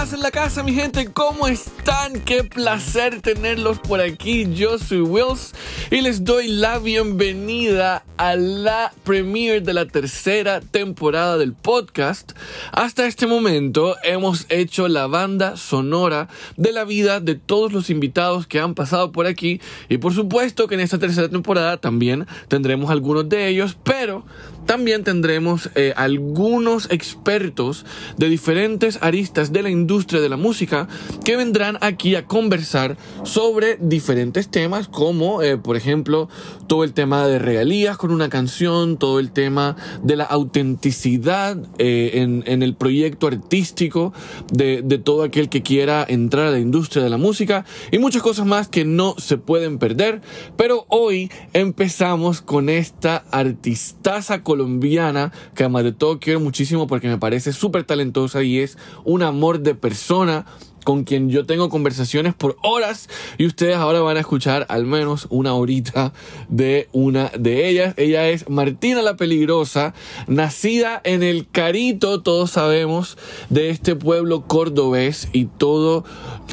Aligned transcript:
en 0.00 0.20
la 0.20 0.30
casa, 0.30 0.62
mi 0.62 0.72
gente. 0.72 1.12
¿Cómo 1.12 1.46
están? 1.46 2.22
Qué 2.22 2.42
placer 2.42 3.20
tenerlos 3.20 3.78
por 3.80 4.00
aquí. 4.00 4.48
Yo 4.54 4.78
soy 4.78 5.02
Wills 5.02 5.52
y 5.90 6.00
les 6.00 6.24
doy 6.24 6.48
la 6.48 6.78
bienvenida 6.78 8.02
a 8.16 8.34
la 8.34 8.94
premiere 9.04 9.60
de 9.60 9.74
la 9.74 9.84
tercera 9.84 10.62
temporada 10.62 11.36
del 11.36 11.52
podcast. 11.52 12.32
Hasta 12.72 13.06
este 13.06 13.26
momento 13.26 13.94
hemos 14.02 14.46
hecho 14.48 14.88
la 14.88 15.06
banda 15.06 15.58
sonora 15.58 16.28
de 16.56 16.72
la 16.72 16.84
vida 16.84 17.20
de 17.20 17.34
todos 17.34 17.70
los 17.70 17.90
invitados 17.90 18.46
que 18.46 18.58
han 18.58 18.74
pasado 18.74 19.12
por 19.12 19.26
aquí 19.26 19.60
y 19.90 19.98
por 19.98 20.14
supuesto 20.14 20.66
que 20.66 20.76
en 20.76 20.80
esta 20.80 20.98
tercera 20.98 21.28
temporada 21.28 21.76
también 21.76 22.26
tendremos 22.48 22.90
algunos 22.90 23.28
de 23.28 23.48
ellos, 23.48 23.76
pero 23.84 24.24
también 24.64 25.04
tendremos 25.04 25.70
eh, 25.74 25.92
algunos 25.96 26.90
expertos 26.90 27.84
de 28.16 28.28
diferentes 28.28 28.98
aristas 29.02 29.52
de 29.52 29.62
la 29.62 29.70
industria 29.70 29.89
de 29.90 30.28
la 30.28 30.36
música 30.36 30.86
que 31.24 31.36
vendrán 31.36 31.76
aquí 31.80 32.14
a 32.14 32.24
conversar 32.24 32.96
sobre 33.24 33.76
diferentes 33.80 34.48
temas 34.48 34.86
como 34.86 35.42
eh, 35.42 35.56
por 35.56 35.76
ejemplo 35.76 36.28
todo 36.68 36.84
el 36.84 36.92
tema 36.92 37.26
de 37.26 37.40
regalías 37.40 37.96
con 37.96 38.12
una 38.12 38.28
canción, 38.28 38.98
todo 38.98 39.18
el 39.18 39.32
tema 39.32 39.74
de 40.04 40.14
la 40.14 40.24
autenticidad 40.24 41.58
eh, 41.78 42.10
en, 42.14 42.44
en, 42.46 42.62
el 42.62 42.76
proyecto 42.76 43.26
artístico 43.26 44.12
de, 44.52 44.82
de 44.84 44.98
todo 44.98 45.24
aquel 45.24 45.48
que 45.48 45.62
quiera 45.62 46.06
entrar 46.08 46.46
a 46.46 46.50
la 46.52 46.60
industria 46.60 47.02
de 47.02 47.10
la 47.10 47.16
música 47.16 47.64
y 47.90 47.98
muchas 47.98 48.22
cosas 48.22 48.46
más 48.46 48.68
que 48.68 48.84
no 48.84 49.16
se 49.18 49.38
pueden 49.38 49.80
perder. 49.80 50.20
Pero 50.56 50.86
hoy 50.88 51.32
empezamos 51.52 52.42
con 52.42 52.68
esta 52.68 53.24
artistaza 53.32 54.44
colombiana 54.44 55.32
que 55.56 55.64
además 55.64 55.82
de 55.82 55.92
todo 55.92 56.20
quiero 56.20 56.38
muchísimo 56.38 56.86
porque 56.86 57.08
me 57.08 57.18
parece 57.18 57.52
súper 57.52 57.82
talentosa 57.82 58.44
y 58.44 58.60
es 58.60 58.78
un 59.04 59.24
amor 59.24 59.58
de 59.60 59.79
persona 59.80 60.44
con 60.84 61.04
quien 61.04 61.30
yo 61.30 61.46
tengo 61.46 61.68
conversaciones 61.68 62.34
por 62.34 62.56
horas 62.62 63.08
y 63.38 63.46
ustedes 63.46 63.76
ahora 63.76 64.00
van 64.00 64.16
a 64.16 64.20
escuchar 64.20 64.66
al 64.68 64.84
menos 64.84 65.26
una 65.30 65.54
horita 65.54 66.12
de 66.48 66.88
una 66.92 67.30
de 67.38 67.68
ellas. 67.68 67.94
Ella 67.96 68.28
es 68.28 68.48
Martina 68.48 69.02
la 69.02 69.16
Peligrosa, 69.16 69.94
nacida 70.26 71.00
en 71.04 71.22
el 71.22 71.48
Carito, 71.48 72.22
todos 72.22 72.52
sabemos, 72.52 73.18
de 73.48 73.70
este 73.70 73.96
pueblo 73.96 74.46
cordobés 74.46 75.28
y 75.32 75.46
todo, 75.46 76.04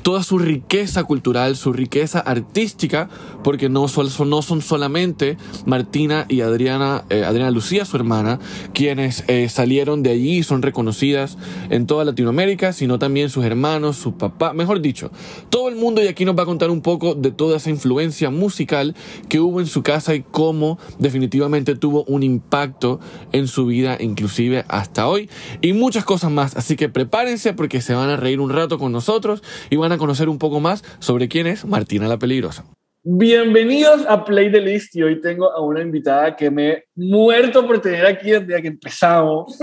toda 0.04 0.24
su 0.24 0.40
riqueza 0.40 1.04
cultural, 1.04 1.56
su 1.56 1.74
riqueza 1.74 2.20
artística, 2.20 3.10
porque 3.44 3.70
no 3.70 3.88
son, 3.88 4.10
no 4.30 4.42
son 4.42 4.62
solamente 4.62 5.38
Martina 5.66 6.26
y 6.30 6.42
Adriana, 6.42 7.04
eh, 7.10 7.24
Adriana 7.24 7.52
Lucía, 7.52 7.86
su 7.86 7.98
hermana, 7.98 8.40
quienes 8.74 9.24
eh, 9.28 9.50
salieron 9.50 10.04
de 10.04 10.12
allí 10.12 10.38
y 10.38 10.44
son 10.44 10.62
reconocidas 10.62 11.38
en 11.70 11.88
toda 11.88 12.06
Latinoamérica, 12.06 12.74
sino 12.74 13.00
también 13.00 13.30
sus 13.30 13.46
hermanos, 13.46 13.98
sus 13.98 14.14
mejor 14.54 14.82
dicho, 14.82 15.12
todo 15.50 15.70
el 15.70 15.76
mundo 15.76 16.04
y 16.04 16.08
aquí 16.08 16.26
nos 16.26 16.38
va 16.38 16.44
a 16.44 16.46
contar 16.46 16.70
un 16.70 16.82
poco 16.82 17.16
de 17.16 17.32
toda 17.32 17.58
esa 17.58 17.70
influencia 17.70 18.30
musical 18.30 18.96
que 19.30 19.40
hubo 19.40 19.60
en 19.60 19.68
su 19.68 19.84
casa 19.84 20.16
y 20.16 20.24
cómo 20.24 20.80
definitivamente 21.00 21.76
tuvo 21.76 22.04
un 22.06 22.24
impacto 22.24 23.00
en 23.32 23.48
su 23.48 23.66
vida, 23.66 23.98
inclusive 24.00 24.66
hasta 24.68 25.08
hoy, 25.08 25.30
y 25.62 25.74
muchas 25.74 26.06
cosas 26.06 26.32
más. 26.32 26.56
Así 26.56 26.76
que 26.76 26.90
prepárense 26.90 27.54
porque 27.54 27.82
se 27.82 27.94
van 27.94 28.10
a 28.10 28.18
reír 28.18 28.40
un 28.40 28.50
rato 28.50 28.78
con 28.78 28.92
nosotros 28.92 29.44
y 29.70 29.76
van 29.76 29.92
a 29.92 29.98
conocer 29.98 30.30
un 30.30 30.38
poco 30.38 30.60
más 30.60 30.84
sobre 31.00 31.28
quién 31.28 31.48
es 31.48 31.66
Martina 31.66 32.08
la 32.08 32.18
Peligrosa. 32.18 32.66
Bienvenidos 33.04 34.06
a 34.06 34.26
Play 34.26 34.52
the 34.52 34.60
List 34.60 34.94
y 34.98 35.04
hoy 35.04 35.22
tengo 35.22 35.50
a 35.50 35.62
una 35.62 35.82
invitada 35.82 36.36
que 36.36 36.52
me 36.52 36.70
he 36.70 36.84
muerto 36.96 37.66
por 37.66 37.80
tener 37.80 38.06
aquí 38.06 38.32
desde 38.32 38.62
que 38.62 38.68
empezamos. 38.68 39.58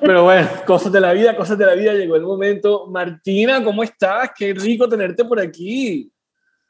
Pero 0.00 0.24
bueno, 0.24 0.48
cosas 0.66 0.90
de 0.90 1.00
la 1.00 1.12
vida, 1.12 1.36
cosas 1.36 1.56
de 1.56 1.66
la 1.66 1.74
vida, 1.74 1.94
llegó 1.94 2.16
el 2.16 2.22
momento. 2.22 2.86
Martina, 2.88 3.62
¿cómo 3.62 3.82
estás? 3.82 4.30
Qué 4.36 4.52
rico 4.52 4.88
tenerte 4.88 5.24
por 5.24 5.38
aquí. 5.38 6.10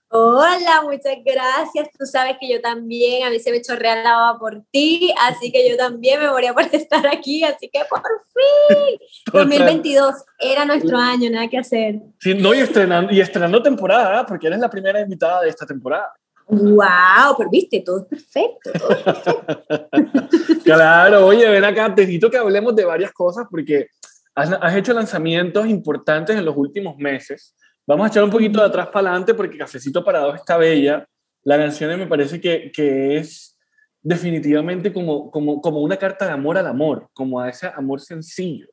Hola, 0.08 0.82
muchas 0.84 1.16
gracias. 1.24 1.88
Tú 1.98 2.06
sabes 2.06 2.36
que 2.40 2.48
yo 2.48 2.60
también, 2.60 3.26
a 3.26 3.30
mí 3.30 3.40
se 3.40 3.50
me 3.50 3.60
chorrea 3.60 4.02
la 4.02 4.12
baba 4.12 4.38
por 4.38 4.62
ti, 4.70 5.12
así 5.28 5.50
que 5.50 5.68
yo 5.68 5.76
también 5.76 6.20
me 6.20 6.30
moría 6.30 6.54
por 6.54 6.62
estar 6.72 7.06
aquí, 7.06 7.42
así 7.42 7.68
que 7.68 7.80
por 7.88 8.02
fin. 8.32 8.98
2022 9.32 10.14
era 10.38 10.64
nuestro 10.64 10.96
año, 10.96 11.30
nada 11.30 11.48
que 11.48 11.58
hacer. 11.58 11.96
Sí, 12.20 12.34
no, 12.34 12.54
y 12.54 12.60
estrenando, 12.60 13.12
y 13.12 13.20
estrenando 13.20 13.62
temporada, 13.62 14.24
porque 14.24 14.46
eres 14.46 14.60
la 14.60 14.70
primera 14.70 15.00
invitada 15.00 15.42
de 15.42 15.48
esta 15.48 15.66
temporada. 15.66 16.12
¡Wow! 16.48 17.34
Pero 17.36 17.50
viste, 17.50 17.80
todo 17.80 17.98
es 18.00 18.04
perfecto. 18.04 18.70
Todo 18.78 18.90
es 18.90 19.02
perfecto. 19.02 20.62
claro, 20.64 21.26
oye, 21.26 21.48
ven 21.48 21.64
acá, 21.64 21.92
te 21.94 22.02
necesito 22.02 22.30
que 22.30 22.36
hablemos 22.36 22.74
de 22.76 22.84
varias 22.84 23.12
cosas 23.12 23.46
porque 23.50 23.88
has, 24.34 24.52
has, 24.52 24.76
hecho 24.76 24.92
lanzamientos 24.92 25.66
importantes 25.66 26.36
en 26.36 26.44
los 26.44 26.56
últimos 26.56 26.96
meses. 26.96 27.54
Vamos 27.86 28.06
a 28.06 28.08
echar 28.08 28.24
un 28.24 28.30
poquito 28.30 28.60
de 28.60 28.66
atrás 28.66 28.88
para 28.88 29.08
adelante 29.08 29.34
porque 29.34 29.58
Cafecito 29.58 30.04
para 30.04 30.20
dos 30.20 30.36
está 30.36 30.56
bella. 30.56 31.06
La 31.42 31.56
canción 31.56 31.98
me 31.98 32.06
parece 32.06 32.40
que, 32.40 32.70
que 32.72 33.18
es 33.18 33.56
definitivamente 34.02 34.92
como, 34.92 35.32
como, 35.32 35.60
como 35.60 35.80
una 35.80 35.96
carta 35.96 36.26
de 36.26 36.32
amor 36.32 36.56
al 36.56 36.66
amor, 36.68 37.08
como 37.12 37.40
a 37.40 37.48
ese 37.48 37.66
amor 37.74 38.00
sencillo, 38.00 38.68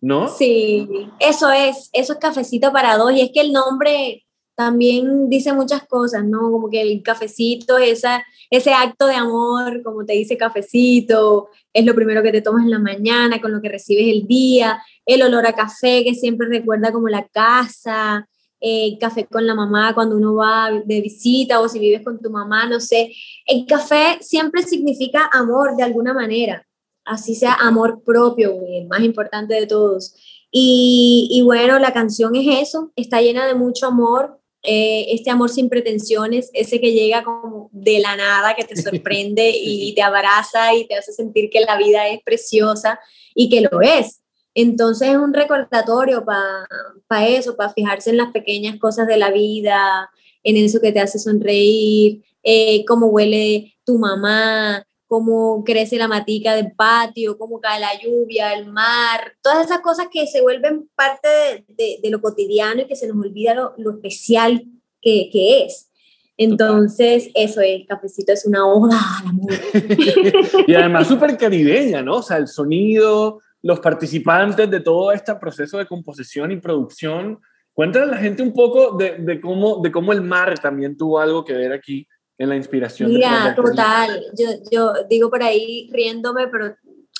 ¿no? 0.00 0.28
Sí, 0.28 0.88
eso 1.18 1.50
es, 1.50 1.90
eso 1.92 2.12
es 2.12 2.18
Cafecito 2.20 2.72
para 2.72 2.96
dos 2.96 3.12
y 3.12 3.20
es 3.20 3.30
que 3.34 3.40
el 3.40 3.52
nombre 3.52 4.24
también 4.60 5.30
dice 5.30 5.54
muchas 5.54 5.86
cosas, 5.86 6.22
¿no? 6.22 6.50
Como 6.50 6.68
que 6.68 6.82
el 6.82 7.02
cafecito, 7.02 7.78
esa, 7.78 8.22
ese 8.50 8.74
acto 8.74 9.06
de 9.06 9.14
amor, 9.14 9.82
como 9.82 10.04
te 10.04 10.12
dice 10.12 10.36
cafecito, 10.36 11.48
es 11.72 11.86
lo 11.86 11.94
primero 11.94 12.22
que 12.22 12.30
te 12.30 12.42
tomas 12.42 12.64
en 12.64 12.70
la 12.70 12.78
mañana, 12.78 13.40
con 13.40 13.52
lo 13.52 13.62
que 13.62 13.70
recibes 13.70 14.06
el 14.08 14.26
día, 14.26 14.78
el 15.06 15.22
olor 15.22 15.46
a 15.46 15.54
café 15.54 16.04
que 16.04 16.14
siempre 16.14 16.46
recuerda 16.46 16.92
como 16.92 17.08
la 17.08 17.26
casa, 17.28 18.28
el 18.60 18.98
café 18.98 19.24
con 19.24 19.46
la 19.46 19.54
mamá 19.54 19.94
cuando 19.94 20.18
uno 20.18 20.34
va 20.34 20.70
de 20.84 21.00
visita 21.00 21.58
o 21.60 21.68
si 21.70 21.78
vives 21.78 22.02
con 22.04 22.20
tu 22.20 22.28
mamá, 22.28 22.66
no 22.66 22.80
sé. 22.80 23.14
El 23.46 23.64
café 23.64 24.18
siempre 24.20 24.62
significa 24.62 25.30
amor 25.32 25.74
de 25.74 25.84
alguna 25.84 26.12
manera, 26.12 26.66
así 27.06 27.34
sea 27.34 27.54
amor 27.54 28.02
propio, 28.04 28.60
el 28.68 28.88
más 28.88 29.00
importante 29.00 29.54
de 29.54 29.66
todos. 29.66 30.14
Y, 30.50 31.28
y 31.30 31.40
bueno, 31.40 31.78
la 31.78 31.94
canción 31.94 32.36
es 32.36 32.68
eso, 32.68 32.92
está 32.94 33.22
llena 33.22 33.46
de 33.46 33.54
mucho 33.54 33.86
amor, 33.86 34.39
eh, 34.62 35.06
este 35.10 35.30
amor 35.30 35.50
sin 35.50 35.68
pretensiones, 35.68 36.50
ese 36.52 36.80
que 36.80 36.92
llega 36.92 37.24
como 37.24 37.70
de 37.72 38.00
la 38.00 38.16
nada, 38.16 38.54
que 38.54 38.64
te 38.64 38.76
sorprende 38.82 39.52
y 39.54 39.94
te 39.94 40.02
abraza 40.02 40.74
y 40.74 40.86
te 40.86 40.94
hace 40.96 41.12
sentir 41.12 41.50
que 41.50 41.60
la 41.60 41.76
vida 41.76 42.08
es 42.08 42.22
preciosa 42.22 43.00
y 43.34 43.48
que 43.48 43.62
lo 43.62 43.80
es. 43.80 44.20
Entonces 44.54 45.10
es 45.10 45.16
un 45.16 45.32
recordatorio 45.32 46.24
para 46.24 46.66
pa 47.06 47.26
eso, 47.26 47.56
para 47.56 47.72
fijarse 47.72 48.10
en 48.10 48.16
las 48.16 48.32
pequeñas 48.32 48.78
cosas 48.78 49.06
de 49.06 49.16
la 49.16 49.30
vida, 49.30 50.10
en 50.42 50.56
eso 50.56 50.80
que 50.80 50.92
te 50.92 51.00
hace 51.00 51.18
sonreír, 51.18 52.22
eh, 52.42 52.84
cómo 52.86 53.06
huele 53.06 53.74
tu 53.84 53.98
mamá, 53.98 54.86
cómo 55.10 55.64
crece 55.64 55.96
la 55.96 56.06
matica 56.06 56.54
del 56.54 56.70
patio, 56.70 57.36
cómo 57.36 57.60
cae 57.60 57.80
la 57.80 58.00
lluvia, 58.00 58.54
el 58.54 58.70
mar, 58.70 59.34
todas 59.42 59.66
esas 59.66 59.80
cosas 59.80 60.06
que 60.08 60.28
se 60.28 60.40
vuelven 60.40 60.88
parte 60.94 61.28
de, 61.28 61.64
de, 61.66 61.98
de 62.00 62.10
lo 62.10 62.20
cotidiano 62.20 62.82
y 62.82 62.86
que 62.86 62.94
se 62.94 63.08
nos 63.08 63.16
olvida 63.16 63.52
lo, 63.52 63.74
lo 63.76 63.90
especial 63.90 64.64
que, 65.02 65.28
que, 65.32 65.64
es. 65.64 65.90
Entonces, 66.36 67.28
eso 67.34 67.60
es, 67.60 67.88
Cafecito 67.88 68.32
es 68.32 68.46
una 68.46 68.64
oda 68.64 69.00
al 69.18 69.30
amor. 69.30 69.50
y 70.68 70.74
además 70.76 71.08
súper 71.08 71.36
caribeña, 71.36 72.02
¿no? 72.02 72.18
O 72.18 72.22
sea, 72.22 72.36
el 72.36 72.46
sonido, 72.46 73.40
los 73.62 73.80
participantes 73.80 74.70
de 74.70 74.78
todo 74.78 75.10
este 75.10 75.34
proceso 75.34 75.78
de 75.78 75.86
composición 75.86 76.52
y 76.52 76.60
producción. 76.60 77.40
Cuéntale 77.72 78.04
a 78.04 78.14
la 78.14 78.18
gente 78.18 78.44
un 78.44 78.52
poco 78.52 78.96
de, 78.96 79.16
de, 79.18 79.40
cómo, 79.40 79.80
de 79.82 79.90
cómo 79.90 80.12
el 80.12 80.20
mar 80.20 80.56
también 80.60 80.96
tuvo 80.96 81.18
algo 81.18 81.44
que 81.44 81.54
ver 81.54 81.72
aquí 81.72 82.06
en 82.40 82.48
la 82.48 82.56
inspiración. 82.56 83.10
Mira, 83.10 83.54
total, 83.54 84.24
yo, 84.34 84.48
yo 84.72 84.94
digo 85.10 85.28
por 85.28 85.42
ahí 85.42 85.90
riéndome, 85.92 86.48
pero 86.48 86.74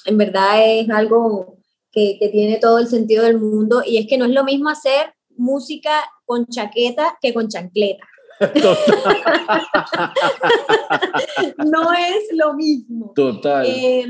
en 0.07 0.17
verdad 0.17 0.67
es 0.67 0.89
algo 0.89 1.59
que, 1.93 2.17
que, 2.19 2.31
tiene 2.31 2.57
todo 2.57 2.79
el 2.79 2.87
sentido 2.87 3.25
del 3.25 3.39
mundo 3.39 3.83
y 3.87 3.99
es 3.99 4.07
que 4.07 4.17
no 4.17 4.25
es 4.25 4.31
lo 4.31 4.45
mismo 4.45 4.71
hacer 4.71 5.13
música 5.37 5.91
con 6.25 6.47
chaqueta 6.47 7.19
que 7.21 7.35
con 7.35 7.49
chancleta. 7.49 8.07
no 11.59 11.93
es 11.93 12.29
lo 12.33 12.55
mismo. 12.55 13.13
Total. 13.15 13.67
Eh, 13.67 14.07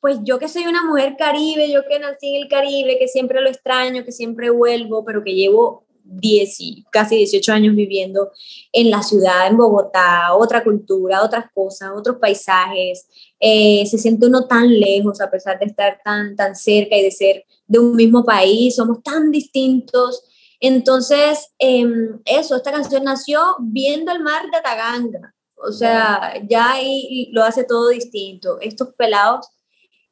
pues 0.00 0.18
yo 0.24 0.40
que 0.40 0.48
soy 0.48 0.66
una 0.66 0.82
mujer 0.82 1.14
caribe, 1.16 1.70
yo 1.70 1.82
que 1.88 2.00
nací 2.00 2.34
en 2.34 2.42
el 2.42 2.48
Caribe, 2.48 2.98
que 2.98 3.06
siempre 3.06 3.40
lo 3.40 3.48
extraño, 3.48 4.04
que 4.04 4.10
siempre 4.10 4.50
vuelvo, 4.50 5.04
pero 5.04 5.22
que 5.22 5.34
llevo 5.34 5.84
10 6.08 6.60
y 6.60 6.84
casi 6.90 7.16
18 7.16 7.52
años 7.52 7.76
viviendo 7.76 8.32
en 8.72 8.90
la 8.90 9.02
ciudad, 9.02 9.46
en 9.46 9.56
Bogotá, 9.56 10.34
otra 10.34 10.64
cultura, 10.64 11.22
otras 11.22 11.50
cosas, 11.52 11.90
otros 11.94 12.16
paisajes. 12.20 13.06
Eh, 13.38 13.84
se 13.86 13.98
siente 13.98 14.26
uno 14.26 14.46
tan 14.46 14.68
lejos 14.68 15.20
a 15.20 15.30
pesar 15.30 15.58
de 15.58 15.66
estar 15.66 16.00
tan, 16.04 16.34
tan 16.34 16.56
cerca 16.56 16.96
y 16.96 17.02
de 17.02 17.10
ser 17.10 17.44
de 17.66 17.78
un 17.78 17.94
mismo 17.94 18.24
país, 18.24 18.76
somos 18.76 19.02
tan 19.02 19.30
distintos. 19.30 20.22
Entonces, 20.60 21.50
eh, 21.58 21.86
eso, 22.24 22.56
esta 22.56 22.72
canción 22.72 23.04
nació 23.04 23.40
viendo 23.60 24.10
el 24.10 24.20
mar 24.20 24.42
de 24.50 24.60
Taganga, 24.60 25.34
o 25.54 25.72
sea, 25.72 26.34
ya 26.48 26.72
ahí 26.72 27.28
lo 27.32 27.44
hace 27.44 27.64
todo 27.64 27.88
distinto. 27.88 28.58
Estos 28.60 28.94
pelados 28.94 29.48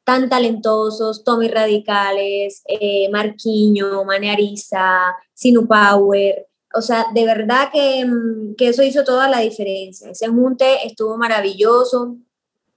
tan 0.07 0.29
talentosos, 0.29 1.25
Tommy 1.25 1.49
Radicales, 1.49 2.63
eh, 2.65 3.09
Marquiño, 3.11 4.05
Maneariza, 4.05 5.13
Sinu 5.33 5.67
Power. 5.67 6.47
O 6.73 6.81
sea, 6.81 7.07
de 7.13 7.25
verdad 7.25 7.69
que, 7.73 8.05
mm, 8.05 8.55
que 8.55 8.69
eso 8.69 8.83
hizo 8.83 9.03
toda 9.03 9.27
la 9.27 9.39
diferencia. 9.39 10.09
Ese 10.09 10.29
junte 10.29 10.87
estuvo 10.87 11.17
maravilloso, 11.17 12.15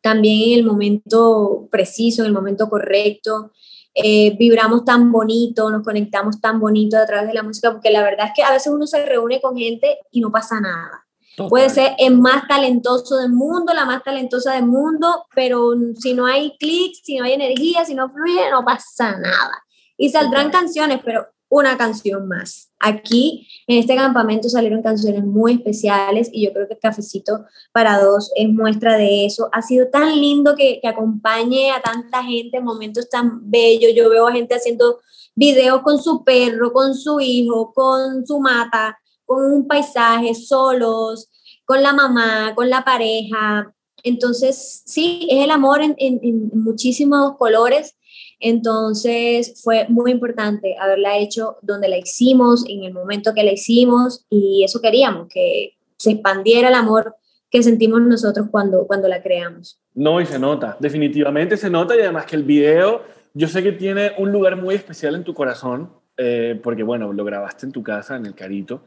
también 0.02 0.54
en 0.54 0.58
el 0.58 0.64
momento 0.64 1.68
preciso, 1.70 2.22
en 2.22 2.26
el 2.26 2.34
momento 2.34 2.68
correcto. 2.68 3.52
Eh, 3.94 4.36
vibramos 4.36 4.84
tan 4.84 5.12
bonito, 5.12 5.70
nos 5.70 5.84
conectamos 5.84 6.40
tan 6.40 6.58
bonito 6.58 6.96
a 6.96 7.06
través 7.06 7.28
de 7.28 7.34
la 7.34 7.44
música, 7.44 7.70
porque 7.70 7.92
la 7.92 8.02
verdad 8.02 8.26
es 8.26 8.32
que 8.34 8.42
a 8.42 8.50
veces 8.50 8.72
uno 8.72 8.88
se 8.88 9.06
reúne 9.06 9.40
con 9.40 9.56
gente 9.56 9.98
y 10.10 10.20
no 10.20 10.32
pasa 10.32 10.60
nada. 10.60 11.06
Puede 11.48 11.70
ser 11.70 11.94
el 11.98 12.18
más 12.18 12.46
talentoso 12.48 13.16
del 13.16 13.32
mundo, 13.32 13.72
la 13.72 13.84
más 13.84 14.02
talentosa 14.02 14.54
del 14.54 14.66
mundo, 14.66 15.26
pero 15.34 15.72
si 15.98 16.12
no 16.12 16.26
hay 16.26 16.56
clics, 16.58 17.00
si 17.04 17.16
no 17.16 17.24
hay 17.24 17.32
energía, 17.32 17.84
si 17.84 17.94
no 17.94 18.10
fluye, 18.10 18.50
no 18.50 18.64
pasa 18.64 19.16
nada. 19.16 19.64
Y 19.96 20.10
saldrán 20.10 20.50
canciones, 20.50 21.00
pero 21.04 21.26
una 21.50 21.76
canción 21.76 22.28
más. 22.28 22.70
Aquí, 22.78 23.46
en 23.66 23.78
este 23.78 23.96
campamento, 23.96 24.48
salieron 24.48 24.82
canciones 24.82 25.24
muy 25.24 25.54
especiales 25.54 26.30
y 26.32 26.46
yo 26.46 26.52
creo 26.52 26.68
que 26.68 26.78
Cafecito 26.78 27.44
para 27.72 27.98
Dos 27.98 28.30
es 28.36 28.48
muestra 28.48 28.96
de 28.96 29.26
eso. 29.26 29.48
Ha 29.52 29.60
sido 29.60 29.88
tan 29.88 30.18
lindo 30.18 30.54
que, 30.54 30.78
que 30.80 30.88
acompañe 30.88 31.72
a 31.72 31.82
tanta 31.82 32.22
gente 32.22 32.58
en 32.58 32.64
momentos 32.64 33.10
tan 33.10 33.50
bellos. 33.50 33.92
Yo 33.94 34.08
veo 34.08 34.28
a 34.28 34.32
gente 34.32 34.54
haciendo 34.54 35.00
videos 35.34 35.82
con 35.82 36.00
su 36.00 36.22
perro, 36.22 36.72
con 36.72 36.94
su 36.94 37.18
hijo, 37.20 37.72
con 37.74 38.24
su 38.24 38.38
mata, 38.40 38.99
con 39.30 39.52
un 39.52 39.68
paisaje, 39.68 40.34
solos, 40.34 41.30
con 41.64 41.82
la 41.82 41.92
mamá, 41.92 42.52
con 42.56 42.68
la 42.68 42.82
pareja. 42.84 43.72
Entonces, 44.02 44.82
sí, 44.86 45.28
es 45.30 45.44
el 45.44 45.52
amor 45.52 45.82
en, 45.82 45.94
en 45.98 46.50
muchísimos 46.52 47.36
colores 47.36 47.94
entonces 48.40 49.60
fue 49.62 49.86
muy 49.88 50.10
importante 50.10 50.74
haberla 50.80 51.18
hecho 51.18 51.58
donde 51.60 51.88
la 51.88 51.98
hicimos, 51.98 52.64
en 52.66 52.84
el 52.84 52.92
momento 52.92 53.34
que 53.34 53.44
la 53.44 53.52
hicimos, 53.52 54.24
y 54.30 54.64
eso 54.64 54.80
queríamos, 54.80 55.28
que 55.28 55.74
se 55.98 56.12
expandiera 56.12 56.68
el 56.68 56.74
amor 56.74 57.14
que 57.50 57.62
sentimos 57.62 58.00
nosotros 58.00 58.48
cuando, 58.50 58.86
cuando 58.86 59.08
la 59.08 59.22
creamos. 59.22 59.78
No, 59.94 60.20
y 60.20 60.26
se 60.26 60.38
nota, 60.38 60.76
definitivamente 60.80 61.58
se 61.58 61.68
nota, 61.68 61.94
y 61.94 62.00
además 62.00 62.24
que 62.24 62.36
el 62.36 62.44
video, 62.44 63.02
yo 63.34 63.46
sé 63.46 63.62
que 63.62 63.72
tiene 63.72 64.12
un 64.16 64.32
lugar 64.32 64.56
muy 64.56 64.74
especial 64.74 65.14
en 65.14 65.24
tu 65.24 65.34
corazón, 65.34 65.92
eh, 66.16 66.58
porque 66.62 66.82
bueno, 66.82 67.12
lo 67.12 67.24
grabaste 67.24 67.66
en 67.66 67.72
tu 67.72 67.82
casa, 67.82 68.16
en 68.16 68.24
el 68.24 68.34
Carito. 68.34 68.84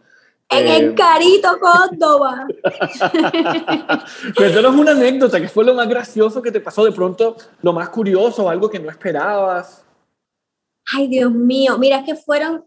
En 0.50 0.68
el 0.68 0.90
eh, 0.92 0.96
Carito 0.96 1.58
Córdoba. 1.60 2.46
Cuéntanos 4.36 4.76
una 4.76 4.92
anécdota, 4.92 5.42
que 5.42 5.48
fue 5.48 5.64
lo 5.64 5.74
más 5.74 5.88
gracioso 5.88 6.42
que 6.42 6.52
te 6.52 6.60
pasó 6.60 6.86
de 6.86 6.92
pronto, 6.92 7.36
lo 7.62 7.74
más 7.74 7.90
curioso, 7.90 8.50
algo 8.50 8.70
que 8.70 8.80
no 8.80 8.90
esperabas. 8.90 9.84
Ay, 10.94 11.08
Dios 11.08 11.32
mío, 11.32 11.78
mira 11.78 12.04
que 12.04 12.16
fueron 12.16 12.64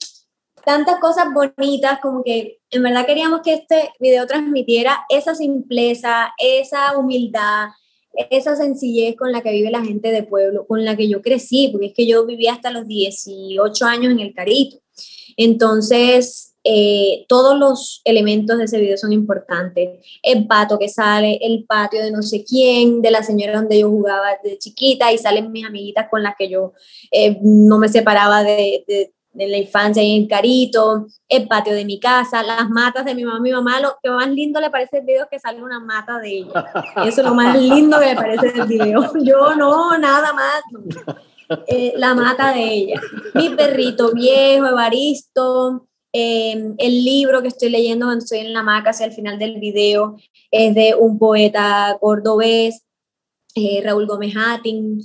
tantas 0.64 0.98
cosas 0.98 1.26
bonitas, 1.32 2.00
como 2.00 2.24
que 2.24 2.58
en 2.70 2.82
verdad 2.82 3.06
queríamos 3.06 3.42
que 3.42 3.54
este 3.54 3.92
video 4.00 4.26
transmitiera 4.26 5.04
esa 5.08 5.34
simpleza, 5.34 6.32
esa 6.38 6.98
humildad, 6.98 7.68
esa 8.30 8.56
sencillez 8.56 9.16
con 9.16 9.30
la 9.30 9.42
que 9.42 9.52
vive 9.52 9.70
la 9.70 9.84
gente 9.84 10.10
de 10.10 10.24
pueblo, 10.24 10.66
con 10.66 10.84
la 10.84 10.96
que 10.96 11.08
yo 11.08 11.22
crecí, 11.22 11.68
porque 11.70 11.86
es 11.86 11.94
que 11.94 12.06
yo 12.06 12.26
viví 12.26 12.48
hasta 12.48 12.70
los 12.70 12.88
18 12.88 13.84
años 13.84 14.12
en 14.12 14.20
el 14.20 14.34
Carito. 14.34 14.78
Entonces, 15.36 16.45
eh, 16.68 17.26
todos 17.28 17.56
los 17.56 18.00
elementos 18.04 18.58
de 18.58 18.64
ese 18.64 18.80
video 18.80 18.96
son 18.96 19.12
importantes. 19.12 20.04
El 20.20 20.48
pato 20.48 20.80
que 20.80 20.88
sale, 20.88 21.38
el 21.40 21.64
patio 21.64 22.02
de 22.02 22.10
no 22.10 22.22
sé 22.22 22.44
quién, 22.44 23.02
de 23.02 23.12
la 23.12 23.22
señora 23.22 23.60
donde 23.60 23.78
yo 23.78 23.88
jugaba 23.88 24.30
de 24.42 24.58
chiquita 24.58 25.12
y 25.12 25.18
salen 25.18 25.52
mis 25.52 25.64
amiguitas 25.64 26.08
con 26.10 26.24
las 26.24 26.34
que 26.36 26.48
yo 26.48 26.72
eh, 27.12 27.38
no 27.40 27.78
me 27.78 27.88
separaba 27.88 28.42
de, 28.42 28.84
de, 28.88 29.12
la 29.46 29.58
infancia 29.58 30.02
y 30.02 30.16
en 30.16 30.26
Carito, 30.26 31.06
el 31.28 31.46
patio 31.46 31.74
de 31.74 31.84
mi 31.84 32.00
casa, 32.00 32.42
las 32.42 32.68
matas 32.68 33.04
de 33.04 33.14
mi 33.14 33.24
mamá. 33.24 33.38
Mi 33.38 33.52
mamá 33.52 33.80
lo 33.80 33.96
que 34.02 34.10
más 34.10 34.28
lindo 34.28 34.60
le 34.60 34.70
parece 34.70 34.98
el 34.98 35.04
video 35.04 35.24
es 35.24 35.30
que 35.30 35.38
sale 35.38 35.62
una 35.62 35.78
mata 35.78 36.18
de 36.18 36.38
ella. 36.38 36.64
Eso 37.06 37.20
es 37.20 37.26
lo 37.28 37.34
más 37.34 37.56
lindo 37.56 38.00
que 38.00 38.06
me 38.06 38.16
parece 38.16 38.50
del 38.50 38.66
video. 38.66 39.12
Yo 39.22 39.54
no, 39.54 39.96
nada 39.98 40.32
más. 40.32 41.16
Eh, 41.68 41.92
la 41.94 42.12
mata 42.12 42.52
de 42.52 42.64
ella. 42.64 43.00
Mi 43.34 43.50
perrito 43.50 44.10
viejo, 44.12 44.66
Evaristo, 44.66 45.86
Em, 46.18 46.74
el 46.78 47.04
libro 47.04 47.42
que 47.42 47.48
estoy 47.48 47.68
leyendo 47.68 48.06
cuando 48.06 48.24
estoy 48.24 48.38
en 48.38 48.54
la 48.54 48.62
maca 48.62 48.88
hacia 48.88 49.04
el 49.04 49.12
final 49.12 49.38
del 49.38 49.60
video 49.60 50.16
es 50.50 50.74
de 50.74 50.94
un 50.94 51.18
poeta 51.18 51.98
cordobés, 52.00 52.86
eh, 53.54 53.82
Raúl 53.84 54.06
Gómez 54.06 54.34
Hattin. 54.34 55.02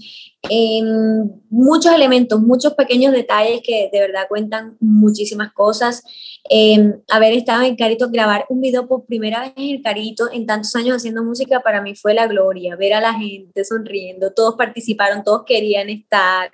Em, 0.49 1.29
muchos 1.49 1.91
elementos, 1.93 2.39
muchos 2.39 2.75
pequeños 2.75 3.11
detalles 3.11 3.59
que 3.61 3.89
de 3.91 3.99
verdad 3.99 4.27
cuentan 4.29 4.77
muchísimas 4.79 5.51
cosas. 5.51 6.01
Em, 6.49 7.01
haber 7.09 7.33
estado 7.33 7.63
en 7.63 7.75
Carito, 7.75 8.09
grabar 8.09 8.45
un 8.47 8.61
video 8.61 8.87
por 8.87 9.05
primera 9.05 9.41
vez 9.41 9.53
en 9.57 9.81
Carito 9.81 10.31
en 10.31 10.45
tantos 10.45 10.73
años 10.77 10.95
haciendo 10.95 11.25
música 11.25 11.59
para 11.59 11.81
mí 11.81 11.93
fue 11.93 12.13
la 12.13 12.27
gloria. 12.27 12.77
Ver 12.77 12.93
a 12.93 13.01
la 13.01 13.13
gente 13.15 13.65
sonriendo, 13.65 14.31
todos 14.31 14.55
participaron, 14.55 15.25
todos 15.25 15.43
querían 15.45 15.89
estar. 15.89 16.51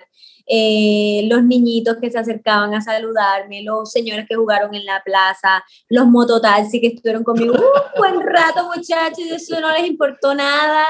Eh, 0.50 1.26
los 1.28 1.44
niñitos 1.44 1.98
que 1.98 2.10
se 2.10 2.18
acercaban 2.18 2.72
a 2.72 2.80
saludarme, 2.80 3.62
los 3.62 3.92
señores 3.92 4.24
que 4.26 4.34
jugaron 4.34 4.74
en 4.74 4.86
la 4.86 5.02
plaza, 5.04 5.62
los 5.90 6.06
mototaxis 6.06 6.80
que 6.80 6.86
estuvieron 6.86 7.22
conmigo 7.22 7.52
un 7.54 7.60
buen 7.98 8.26
rato, 8.26 8.64
muchachos, 8.64 9.26
eso 9.30 9.60
no 9.60 9.70
les 9.72 9.86
importó 9.86 10.34
nada. 10.34 10.86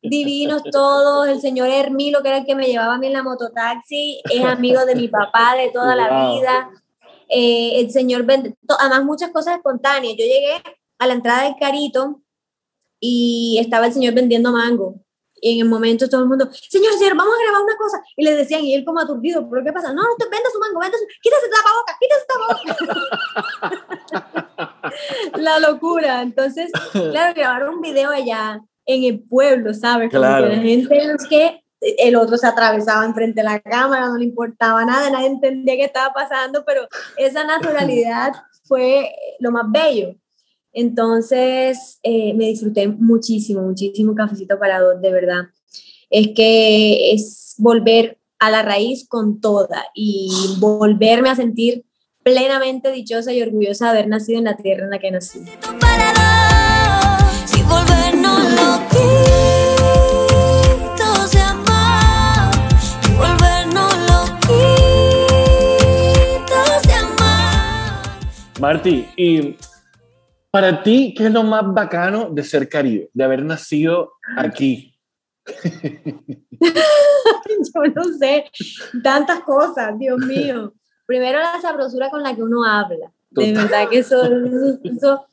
Divinos 0.00 0.62
todos, 0.70 1.28
el 1.28 1.40
señor 1.40 1.68
Hermilo, 1.68 2.22
que 2.22 2.28
era 2.28 2.38
el 2.38 2.46
que 2.46 2.54
me 2.54 2.66
llevaba 2.66 2.94
a 2.94 2.98
mí 2.98 3.08
en 3.08 3.12
la 3.12 3.22
mototaxi, 3.22 4.22
es 4.30 4.44
amigo 4.44 4.86
de 4.86 4.94
mi 4.94 5.08
papá 5.08 5.56
de 5.56 5.70
toda 5.70 5.94
la 5.94 6.30
vida. 6.30 6.70
Eh, 7.28 7.80
el 7.80 7.90
señor 7.90 8.24
vende, 8.24 8.54
además 8.78 9.04
muchas 9.04 9.30
cosas 9.30 9.56
espontáneas. 9.56 10.14
Yo 10.16 10.24
llegué 10.24 10.62
a 10.98 11.06
la 11.06 11.14
entrada 11.14 11.42
del 11.44 11.56
carito 11.58 12.22
y 13.00 13.58
estaba 13.60 13.86
el 13.86 13.92
señor 13.92 14.14
vendiendo 14.14 14.52
mango 14.52 15.00
y 15.40 15.54
en 15.54 15.66
el 15.66 15.70
momento 15.70 16.08
todo 16.08 16.22
el 16.22 16.28
mundo, 16.28 16.48
señor, 16.52 16.92
señor, 16.94 17.16
vamos 17.16 17.34
a 17.34 17.42
grabar 17.42 17.62
una 17.62 17.76
cosa. 17.76 18.02
Y 18.16 18.24
le 18.24 18.34
decían, 18.34 18.62
y 18.62 18.74
él 18.74 18.84
como 18.84 19.00
aturdido, 19.00 19.48
¿pero 19.48 19.64
qué 19.64 19.72
pasa? 19.72 19.92
No, 19.92 20.02
usted 20.02 20.30
venda 20.30 20.50
su 20.52 20.58
mango, 20.58 20.80
venda 20.80 20.98
su, 20.98 21.06
quítese 21.20 21.48
la 21.50 21.62
boca, 21.76 21.96
quítese 22.00 22.26
la 22.28 22.36
boca. 24.10 24.90
la 25.38 25.58
locura. 25.58 26.22
Entonces, 26.22 26.70
claro, 26.92 27.34
grabaron 27.34 27.74
un 27.76 27.80
video 27.80 28.10
allá 28.10 28.60
en 28.86 29.04
el 29.04 29.22
pueblo, 29.22 29.72
¿sabes? 29.74 30.10
Como 30.10 30.22
que 30.22 30.46
la 30.48 30.56
gente 30.56 30.96
es 30.98 31.26
que 31.28 31.64
el 31.80 32.16
otro 32.16 32.36
se 32.36 32.46
atravesaba 32.46 33.04
enfrente 33.06 33.40
de 33.40 33.44
la 33.44 33.60
cámara, 33.60 34.08
no 34.08 34.18
le 34.18 34.24
importaba 34.24 34.84
nada, 34.84 35.10
nadie 35.10 35.28
entendía 35.28 35.76
qué 35.76 35.84
estaba 35.84 36.12
pasando, 36.12 36.64
pero 36.66 36.86
esa 37.16 37.44
naturalidad 37.44 38.32
fue 38.64 39.10
lo 39.38 39.50
más 39.50 39.64
bello. 39.68 40.14
Entonces, 40.72 41.98
eh, 42.02 42.34
me 42.34 42.46
disfruté 42.46 42.88
muchísimo, 42.88 43.62
muchísimo 43.62 44.14
cafecito 44.14 44.58
para 44.58 44.80
dos, 44.80 45.00
de 45.00 45.12
verdad. 45.12 45.42
Es 46.10 46.28
que 46.34 47.12
es 47.12 47.54
volver 47.58 48.18
a 48.38 48.50
la 48.50 48.62
raíz 48.62 49.06
con 49.06 49.40
toda 49.40 49.84
y 49.94 50.30
volverme 50.58 51.28
a 51.28 51.36
sentir 51.36 51.84
plenamente 52.22 52.92
dichosa 52.92 53.32
y 53.32 53.42
orgullosa 53.42 53.86
de 53.86 53.90
haber 53.90 54.08
nacido 54.08 54.38
en 54.38 54.44
la 54.44 54.56
tierra 54.56 54.84
en 54.84 54.90
la 54.90 54.98
que 54.98 55.10
nací. 55.10 55.40
Marti, 68.60 69.06
y 69.16 69.56
para 70.50 70.82
ti, 70.82 71.14
¿qué 71.16 71.26
es 71.26 71.32
lo 71.32 71.44
más 71.44 71.62
bacano 71.72 72.30
de 72.30 72.42
ser 72.42 72.68
caribe, 72.68 73.10
de 73.12 73.24
haber 73.24 73.44
nacido 73.44 74.14
aquí? 74.36 74.94
Yo 76.60 77.82
no 77.94 78.04
sé, 78.18 78.44
tantas 79.02 79.40
cosas, 79.40 79.98
Dios 79.98 80.18
mío. 80.18 80.74
Primero 81.06 81.38
la 81.38 81.60
sabrosura 81.60 82.10
con 82.10 82.22
la 82.22 82.34
que 82.34 82.42
uno 82.42 82.64
habla. 82.64 83.12
De 83.30 83.52
verdad 83.52 83.88
que 83.88 83.98
eso, 83.98 84.22
eso, 84.82 85.26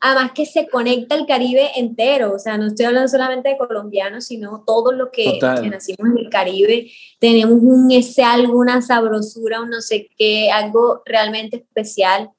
además 0.00 0.32
que 0.32 0.46
se 0.46 0.68
conecta 0.68 1.14
el 1.14 1.26
Caribe 1.26 1.70
entero, 1.76 2.34
o 2.34 2.38
sea, 2.38 2.58
no 2.58 2.66
estoy 2.66 2.86
hablando 2.86 3.08
solamente 3.08 3.50
de 3.50 3.56
colombianos, 3.56 4.26
sino 4.26 4.64
todos 4.66 4.94
los 4.94 5.10
que, 5.10 5.38
que, 5.38 5.70
nacimos 5.70 6.10
en 6.10 6.18
el 6.18 6.28
Caribe, 6.28 6.90
tenemos 7.20 7.58
un 7.62 7.90
ese 7.92 8.24
alguna 8.24 8.82
sabrosura, 8.82 9.60
un 9.60 9.70
no 9.70 9.80
sé 9.80 10.08
qué, 10.18 10.50
algo 10.50 11.02
realmente 11.04 11.56
especial 11.56 12.30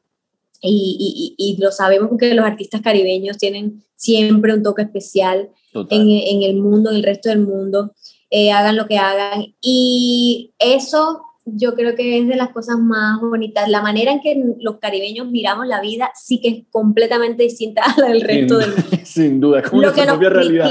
y, 0.61 1.35
y, 1.37 1.55
y, 1.55 1.61
lo 1.61 1.71
sabemos 1.71 2.09
porque 2.09 2.33
los 2.33 2.45
artistas 2.45 2.81
caribeños 2.81 3.37
tienen 3.37 3.83
siempre 3.95 4.53
un 4.53 4.63
toque 4.63 4.83
especial 4.83 5.49
en, 5.73 6.09
en, 6.09 6.43
el 6.43 6.57
mundo, 6.57 6.89
en 6.89 6.97
el 6.97 7.03
resto 7.03 7.29
del 7.29 7.41
mundo, 7.41 7.93
eh, 8.29 8.51
hagan 8.51 8.75
lo 8.75 8.87
que 8.87 8.97
hagan. 8.97 9.55
Y 9.61 10.53
eso 10.59 11.21
yo 11.45 11.75
creo 11.75 11.95
que 11.95 12.19
es 12.19 12.27
de 12.27 12.35
las 12.35 12.49
cosas 12.49 12.77
más 12.77 13.19
bonitas. 13.21 13.69
La 13.69 13.81
manera 13.81 14.11
en 14.11 14.21
que 14.21 14.43
los 14.59 14.77
caribeños 14.79 15.29
miramos 15.29 15.67
la 15.67 15.81
vida 15.81 16.11
sí 16.15 16.41
que 16.41 16.49
es 16.49 16.63
completamente 16.69 17.43
distinta 17.43 17.83
a 17.83 17.99
la 17.99 18.07
del 18.07 18.21
resto 18.21 18.57
del 18.57 18.71
mundo. 18.71 18.97
Sin 19.05 19.39
duda, 19.39 19.61
como 19.61 19.81
lo 19.81 19.93
que 19.93 20.05
nos 20.05 20.19
realidad. 20.19 20.69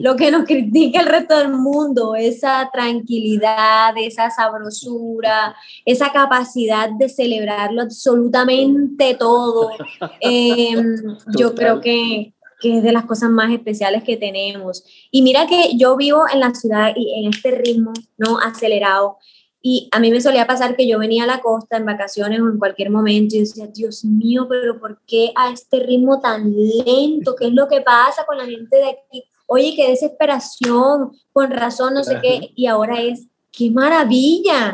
Lo 0.00 0.16
que 0.16 0.30
nos 0.30 0.46
critica 0.46 1.00
el 1.00 1.06
resto 1.06 1.36
del 1.36 1.52
mundo, 1.52 2.14
esa 2.14 2.70
tranquilidad, 2.72 3.92
esa 3.98 4.30
sabrosura, 4.30 5.54
esa 5.84 6.10
capacidad 6.10 6.88
de 6.88 7.10
celebrarlo 7.10 7.82
absolutamente 7.82 9.14
todo. 9.14 9.70
Em, 10.20 10.96
yo 11.36 11.54
creo 11.54 11.82
que, 11.82 12.32
que 12.60 12.78
es 12.78 12.82
de 12.82 12.92
las 12.92 13.04
cosas 13.04 13.28
más 13.28 13.52
especiales 13.52 14.02
que 14.02 14.16
tenemos. 14.16 14.84
Y 15.10 15.20
mira 15.20 15.46
que 15.46 15.76
yo 15.76 15.96
vivo 15.98 16.22
en 16.32 16.40
la 16.40 16.54
ciudad 16.54 16.92
y 16.96 17.22
en 17.22 17.34
este 17.34 17.50
ritmo, 17.50 17.92
¿no? 18.16 18.38
Acelerado. 18.38 19.18
Y 19.60 19.90
a 19.92 20.00
mí 20.00 20.10
me 20.10 20.22
solía 20.22 20.46
pasar 20.46 20.76
que 20.76 20.88
yo 20.88 20.98
venía 20.98 21.24
a 21.24 21.26
la 21.26 21.42
costa 21.42 21.76
en 21.76 21.84
vacaciones 21.84 22.40
o 22.40 22.48
en 22.48 22.58
cualquier 22.58 22.88
momento 22.88 23.36
y 23.36 23.40
decía, 23.40 23.66
Dios 23.66 24.06
mío, 24.06 24.46
pero 24.48 24.80
¿por 24.80 25.02
qué 25.06 25.32
a 25.36 25.50
este 25.52 25.80
ritmo 25.80 26.20
tan 26.20 26.54
lento? 26.54 27.36
¿Qué 27.36 27.48
es 27.48 27.52
lo 27.52 27.68
que 27.68 27.82
pasa 27.82 28.24
con 28.24 28.38
la 28.38 28.46
gente 28.46 28.76
de 28.76 28.88
aquí? 28.88 29.24
Oye, 29.52 29.74
qué 29.74 29.88
desesperación, 29.88 31.10
con 31.32 31.50
razón, 31.50 31.94
no 31.94 32.04
sé 32.04 32.20
qué. 32.22 32.52
Y 32.54 32.66
ahora 32.66 33.00
es, 33.00 33.26
qué 33.50 33.68
maravilla, 33.68 34.72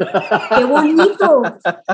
qué 0.54 0.64
bonito, 0.64 1.42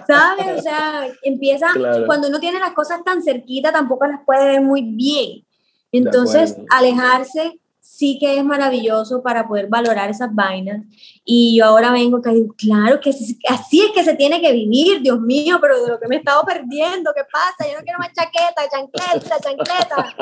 ¿sabes? 0.05 0.59
O 0.59 0.61
sea, 0.61 1.07
empieza, 1.23 1.69
cuando 2.07 2.27
uno 2.27 2.41
tiene 2.41 2.59
las 2.59 2.73
cosas 2.73 3.05
tan 3.05 3.23
cerquita, 3.23 3.71
tampoco 3.71 4.05
las 4.09 4.23
puede 4.27 4.47
ver 4.47 4.63
muy 4.63 4.83
bien. 4.83 5.45
Entonces, 5.93 6.57
alejarse 6.71 7.61
sí 7.83 8.17
que 8.21 8.39
es 8.39 8.45
maravilloso 8.45 9.23
para 9.23 9.47
poder 9.49 9.67
valorar 9.69 10.09
esas 10.09 10.33
vainas. 10.33 10.87
Y 11.25 11.59
yo 11.59 11.65
ahora 11.67 11.91
vengo 11.91 12.23
que 12.23 12.31
digo, 12.31 12.55
claro 12.57 13.01
que 13.01 13.11
así 13.11 13.81
es 13.81 13.91
que 13.93 14.05
se 14.05 14.15
tiene 14.15 14.41
que 14.41 14.53
vivir, 14.53 15.03
Dios 15.03 15.21
mío, 15.21 15.59
pero 15.61 15.83
de 15.83 15.91
lo 15.91 15.99
que 15.99 16.07
me 16.07 16.15
he 16.15 16.19
estado 16.19 16.45
perdiendo, 16.45 17.13
¿qué 17.15 17.23
pasa? 17.31 17.69
Yo 17.69 17.77
no 17.77 17.85
quiero 17.85 17.99
más 17.99 18.13
chaqueta, 18.13 18.69
chancleta, 18.71 19.41
chancleta. 19.41 20.17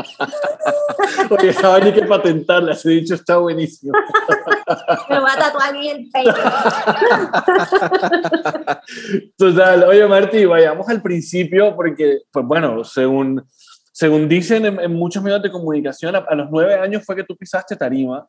Oye, 1.35 1.51
esa 1.51 1.69
vaina 1.69 1.87
hay 1.87 1.93
que 1.93 2.07
patentarla, 2.07 2.73
ese 2.73 2.91
dicho 2.91 3.15
está 3.15 3.37
buenísimo. 3.37 3.93
Me 5.09 5.17
lo 5.17 5.21
voy 5.21 5.31
a 5.31 5.39
tatuar 5.39 5.75
aquí 5.75 5.89
el 5.91 6.11
pecho. 6.11 6.33
Total, 9.37 9.85
oye 9.85 10.07
Marti, 10.07 10.47
vayamos 10.47 10.89
al 10.89 11.03
principio 11.03 11.77
porque, 11.77 12.23
pues 12.33 12.47
bueno, 12.47 12.83
según 12.85 13.47
según 14.01 14.31
dicen 14.31 14.65
en, 14.65 14.95
muchos 14.95 15.23
medios 15.23 15.43
de 15.43 15.51
comunicación, 15.51 16.17
a, 16.17 16.35
los 16.35 16.49
nueve 16.51 16.75
años 16.75 17.03
fue 17.05 17.15
que 17.15 17.23
tú 17.23 17.37
pisaste 17.37 17.77
tarima, 17.77 18.27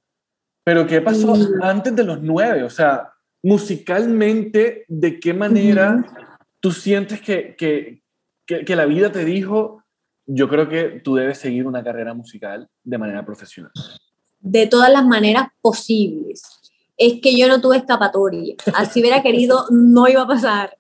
pero 0.66 0.86
¿qué 0.86 1.00
pasó 1.00 1.34
antes 1.62 1.96
de 1.96 2.04
los 2.04 2.22
nueve? 2.22 2.64
O 2.64 2.70
sea, 2.70 3.10
musicalmente, 3.42 4.84
¿de 4.90 5.18
qué 5.18 5.34
manera 5.34 6.04
tú 6.60 6.74
sientes 6.74 7.22
que, 7.22 7.56
que, 7.58 8.04
que, 8.46 8.76
la 8.76 8.84
vida 8.84 9.14
te 9.14 9.24
dijo, 9.24 9.82
yo 10.26 10.50
creo 10.50 10.68
que 10.68 11.00
tú 11.02 11.16
debes 11.16 11.38
seguir 11.38 11.66
una 11.66 11.82
carrera 11.82 12.14
musical 12.14 12.68
de 12.84 12.98
manera 12.98 13.26
profesional? 13.26 13.72
De 14.42 14.68
todas 14.68 14.92
las 14.92 15.06
maneras 15.06 15.48
posibles. 15.62 16.44
Es 16.98 17.22
que 17.22 17.40
yo 17.40 17.48
no 17.48 17.62
tuve 17.62 17.78
escapatoria. 17.78 18.56
Así 18.76 19.00
hubiera 19.00 19.24
querido, 19.24 19.68
no 19.72 20.10
iba 20.10 20.24
a 20.24 20.28
pasar. 20.28 20.76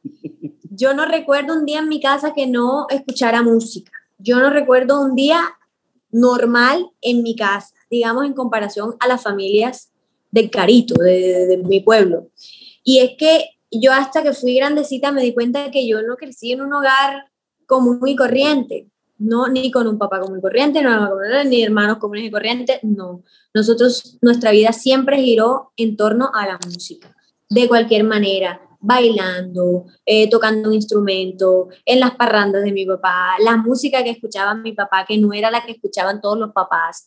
Yo 0.69 0.93
no 0.93 1.05
recuerdo 1.05 1.53
un 1.53 1.65
día 1.65 1.79
en 1.79 1.87
mi 1.87 2.01
casa 2.01 2.33
que 2.33 2.45
no 2.45 2.87
escuchara 2.89 3.41
música 3.41 3.89
yo 4.21 4.39
no 4.39 4.49
recuerdo 4.49 5.01
un 5.01 5.15
día 5.15 5.41
normal 6.11 6.89
en 7.01 7.23
mi 7.23 7.35
casa, 7.35 7.73
digamos 7.89 8.25
en 8.25 8.33
comparación 8.33 8.95
a 8.99 9.07
las 9.07 9.23
familias 9.23 9.91
del 10.31 10.49
Carito, 10.49 10.95
de, 10.95 11.61
mi 11.65 11.79
pueblo. 11.79 12.29
Y 12.83 12.99
es 12.99 13.11
que 13.17 13.45
yo 13.69 13.93
hasta 13.93 14.23
que 14.23 14.33
fui 14.33 14.55
grandecita 14.55 15.11
me 15.11 15.21
di 15.21 15.33
cuenta 15.33 15.63
de 15.63 15.71
que 15.71 15.87
yo 15.87 16.01
no 16.01 16.15
crecí 16.15 16.51
en 16.51 16.61
un 16.61 16.73
hogar 16.73 17.31
común 17.65 18.05
y 18.05 18.15
corriente, 18.15 18.87
no 19.17 19.47
ni 19.47 19.71
con 19.71 19.87
un 19.87 19.97
papá 19.97 20.19
común 20.19 20.39
y 20.39 20.41
corriente, 20.41 20.81
no, 20.81 21.09
ni 21.45 21.63
hermanos 21.63 21.97
comunes 21.97 22.25
y 22.25 22.31
corrientes, 22.31 22.79
no. 22.83 23.23
Nosotros, 23.53 24.17
nuestra 24.21 24.51
vida 24.51 24.73
siempre 24.73 25.21
giró 25.21 25.71
en 25.77 25.95
torno 25.95 26.31
a 26.33 26.47
la 26.47 26.59
música, 26.65 27.15
de 27.49 27.67
cualquier 27.67 28.03
manera 28.03 28.61
bailando, 28.81 29.85
eh, 30.05 30.29
tocando 30.29 30.69
un 30.69 30.75
instrumento, 30.75 31.69
en 31.85 31.99
las 31.99 32.15
parrandas 32.15 32.63
de 32.63 32.71
mi 32.71 32.85
papá, 32.85 33.35
la 33.39 33.57
música 33.57 34.03
que 34.03 34.09
escuchaba 34.09 34.55
mi 34.55 34.73
papá, 34.73 35.05
que 35.07 35.17
no 35.17 35.31
era 35.33 35.51
la 35.51 35.63
que 35.63 35.73
escuchaban 35.73 36.19
todos 36.19 36.37
los 36.37 36.51
papás. 36.51 37.05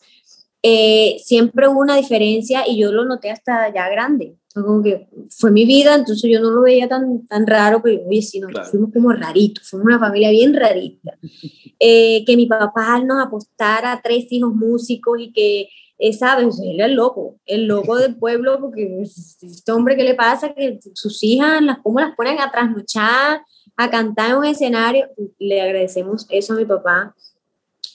Eh, 0.62 1.16
siempre 1.22 1.68
hubo 1.68 1.80
una 1.80 1.96
diferencia 1.96 2.66
y 2.66 2.78
yo 2.78 2.90
lo 2.90 3.04
noté 3.04 3.30
hasta 3.30 3.72
ya 3.74 3.88
grande. 3.90 4.38
Como 4.54 4.82
que 4.82 5.08
fue 5.28 5.50
mi 5.50 5.66
vida, 5.66 5.94
entonces 5.96 6.30
yo 6.30 6.40
no 6.40 6.50
lo 6.50 6.62
veía 6.62 6.88
tan, 6.88 7.26
tan 7.26 7.46
raro, 7.46 7.82
pero 7.82 8.06
oye, 8.06 8.22
sí, 8.22 8.38
nosotros 8.38 8.70
fuimos 8.70 8.90
como 8.92 9.12
raritos, 9.12 9.68
fuimos 9.68 9.86
una 9.86 9.98
familia 9.98 10.30
bien 10.30 10.54
rarita. 10.54 11.18
Eh, 11.80 12.24
que 12.24 12.36
mi 12.36 12.46
papá 12.46 13.00
nos 13.00 13.26
apostara 13.26 13.92
a 13.92 14.00
tres 14.00 14.26
hijos 14.30 14.54
músicos 14.54 15.18
y 15.20 15.32
que 15.32 15.68
¿sabes? 16.18 16.60
Él 16.60 16.80
es 16.80 16.86
el 16.86 16.94
loco, 16.94 17.36
el 17.46 17.66
loco 17.66 17.96
del 17.96 18.16
pueblo, 18.18 18.60
porque 18.60 19.02
este 19.02 19.72
hombre, 19.72 19.96
¿qué 19.96 20.04
le 20.04 20.14
pasa? 20.14 20.54
Que 20.54 20.78
sus 20.94 21.22
hijas, 21.22 21.62
las, 21.62 21.78
¿cómo 21.78 22.00
las 22.00 22.14
ponen 22.14 22.40
a 22.40 22.50
trasnochar, 22.50 23.42
a 23.76 23.90
cantar 23.90 24.30
en 24.30 24.36
un 24.36 24.44
escenario? 24.44 25.08
Le 25.38 25.60
agradecemos 25.60 26.26
eso 26.30 26.54
a 26.54 26.56
mi 26.56 26.64
papá 26.64 27.14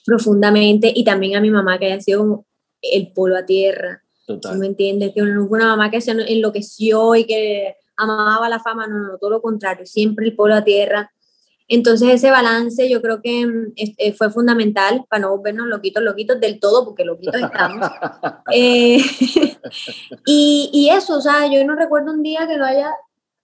profundamente 0.05 0.91
y 0.93 1.03
también 1.03 1.35
a 1.35 1.41
mi 1.41 1.51
mamá, 1.51 1.77
que 1.77 1.85
haya 1.85 2.01
sido 2.01 2.19
como 2.19 2.45
el 2.81 3.11
polo 3.11 3.37
a 3.37 3.45
tierra. 3.45 4.03
Total. 4.25 4.57
¿Me 4.57 4.67
entiendes? 4.67 5.11
Que 5.13 5.21
no 5.21 5.47
fue 5.47 5.57
una 5.57 5.67
mamá 5.67 5.91
que 5.91 6.01
se 6.01 6.11
enloqueció 6.11 7.15
y 7.15 7.25
que 7.25 7.75
amaba 7.97 8.47
la 8.47 8.59
fama, 8.59 8.87
no, 8.87 8.99
no, 8.99 9.17
todo 9.17 9.31
lo 9.31 9.41
contrario, 9.41 9.85
siempre 9.85 10.25
el 10.25 10.35
polo 10.35 10.55
a 10.55 10.63
tierra 10.63 11.11
entonces 11.69 12.09
ese 12.09 12.31
balance 12.31 12.89
yo 12.89 13.01
creo 13.01 13.21
que 13.21 13.45
mm, 13.45 13.73
eh, 13.75 14.13
fue 14.13 14.31
fundamental 14.31 15.05
para 15.07 15.21
no 15.21 15.41
vernos 15.41 15.67
loquitos, 15.67 16.03
loquitos 16.03 16.39
del 16.39 16.59
todo, 16.59 16.83
porque 16.83 17.05
loquitos 17.05 17.41
estamos. 17.41 17.89
Eh, 18.51 18.97
y, 20.25 20.69
y, 20.73 20.89
eso, 20.89 21.17
o 21.17 21.21
sea, 21.21 21.45
yo 21.45 21.63
no 21.65 21.75
recuerdo 21.75 22.11
un 22.11 22.23
día 22.23 22.47
que 22.47 22.57
no 22.57 22.65
haya 22.65 22.91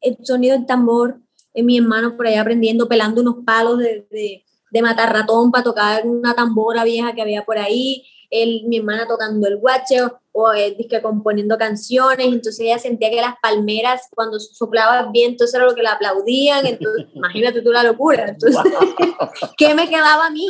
el 0.02 0.18
sonido 0.24 0.58
del 0.58 0.66
tambor, 0.66 1.20
en 1.54 1.66
mi 1.68 1.78
hermano 1.78 2.18
por 2.18 2.26
ahí 2.26 2.36
aprendiendo, 2.36 2.88
pelando 2.88 3.22
unos 3.22 3.38
palos 3.46 3.78
de, 3.78 4.08
de, 4.10 4.44
de 4.72 4.82
matar 4.82 5.14
ratón 5.14 5.52
para 5.52 5.64
tocar 5.64 6.06
una 6.08 6.34
tambora 6.34 6.84
vieja 6.84 7.14
que 7.14 7.22
había 7.22 7.46
por 7.46 7.60
ahí, 7.60 8.04
él, 8.44 8.64
mi 8.66 8.78
hermana 8.78 9.08
tocando 9.08 9.48
el 9.48 9.58
guacho 9.58 10.20
o 10.32 10.54
eh, 10.54 10.76
que 10.90 11.02
componiendo 11.02 11.58
canciones, 11.58 12.28
entonces 12.28 12.60
ella 12.60 12.78
sentía 12.78 13.10
que 13.10 13.22
las 13.22 13.36
palmeras 13.42 14.02
cuando 14.14 14.40
soplaba 14.40 15.00
el 15.00 15.12
viento 15.12 15.46
eso 15.46 15.58
era 15.58 15.66
lo 15.66 15.76
que 15.76 15.82
le 15.82 15.88
aplaudían, 15.88 16.66
entonces 16.66 17.06
imagínate 17.14 17.62
tú 17.62 17.72
la 17.72 17.84
locura, 17.84 18.28
entonces 18.28 18.62
¿qué 19.58 19.74
me 19.74 19.88
quedaba 19.88 20.28
a 20.28 20.32
mí? 20.32 20.48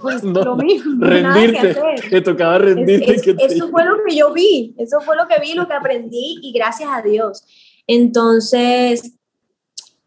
Pues 0.00 0.24
lo 0.24 0.56
mismo, 0.56 1.04
rendirte, 1.04 1.76
te 2.08 2.20
tocaba 2.22 2.58
rendirte. 2.58 3.20
eso 3.38 3.68
fue 3.68 3.84
lo 3.84 3.96
que 4.06 4.16
yo 4.16 4.32
vi, 4.32 4.74
eso 4.78 5.00
fue 5.00 5.16
lo 5.16 5.28
que 5.28 5.40
vi, 5.40 5.54
lo 5.54 5.68
que 5.68 5.74
aprendí 5.74 6.38
y 6.42 6.52
gracias 6.52 6.88
a 6.90 7.02
Dios. 7.02 7.44
Entonces, 7.86 9.19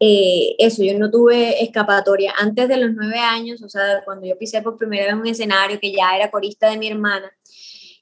eh, 0.06 0.56
eso, 0.58 0.84
yo 0.84 0.98
no 0.98 1.10
tuve 1.10 1.62
escapatoria. 1.64 2.34
Antes 2.36 2.68
de 2.68 2.76
los 2.76 2.92
nueve 2.92 3.18
años, 3.18 3.62
o 3.62 3.70
sea, 3.70 4.02
cuando 4.04 4.26
yo 4.26 4.36
pisé 4.36 4.60
por 4.60 4.76
primera 4.76 5.06
vez 5.06 5.14
un 5.14 5.26
escenario, 5.26 5.80
que 5.80 5.92
ya 5.92 6.14
era 6.14 6.30
corista 6.30 6.68
de 6.68 6.76
mi 6.76 6.88
hermana, 6.88 7.32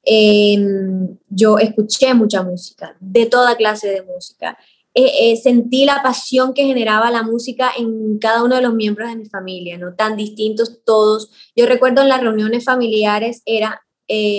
em, 0.03 1.17
yo 1.29 1.59
escuché 1.59 2.13
mucha 2.15 2.43
música, 2.43 2.97
de 2.99 3.27
toda 3.27 3.55
clase 3.57 3.89
de 3.89 4.03
música. 4.03 4.59
Eh, 4.95 5.33
eh, 5.33 5.37
sentí 5.37 5.85
la 5.85 6.03
pasión 6.03 6.55
que 6.55 6.65
generaba 6.65 7.09
la 7.13 7.23
música 7.23 7.71
en 7.79 8.19
cada 8.19 8.43
uno 8.43 8.57
de 8.57 8.63
los 8.63 8.75
miembros 8.75 9.09
de 9.09 9.17
mi 9.17 9.27
familia, 9.27 9.79
¿no? 9.79 9.95
Tan 9.95 10.17
distintos 10.17 10.83
todos. 10.85 11.31
Yo 11.55 11.67
recuerdo 11.67 12.03
en 12.03 12.09
las 12.09 12.21
reuniones 12.21 12.65
familiares 12.65 13.43
era 13.47 13.81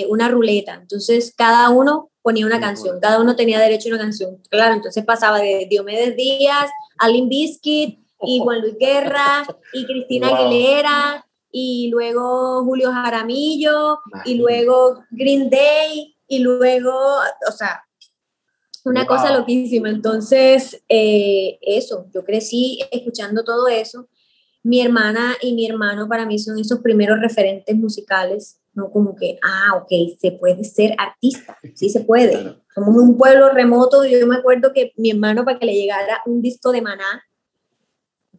una 0.10 0.30
ruleta, 0.30 0.76
entonces 0.76 1.34
cada 1.36 1.70
uno 1.70 2.12
ponía 2.24 2.48
una 2.48 2.60
canción, 2.60 3.00
cada 3.00 3.22
uno 3.22 3.36
tenía 3.36 3.60
derecho 3.60 3.90
a 3.90 3.96
una 3.96 4.04
canción. 4.04 4.42
Claro, 4.50 4.74
entonces 4.74 5.06
pasaba 5.06 5.40
de 5.40 5.68
Diomedes 5.70 6.16
Díaz 6.16 6.72
Alin 6.98 7.30
Biscuit 7.30 8.00
y 8.22 8.40
Juan 8.40 8.62
Luis 8.62 8.78
Guerra 8.80 9.46
y 9.74 9.86
Cristina 9.86 10.30
Aguilera 10.30 11.28
y 11.52 11.90
luego 11.92 12.64
Julio 12.64 12.92
Jaramillo 12.92 14.00
y 14.26 14.36
luego 14.36 15.04
Green 15.12 15.50
Day 15.50 16.16
y 16.28 16.40
luego, 16.40 16.92
o 17.48 17.52
sea, 17.52 17.84
una 18.86 19.06
cosa 19.06 19.38
loquísima. 19.38 19.90
Entonces, 19.90 20.84
eh, 20.90 21.60
eso, 21.62 22.08
yo 22.14 22.24
crecí 22.24 22.80
escuchando 22.92 23.44
todo 23.44 23.68
eso. 23.68 24.08
Mi 24.64 24.82
hermana 24.82 25.36
y 25.42 25.54
mi 25.54 25.68
hermano 25.68 26.08
para 26.08 26.26
mí 26.26 26.40
son 26.40 26.58
esos 26.58 26.80
primeros 26.80 27.20
referentes 27.20 27.76
musicales, 27.76 28.60
¿no? 28.74 28.92
Como 28.92 29.16
que, 29.16 29.38
ah, 29.44 29.76
ok, 29.76 30.18
se 30.20 30.32
puede 30.32 30.64
ser 30.64 30.96
artista, 30.98 31.58
sí 31.76 31.90
se 31.90 32.02
puede. 32.02 32.58
Somos 32.74 32.96
un 32.96 33.18
pueblo 33.18 33.50
remoto. 33.50 34.06
Yo 34.06 34.26
me 34.28 34.38
acuerdo 34.38 34.74
que 34.74 34.94
mi 34.98 35.12
hermano, 35.12 35.46
para 35.46 35.60
que 35.60 35.66
le 35.66 35.76
llegara 35.76 36.22
un 36.26 36.42
disco 36.42 36.72
de 36.72 36.82
maná, 36.82 37.24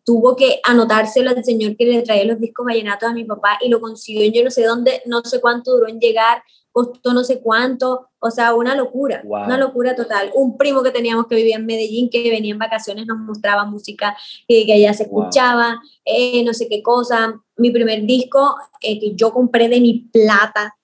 tuvo 0.05 0.37
que 0.37 0.61
anotárselo 0.65 1.31
al 1.31 1.45
señor 1.45 1.77
que 1.77 1.87
le 1.87 2.03
traía 2.03 2.25
los 2.25 2.39
discos 2.39 2.67
vallenatos 2.67 3.09
a 3.09 3.15
mi 3.15 3.25
papá 3.25 3.59
y 3.63 3.69
lo 3.71 3.81
consiguió 3.81 4.31
yo 4.31 4.45
no 4.45 4.51
sé 4.51 4.65
dónde, 4.65 5.03
no 5.07 5.23
sé 5.25 5.41
cuánto 5.41 5.73
duró 5.73 5.89
en 5.89 5.99
llegar, 5.99 6.43
costó 6.73 7.15
no 7.15 7.25
sé 7.25 7.41
cuánto, 7.41 8.11
o 8.19 8.31
sea, 8.31 8.55
una 8.55 8.75
locura, 8.75 9.23
una 9.25 9.57
locura 9.57 9.95
total. 9.95 10.31
Un 10.35 10.59
primo 10.59 10.83
que 10.83 10.91
teníamos 10.91 11.27
que 11.27 11.37
vivía 11.37 11.57
en 11.57 11.67
Medellín, 11.67 12.11
que 12.11 12.29
venía 12.31 12.53
en 12.53 12.59
vacaciones, 12.59 13.07
nos 13.07 13.19
mostraba 13.19 13.65
música 13.65 14.17
que, 14.49 14.67
que 14.67 14.73
allá 14.73 14.93
se 14.93 15.05
escuchaba, 15.05 15.81
eh, 16.05 16.43
no 16.45 16.53
sé 16.53 16.69
qué 16.69 16.83
cosa. 16.83 17.41
Mi 17.57 17.71
primer 17.71 18.03
disco 18.03 18.57
eh, 18.81 18.99
que 18.99 19.15
yo 19.15 19.33
compré 19.33 19.69
de 19.69 19.81
mi 19.81 20.09
plata. 20.13 20.75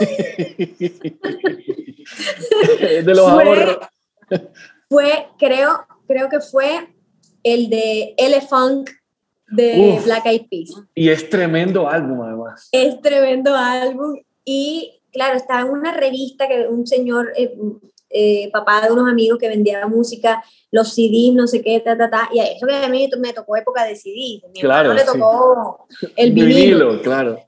de 2.80 3.02
los 3.06 3.28
ahorros. 3.28 3.78
Fue, 4.88 5.28
creo, 5.38 5.86
creo 6.06 6.28
que 6.28 6.40
fue 6.40 6.88
el 7.42 7.70
de 7.70 8.14
Elephant 8.16 8.90
de 9.50 10.00
Black 10.04 10.26
Eyed 10.26 10.46
Peas. 10.48 10.70
Y 10.94 11.08
es 11.08 11.28
tremendo 11.28 11.88
álbum, 11.88 12.22
además. 12.22 12.68
Es 12.72 13.00
tremendo 13.00 13.54
álbum. 13.54 14.20
Y 14.44 15.00
claro, 15.12 15.36
estaba 15.36 15.62
en 15.62 15.70
una 15.70 15.92
revista 15.92 16.48
que 16.48 16.66
un 16.68 16.86
señor, 16.86 17.32
eh, 17.36 17.54
eh, 18.10 18.50
papá 18.52 18.80
de 18.80 18.92
unos 18.92 19.08
amigos 19.08 19.38
que 19.38 19.48
vendía 19.48 19.86
música, 19.86 20.44
los 20.70 20.92
CDs, 20.92 21.34
no 21.34 21.46
sé 21.46 21.62
qué, 21.62 21.80
ta, 21.80 21.96
ta, 21.96 22.10
ta. 22.10 22.28
Y 22.32 22.40
a 22.40 22.44
eso 22.44 22.66
que 22.66 22.74
a 22.74 22.88
mí 22.88 23.08
me 23.18 23.32
tocó 23.32 23.56
época 23.56 23.84
de 23.84 23.96
CDs. 23.96 24.42
Mi 24.52 24.60
claro, 24.60 24.92
le 24.92 25.04
tocó 25.04 25.86
el 26.16 26.32
vinilo. 26.32 27.00
claro. 27.02 27.38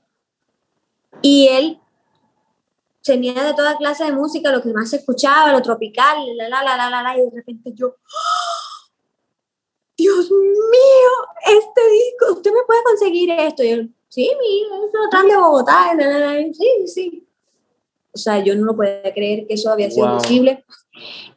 Y 1.21 1.47
él 1.47 1.79
tenía 3.03 3.43
de 3.43 3.53
toda 3.53 3.77
clase 3.77 4.05
de 4.05 4.13
música, 4.13 4.51
lo 4.51 4.61
que 4.61 4.73
más 4.73 4.89
se 4.89 4.97
escuchaba, 4.97 5.51
lo 5.51 5.61
tropical, 5.61 6.17
la, 6.35 6.49
la, 6.49 6.63
la, 6.63 6.77
la, 6.77 6.89
la, 6.89 7.03
la 7.03 7.17
y 7.17 7.21
de 7.21 7.31
repente 7.33 7.71
yo, 7.75 7.95
Dios 9.97 10.31
mío, 10.31 11.59
este 11.59 11.81
disco, 11.91 12.33
usted 12.33 12.51
me 12.51 12.63
puede 12.65 12.83
conseguir 12.83 13.31
esto. 13.31 13.63
Y 13.63 13.69
yo, 13.69 13.83
sí, 14.07 14.31
mi, 14.39 14.63
lo 14.91 15.09
traen 15.09 15.27
de 15.27 15.37
Bogotá, 15.37 15.91
sí, 16.53 16.87
sí. 16.87 17.27
O 18.13 18.17
sea, 18.17 18.43
yo 18.43 18.55
no 18.55 18.65
lo 18.65 18.75
podía 18.75 19.13
creer 19.13 19.47
que 19.47 19.55
eso 19.55 19.71
había 19.71 19.89
sido 19.89 20.17
posible. 20.17 20.63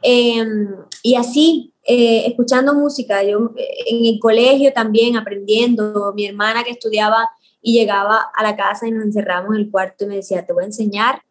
Em, 0.02 0.68
y 1.02 1.14
así, 1.14 1.72
eh, 1.84 2.26
escuchando 2.26 2.74
música, 2.74 3.22
yo 3.22 3.52
en 3.86 4.06
el 4.06 4.18
colegio 4.20 4.72
también 4.72 5.16
aprendiendo, 5.16 6.12
mi 6.14 6.26
hermana 6.26 6.64
que 6.64 6.72
estudiaba 6.72 7.28
y 7.62 7.72
llegaba 7.78 8.30
a 8.34 8.42
la 8.42 8.56
casa 8.56 8.86
y 8.86 8.92
nos 8.92 9.04
encerramos 9.04 9.54
en 9.54 9.62
el 9.62 9.70
cuarto 9.70 10.04
y 10.04 10.08
me 10.08 10.16
decía, 10.16 10.44
te 10.44 10.52
voy 10.52 10.64
a 10.64 10.66
enseñar 10.66 11.22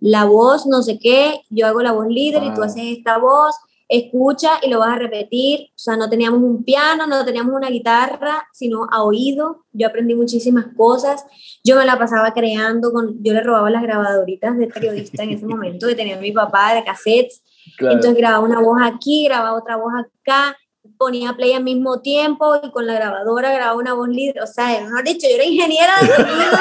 la 0.00 0.24
voz, 0.24 0.66
no 0.66 0.82
sé 0.82 0.98
qué, 0.98 1.42
yo 1.50 1.66
hago 1.66 1.80
la 1.82 1.92
voz 1.92 2.08
líder 2.08 2.42
y 2.42 2.54
tú 2.54 2.62
haces 2.62 2.98
esta 2.98 3.18
voz 3.18 3.54
escucha 3.88 4.52
y 4.62 4.68
lo 4.68 4.80
vas 4.80 4.96
a 4.96 4.98
repetir. 4.98 5.68
O 5.70 5.78
sea, 5.78 5.96
no 5.96 6.08
teníamos 6.08 6.40
un 6.42 6.64
piano, 6.64 7.06
no 7.06 7.24
teníamos 7.24 7.54
una 7.54 7.68
guitarra, 7.68 8.48
sino 8.52 8.86
a 8.90 9.02
oído. 9.02 9.64
Yo 9.72 9.88
aprendí 9.88 10.14
muchísimas 10.14 10.66
cosas. 10.76 11.24
Yo 11.64 11.76
me 11.76 11.84
la 11.84 11.98
pasaba 11.98 12.32
creando, 12.32 12.92
con, 12.92 13.22
yo 13.22 13.32
le 13.32 13.42
robaba 13.42 13.70
las 13.70 13.82
grabadoritas 13.82 14.56
de 14.58 14.66
periodista 14.66 15.22
en 15.22 15.30
ese 15.30 15.46
momento 15.46 15.86
que 15.86 15.94
tenía 15.94 16.18
mi 16.18 16.32
papá 16.32 16.74
de 16.74 16.84
cassettes. 16.84 17.42
Entonces 17.78 18.14
grababa 18.14 18.44
una 18.44 18.60
voz 18.60 18.78
aquí, 18.82 19.24
grababa 19.24 19.58
otra 19.58 19.76
voz 19.76 19.92
acá, 19.94 20.56
ponía 20.98 21.34
play 21.34 21.52
al 21.52 21.64
mismo 21.64 22.00
tiempo 22.00 22.56
y 22.62 22.70
con 22.70 22.86
la 22.86 22.94
grabadora 22.94 23.52
grababa 23.52 23.78
una 23.78 23.94
voz 23.94 24.08
líder. 24.08 24.42
O 24.42 24.46
sea, 24.46 24.80
mejor 24.80 25.04
dicho, 25.04 25.26
yo 25.28 25.34
era 25.34 25.44
ingeniera 25.44 25.92
de 26.00 26.08
sonido, 26.08 26.58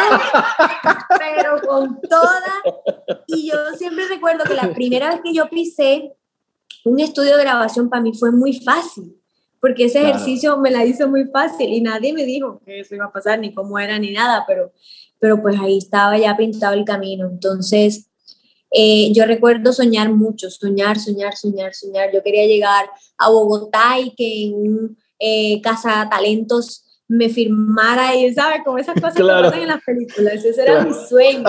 pero 1.20 1.62
con 1.67 2.01
toda. 2.01 3.24
Y 3.27 3.50
yo 3.50 3.58
siempre 3.77 4.08
recuerdo 4.08 4.44
que 4.44 4.55
la 4.55 4.74
primera 4.74 5.10
vez 5.10 5.22
que 5.24 5.34
yo 5.34 5.50
pisé 5.50 6.15
un 6.86 7.00
estudio 7.00 7.36
de 7.36 7.44
grabación 7.44 7.89
para 7.89 8.01
mí 8.01 8.13
fue 8.13 8.32
muy 8.32 8.54
fácil, 8.60 9.15
porque 9.60 9.86
ese 9.86 10.01
ejercicio 10.01 10.58
me 10.60 10.70
la 10.70 10.86
hizo 10.86 11.10
muy 11.10 11.25
fácil 11.25 11.74
y 11.74 11.82
nadie 11.82 12.13
me 12.13 12.24
dijo 12.25 12.62
que 12.63 12.82
eso 12.82 12.94
iba 12.96 13.06
a 13.06 13.12
pasar, 13.12 13.39
ni 13.39 13.54
cómo 13.54 13.80
era, 13.80 13.98
ni 13.98 14.12
nada, 14.12 14.46
pero, 14.48 14.72
pero 15.20 15.42
pues 15.42 15.60
ahí 15.60 15.80
estaba 15.80 16.18
ya 16.18 16.38
pintado 16.38 16.75
el 16.75 16.86
camino. 16.86 17.27
Entonces, 17.27 18.08
eh, 18.70 19.12
yo 19.13 19.25
recuerdo 19.25 19.74
soñar 19.74 20.12
mucho, 20.13 20.51
soñar, 20.51 21.00
soñar, 21.00 21.36
soñar, 21.36 21.74
soñar. 21.74 22.12
Yo 22.13 22.22
quería 22.22 22.46
llegar 22.46 22.86
a 23.18 23.30
Bogotá 23.30 24.00
y 24.00 24.12
que 24.12 24.46
en 24.46 24.54
un 24.54 24.98
eh, 25.18 25.62
casa 25.62 26.08
talentos 26.10 26.85
me 27.08 27.30
firmara 27.30 28.16
y, 28.16 28.34
¿sabes? 28.34 28.62
Como 28.64 28.78
esas 28.78 28.96
cosas 28.96 29.16
que 29.16 29.24
pasan 29.24 29.62
en 29.62 29.68
las 29.68 29.84
películas. 29.84 30.44
Ese 30.44 30.62
era 30.62 30.84
mi 30.84 30.94
sueño. 30.94 31.44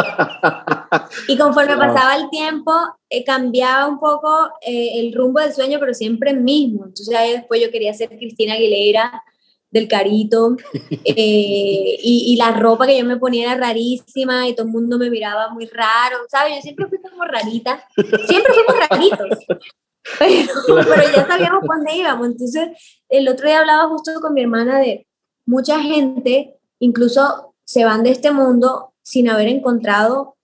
Y 1.29 1.39
conforme 1.39 1.77
pasaba 1.77 2.17
el 2.17 2.29
tiempo, 2.31 2.73
eh, 3.09 3.25
cambiaba 3.25 3.89
un 3.89 3.99
poco 3.99 4.51
eh, 4.61 5.01
el 5.01 5.15
rumbo 5.15 5.41
del 5.41 5.55
sueño, 5.55 5.79
pero 5.81 5.95
siempre 5.95 6.35
mismo. 6.35 6.85
Entonces 6.85 7.15
ahí 7.15 7.33
después 7.33 7.61
yo 7.61 7.71
quería 7.71 7.95
ser 7.95 8.11
Cristina 8.11 8.55
Aguilera 8.55 9.23
del 9.71 9.89
Carito 9.89 10.57
eh, 11.05 11.97
y, 12.03 12.33
y, 12.33 12.37
la 12.37 12.53
ropa 12.53 12.87
que 12.87 12.99
yo 12.99 13.05
me 13.05 13.17
ponía 13.17 13.53
era 13.53 13.67
rarísima 13.67 14.49
y 14.49 14.55
todo 14.55 14.67
el 14.67 14.73
mundo 14.73 14.99
me 14.99 15.11
miraba 15.11 15.51
muy 15.51 15.67
raro, 15.67 16.19
¿sabes? 16.29 16.57
Yo 16.57 16.63
siempre 16.63 16.87
fui 16.87 16.99
como 16.99 17.25
rarita, 17.25 17.85
siempre 17.95 18.55
fuimos 18.55 18.89
raritos, 18.89 19.39
pero, 20.19 20.85
pero 20.89 21.03
ya 21.15 21.27
sabíamos 21.27 21.65
dónde 21.67 21.97
íbamos. 21.97 22.27
Entonces 22.27 22.69
el 23.09 23.29
otro 23.29 23.47
día 23.47 23.61
hablaba 23.61 23.89
justo 23.89 24.13
con 24.21 24.35
mi 24.35 24.43
hermana 24.43 24.79
de 24.79 25.06
mucha 25.47 25.81
gente 25.81 26.57
incluso 26.79 27.55
se 27.65 27.85
van 27.85 28.03
de 28.03 28.11
este 28.11 28.33
mundo 28.33 28.93
sin 29.03 29.29
haber 29.29 29.49
encontrado 29.49 30.37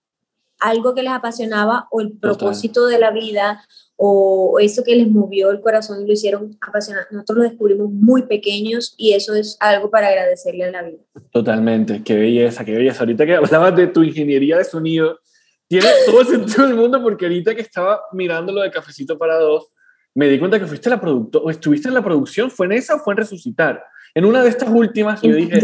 algo 0.59 0.95
que 0.95 1.03
les 1.03 1.11
apasionaba 1.11 1.87
o 1.91 2.01
el 2.01 2.13
propósito 2.13 2.87
de 2.87 2.97
la 2.97 3.11
vida 3.11 3.65
o 3.97 4.57
eso 4.59 4.83
que 4.83 4.95
les 4.95 5.07
movió 5.07 5.51
el 5.51 5.61
corazón 5.61 6.01
y 6.01 6.07
lo 6.07 6.13
hicieron 6.13 6.57
apasionar. 6.61 7.05
Nosotros 7.11 7.37
lo 7.37 7.43
descubrimos 7.43 7.91
muy 7.91 8.23
pequeños 8.23 8.95
y 8.97 9.13
eso 9.13 9.35
es 9.35 9.57
algo 9.59 9.89
para 9.89 10.07
agradecerle 10.07 10.63
a 10.63 10.71
la 10.71 10.83
vida. 10.83 11.03
Totalmente, 11.31 12.01
qué 12.03 12.15
belleza, 12.15 12.63
qué 12.63 12.71
belleza. 12.73 13.01
Ahorita 13.01 13.25
que 13.25 13.35
hablabas 13.35 13.75
de 13.75 13.87
tu 13.87 14.03
ingeniería 14.03 14.57
de 14.57 14.63
sonido, 14.63 15.19
tiene 15.67 15.87
todo 16.05 16.21
el 16.21 16.27
sentido 16.27 16.67
del 16.67 16.75
mundo 16.75 17.01
porque 17.03 17.25
ahorita 17.25 17.55
que 17.55 17.61
estaba 17.61 18.01
mirando 18.13 18.53
lo 18.53 18.61
de 18.61 18.71
Cafecito 18.71 19.17
para 19.17 19.37
Dos, 19.37 19.72
me 20.15 20.27
di 20.29 20.39
cuenta 20.39 20.59
que 20.59 20.67
fuiste 20.67 20.89
la 20.89 20.99
productora, 20.99 21.45
o 21.45 21.49
estuviste 21.49 21.87
en 21.87 21.93
la 21.93 22.03
producción, 22.03 22.51
¿fue 22.51 22.65
en 22.67 22.73
esa 22.73 22.95
o 22.95 22.99
fue 22.99 23.13
en 23.13 23.17
Resucitar? 23.17 23.83
En 24.15 24.25
una 24.25 24.43
de 24.43 24.49
estas 24.49 24.69
últimas, 24.69 25.19
yo 25.23 25.33
dije, 25.33 25.59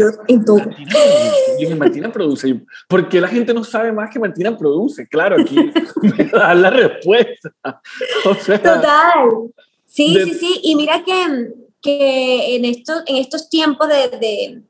Martina, 1.76 2.10
produce. 2.10 2.60
¿Por 2.88 3.08
qué 3.08 3.20
la 3.20 3.28
gente 3.28 3.54
no 3.54 3.62
sabe 3.62 3.92
más 3.92 4.10
que 4.10 4.18
Martina 4.18 4.56
produce? 4.58 5.06
Claro, 5.06 5.40
aquí 5.40 5.54
me 6.02 6.24
da 6.24 6.52
la 6.54 6.70
respuesta. 6.70 7.52
Total. 8.44 9.28
Sí, 9.86 10.16
sí, 10.24 10.34
sí. 10.34 10.60
Y 10.64 10.74
mira 10.74 11.04
que, 11.04 11.52
que 11.80 12.56
en, 12.56 12.64
estos, 12.64 13.04
en 13.06 13.16
estos 13.16 13.48
tiempos 13.48 13.86
de, 13.86 14.18
de, 14.18 14.62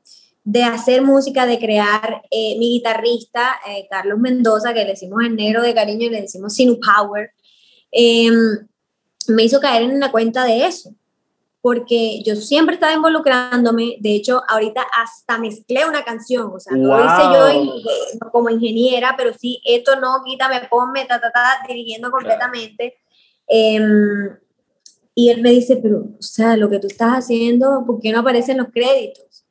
de 0.43 0.63
hacer 0.63 1.01
música, 1.01 1.47
de 1.47 1.57
crear, 1.57 2.21
eh, 2.29 2.55
mi 2.59 2.73
guitarrista, 2.73 3.55
eh, 3.67 3.87
Carlos 3.89 4.19
Mendoza, 4.19 4.75
que 4.75 4.83
le 4.83 4.91
decimos 4.91 5.23
en 5.23 5.35
negro 5.35 5.63
de 5.63 5.73
cariño 5.73 6.05
y 6.05 6.11
le 6.11 6.21
decimos 6.21 6.53
Sinu 6.53 6.79
Power, 6.79 7.31
em, 7.91 8.67
me 9.31 9.43
hizo 9.43 9.59
caer 9.59 9.83
en 9.83 9.95
una 9.95 10.11
cuenta 10.11 10.45
de 10.45 10.65
eso 10.65 10.93
porque 11.61 12.23
yo 12.23 12.35
siempre 12.35 12.73
estaba 12.73 12.93
involucrándome, 12.93 13.97
de 13.99 14.15
hecho, 14.15 14.41
ahorita 14.47 14.81
hasta 14.81 15.37
mezclé 15.37 15.85
una 15.85 16.03
canción, 16.03 16.51
o 16.53 16.59
sea, 16.59 16.75
no 16.75 16.97
lo 16.97 17.05
hice 17.05 17.21
yo 17.33 17.47
eh, 17.49 18.19
como 18.31 18.49
ingeniera, 18.49 19.13
pero 19.15 19.31
sí, 19.33 19.61
esto 19.63 19.99
no, 19.99 20.23
quítame, 20.25 20.67
ponme, 20.69 21.05
ta, 21.05 21.21
ta, 21.21 21.31
ta, 21.31 21.63
dirigiendo 21.67 22.09
completamente. 22.09 22.97
Em, 23.47 24.35
y 25.13 25.29
él 25.29 25.41
me 25.43 25.51
dice, 25.51 25.77
pero, 25.77 25.99
o 26.17 26.21
sea, 26.21 26.57
lo 26.57 26.67
que 26.67 26.79
tú 26.79 26.87
estás 26.87 27.13
haciendo, 27.13 27.83
¿por 27.85 27.99
qué 28.01 28.11
no 28.11 28.21
aparecen 28.21 28.57
los 28.57 28.69
créditos? 28.73 29.45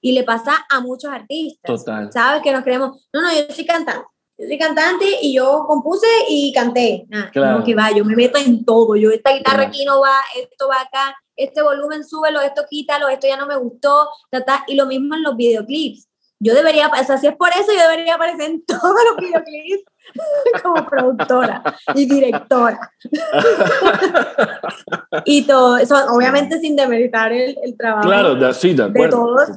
Y 0.00 0.12
le 0.12 0.22
pasa 0.22 0.66
a 0.70 0.80
muchos 0.80 1.10
artistas, 1.10 1.80
Total. 1.80 2.12
¿sabes? 2.12 2.42
Que 2.42 2.52
nos 2.52 2.62
creemos, 2.62 3.08
no, 3.12 3.22
no, 3.22 3.28
yo 3.32 3.52
soy 3.52 3.66
cantante, 3.66 4.06
yo 4.38 4.46
soy 4.46 4.58
cantante 4.58 5.06
y 5.22 5.34
yo 5.34 5.64
compuse 5.66 6.06
y 6.28 6.52
canté. 6.52 7.06
Nada, 7.08 7.30
claro. 7.30 7.64
que 7.64 7.74
va, 7.74 7.90
yo 7.92 8.04
me 8.04 8.14
meto 8.14 8.38
en 8.38 8.64
todo, 8.64 8.96
yo 8.96 9.10
esta 9.10 9.32
guitarra 9.32 9.64
aquí 9.64 9.84
no 9.84 10.00
va, 10.00 10.20
esto 10.36 10.68
va 10.68 10.82
acá, 10.82 11.16
este 11.36 11.62
volumen 11.62 12.04
súbelo, 12.04 12.40
esto 12.40 12.64
quítalo, 12.68 13.08
esto 13.08 13.26
ya 13.26 13.36
no 13.36 13.46
me 13.46 13.56
gustó, 13.56 14.08
ta, 14.30 14.64
y 14.66 14.74
lo 14.74 14.86
mismo 14.86 15.14
en 15.14 15.22
los 15.22 15.36
videoclips. 15.36 16.08
Yo 16.38 16.54
debería, 16.54 16.88
o 16.88 17.04
sea, 17.04 17.16
si 17.16 17.26
es 17.26 17.34
por 17.34 17.48
eso, 17.48 17.72
yo 17.72 17.88
debería 17.88 18.16
aparecer 18.16 18.50
en 18.50 18.62
todos 18.66 18.82
los 18.82 19.16
videoclips 19.16 19.84
como 20.62 20.86
productora 20.86 21.62
y 21.94 22.06
directora. 22.06 22.92
y 25.24 25.46
todo 25.46 25.78
eso, 25.78 25.96
obviamente 26.14 26.60
sin 26.60 26.76
demeritar 26.76 27.32
el, 27.32 27.56
el 27.62 27.74
trabajo 27.74 28.06
claro, 28.06 28.34
de, 28.34 28.52
sí, 28.52 28.74
de, 28.74 28.82
acuerdo, 28.82 29.16
todos 29.16 29.48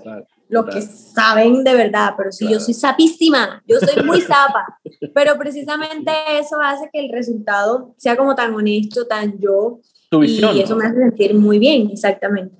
los 0.49 0.65
que 0.65 0.81
saben 0.81 1.63
de 1.63 1.75
verdad, 1.75 2.15
pero 2.17 2.31
si 2.31 2.51
yo 2.51 2.59
soy 2.59 2.73
sapísima, 2.73 3.61
yo 3.67 3.79
soy 3.79 4.03
muy 4.03 4.19
sapa, 4.21 4.79
pero 5.13 5.37
precisamente 5.37 6.11
eso 6.39 6.57
hace 6.61 6.89
que 6.91 6.99
el 6.99 7.11
resultado 7.11 7.93
sea 7.97 8.17
como 8.17 8.35
tan 8.35 8.53
honesto, 8.53 9.05
tan 9.05 9.39
yo, 9.39 9.79
y 10.23 10.59
eso 10.59 10.75
me 10.75 10.87
hace 10.87 10.97
sentir 10.97 11.35
muy 11.35 11.59
bien, 11.59 11.89
exactamente. 11.91 12.55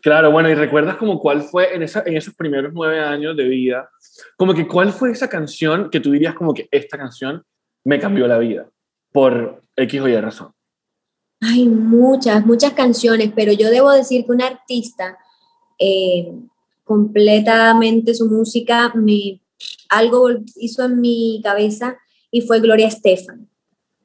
Claro, 0.00 0.30
bueno, 0.30 0.48
y 0.48 0.54
recuerdas 0.54 0.96
como 0.96 1.20
cuál 1.20 1.42
fue 1.42 1.74
en, 1.74 1.82
esa, 1.82 2.02
en 2.06 2.16
esos 2.16 2.34
primeros 2.34 2.72
nueve 2.72 3.00
años 3.00 3.36
de 3.36 3.44
vida, 3.44 3.90
como 4.36 4.54
que 4.54 4.66
cuál 4.66 4.92
fue 4.92 5.10
esa 5.10 5.28
canción 5.28 5.90
que 5.90 6.00
tú 6.00 6.12
dirías 6.12 6.34
como 6.34 6.54
que 6.54 6.68
esta 6.70 6.96
canción 6.96 7.42
me 7.84 7.98
cambió 7.98 8.26
la 8.26 8.38
vida 8.38 8.66
por 9.12 9.60
X 9.76 10.00
o 10.00 10.08
Y 10.08 10.16
razón. 10.16 10.52
Hay 11.40 11.66
muchas, 11.66 12.46
muchas 12.46 12.72
canciones, 12.72 13.30
pero 13.34 13.52
yo 13.52 13.68
debo 13.68 13.90
decir 13.90 14.24
que 14.24 14.32
un 14.32 14.42
artista 14.42 15.18
eh, 15.78 16.32
completamente 16.86 18.14
su 18.14 18.26
música 18.28 18.92
me 18.94 19.40
algo 19.88 20.28
hizo 20.54 20.84
en 20.84 21.00
mi 21.00 21.40
cabeza 21.42 21.98
y 22.30 22.42
fue 22.42 22.60
Gloria 22.60 22.86
Estefan. 22.86 23.48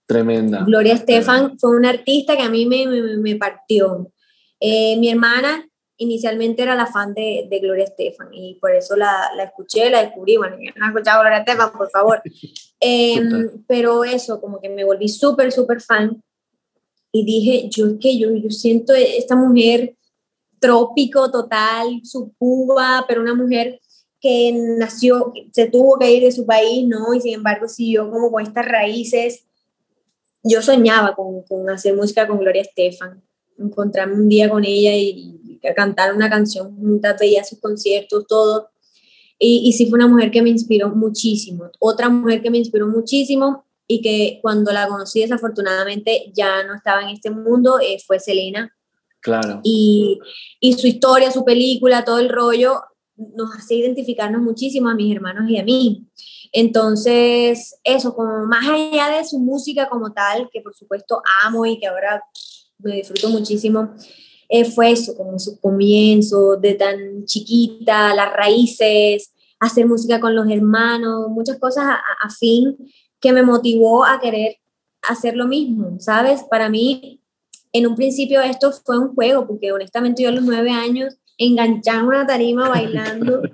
Tremenda. 0.08 0.64
Gloria 0.66 0.96
Estefan 0.96 1.60
fue 1.60 1.78
una 1.78 1.92
artista 1.92 2.36
que 2.36 2.42
a 2.42 2.50
mí 2.50 2.66
me, 2.66 2.88
me, 2.88 3.36
partió. 3.36 4.12
Eh, 4.60 4.98
mi 4.98 5.10
hermana 5.10 5.64
inicialmente 5.98 6.64
era 6.64 6.76
la 6.76 6.88
fan 6.88 7.14
de, 7.14 7.46
de 7.48 7.60
Gloria 7.60 7.84
Estefan 7.84 8.34
y 8.34 8.56
por 8.56 8.74
eso 8.74 8.96
la, 8.96 9.30
la, 9.36 9.44
escuché, 9.44 9.92
la 9.92 10.02
descubrí. 10.02 10.38
Bueno, 10.38 10.58
yo 10.60 10.72
no 10.76 10.86
he 10.86 10.90
escuchado 10.90 11.22
Gloria 11.22 11.40
Estefan, 11.40 11.72
por 11.72 11.90
favor. 11.90 12.22
Eh, 12.84 13.22
pero 13.68 14.04
eso, 14.04 14.42
como 14.42 14.60
que 14.60 14.68
me 14.68 14.84
volví 14.84 15.08
súper, 15.08 15.52
súper 15.52 15.82
fan 15.82 16.20
y 17.12 17.24
dije, 17.24 17.70
yo 17.70 18.00
que 18.00 18.18
yo, 18.18 18.34
yo 18.34 18.50
siento 18.50 18.96
esta 18.96 19.36
mujer 19.36 19.96
trópico 20.62 21.30
total, 21.32 22.02
su 22.04 22.34
Cuba, 22.38 23.04
pero 23.08 23.22
una 23.22 23.34
mujer 23.34 23.82
que 24.22 24.54
nació, 24.78 25.34
se 25.52 25.68
tuvo 25.68 25.98
que 25.98 26.14
ir 26.14 26.24
de 26.24 26.32
su 26.32 26.46
país, 26.46 26.88
¿no? 26.88 27.14
Y 27.14 27.20
sin 27.20 27.34
embargo 27.34 27.68
siguió 27.68 28.10
como 28.10 28.32
con 28.32 28.44
estas 28.44 28.66
raíces. 28.66 29.46
Yo 30.44 30.62
soñaba 30.62 31.16
con, 31.16 31.42
con 31.44 31.68
hacer 31.70 31.96
música 31.96 32.28
con 32.28 32.38
Gloria 32.38 32.62
Estefan, 32.62 33.22
encontrarme 33.58 34.14
un 34.14 34.30
día 34.30 34.50
con 34.50 34.64
ella 34.64 34.96
y, 34.96 35.40
cantar 35.76 36.16
una 36.16 36.28
canción 36.28 36.76
juntas, 36.76 37.18
veía 37.20 37.44
sus 37.44 37.60
conciertos, 37.60 38.26
todo. 38.28 38.70
Y, 39.38 39.62
y 39.66 39.74
sí 39.74 39.88
fue 39.88 39.98
una 39.98 40.08
mujer 40.08 40.32
que 40.32 40.42
me 40.42 40.50
inspiró 40.50 40.90
muchísimo. 40.90 41.70
Otra 41.80 42.10
mujer 42.10 42.42
que 42.42 42.50
me 42.50 42.58
inspiró 42.58 42.88
muchísimo 42.88 43.64
y 43.88 44.02
que 44.02 44.40
cuando 44.42 44.72
la 44.72 44.88
conocí 44.88 45.22
desafortunadamente 45.22 46.32
ya 46.34 46.64
no 46.64 46.76
estaba 46.76 47.02
en 47.04 47.10
este 47.10 47.30
mundo 47.30 47.80
eh, 47.80 47.98
fue 48.06 48.20
Selena. 48.20 48.76
Claro. 49.22 49.62
Y, 49.64 50.20
y 50.60 50.74
su 50.74 50.88
historia, 50.88 51.32
su 51.32 51.46
película, 51.46 52.04
todo 52.04 52.20
el 52.20 52.30
rollo 52.30 52.82
nos 53.16 53.56
hace 53.56 53.76
identificarnos 53.76 54.42
muchísimo 54.42 54.90
a 54.90 54.96
mis 54.96 55.16
hermanos 55.16 55.50
y 55.50 55.58
a 55.58 55.64
mí. 55.64 56.08
Entonces, 56.52 57.80
eso, 57.84 58.14
como 58.14 58.46
más 58.46 58.68
allá 58.68 59.10
de 59.18 59.26
su 59.26 59.40
música 59.40 59.88
como 59.90 60.12
tal, 60.12 60.50
que 60.52 60.62
por 60.62 60.76
supuesto 60.76 61.22
amo 61.44 61.66
y 61.66 61.80
que 61.80 61.88
ahora 61.88 62.24
me 62.80 62.96
disfruto 62.96 63.30
muchísimo, 63.30 63.94
eh, 64.50 64.66
fue 64.66 64.92
eso, 64.92 65.16
como 65.16 65.40
su 65.40 65.60
comienzo, 65.62 66.58
de 66.58 66.74
tan 66.74 67.26
chiquita, 67.26 68.14
las 68.14 68.34
raíces, 68.34 69.34
hacer 69.60 69.86
música 69.86 70.20
con 70.20 70.36
los 70.36 70.50
hermanos, 70.50 71.30
muchas 71.30 71.58
cosas 71.58 71.86
a, 71.86 72.30
fin 72.30 72.76
que 73.22 73.32
me 73.32 73.44
motivó 73.44 74.04
a 74.04 74.20
querer 74.20 74.58
hacer 75.08 75.38
lo 75.38 75.48
mismo, 75.48 76.00
¿sabes? 76.00 76.44
Para 76.50 76.68
mí, 76.68 77.21
en 77.74 77.88
un 77.88 77.96
principio 77.96 78.42
esto 78.42 78.72
fue 78.72 79.00
un 79.00 79.14
juego, 79.14 79.48
porque 79.48 79.72
honestamente 79.72 80.24
yo 80.24 80.30
a 80.30 80.34
los 80.34 80.44
nueve 80.44 80.72
años 80.72 81.18
enganchaba 81.38 82.04
una 82.04 82.28
tarima 82.28 82.70
bailando. 82.70 83.42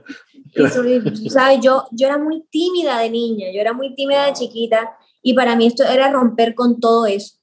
¿sabes? 1.29 1.59
Yo, 1.61 1.85
yo 1.91 2.07
era 2.07 2.17
muy 2.17 2.43
tímida 2.49 2.99
de 2.99 3.09
niña, 3.09 3.47
yo 3.53 3.61
era 3.61 3.73
muy 3.73 3.93
tímida 3.95 4.25
de 4.25 4.33
chiquita 4.33 4.97
y 5.21 5.33
para 5.33 5.55
mí 5.55 5.67
esto 5.67 5.83
era 5.83 6.11
romper 6.11 6.55
con 6.55 6.79
todo 6.79 7.05
eso. 7.05 7.37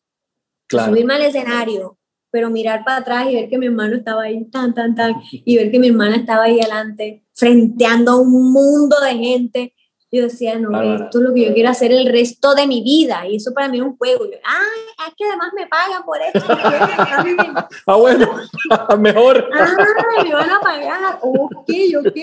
Subirme 0.69 1.15
al 1.15 1.23
escenario, 1.23 1.99
pero 2.31 2.51
mirar 2.51 2.85
para 2.85 2.99
atrás 2.99 3.27
y 3.31 3.35
ver 3.35 3.49
que 3.49 3.59
mi 3.59 3.67
hermano 3.67 3.97
estaba 3.97 4.23
ahí, 4.23 4.45
tan, 4.51 4.75
tan, 4.75 4.95
tan, 4.95 5.15
y 5.31 5.57
ver 5.57 5.71
que 5.71 5.79
mi 5.79 5.89
hermana 5.89 6.17
estaba 6.17 6.45
ahí 6.45 6.61
adelante, 6.61 7.25
frenteando 7.33 8.13
a 8.13 8.21
un 8.21 8.53
mundo 8.53 8.97
de 9.01 9.15
gente. 9.15 9.74
Yo 10.14 10.22
decía, 10.22 10.57
no, 10.61 10.81
esto 10.81 11.18
es 11.18 11.24
lo 11.24 11.35
que 11.35 11.46
yo 11.46 11.53
quiero 11.53 11.70
hacer 11.70 11.90
el 11.90 12.07
resto 12.07 12.55
de 12.55 12.68
mi 12.68 12.83
vida. 12.83 13.27
Y 13.27 13.35
eso 13.37 13.53
para 13.53 13.68
mí 13.68 13.79
es 13.79 13.83
un 13.83 13.96
juego. 13.96 14.27
Yo, 14.27 14.38
ay, 14.44 15.09
es 15.09 15.14
que 15.16 15.24
además 15.24 15.48
me 15.57 15.66
pagan 15.66 16.05
por 16.05 16.18
esto. 16.22 16.40
ah, 17.87 17.96
bueno, 17.96 18.31
mejor. 19.00 19.48
ah, 19.53 20.22
me 20.22 20.33
van 20.33 20.50
a 20.50 20.61
pagar. 20.61 21.18
Ok, 21.20 21.70
ok. 21.98 22.16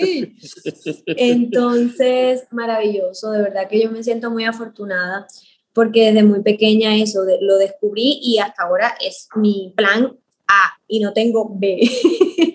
Entonces, 1.06 2.46
maravilloso. 2.50 3.30
De 3.30 3.42
verdad 3.42 3.68
que 3.68 3.82
yo 3.82 3.90
me 3.90 4.02
siento 4.02 4.30
muy 4.30 4.46
afortunada 4.46 5.26
porque 5.74 6.06
desde 6.06 6.22
muy 6.22 6.40
pequeña 6.40 6.96
eso 6.96 7.24
lo 7.42 7.58
descubrí 7.58 8.20
y 8.22 8.38
hasta 8.38 8.62
ahora 8.62 8.94
es 9.00 9.28
mi 9.34 9.74
plan 9.76 10.16
A 10.48 10.78
y 10.88 11.00
no 11.00 11.12
tengo 11.12 11.46
B. 11.52 11.80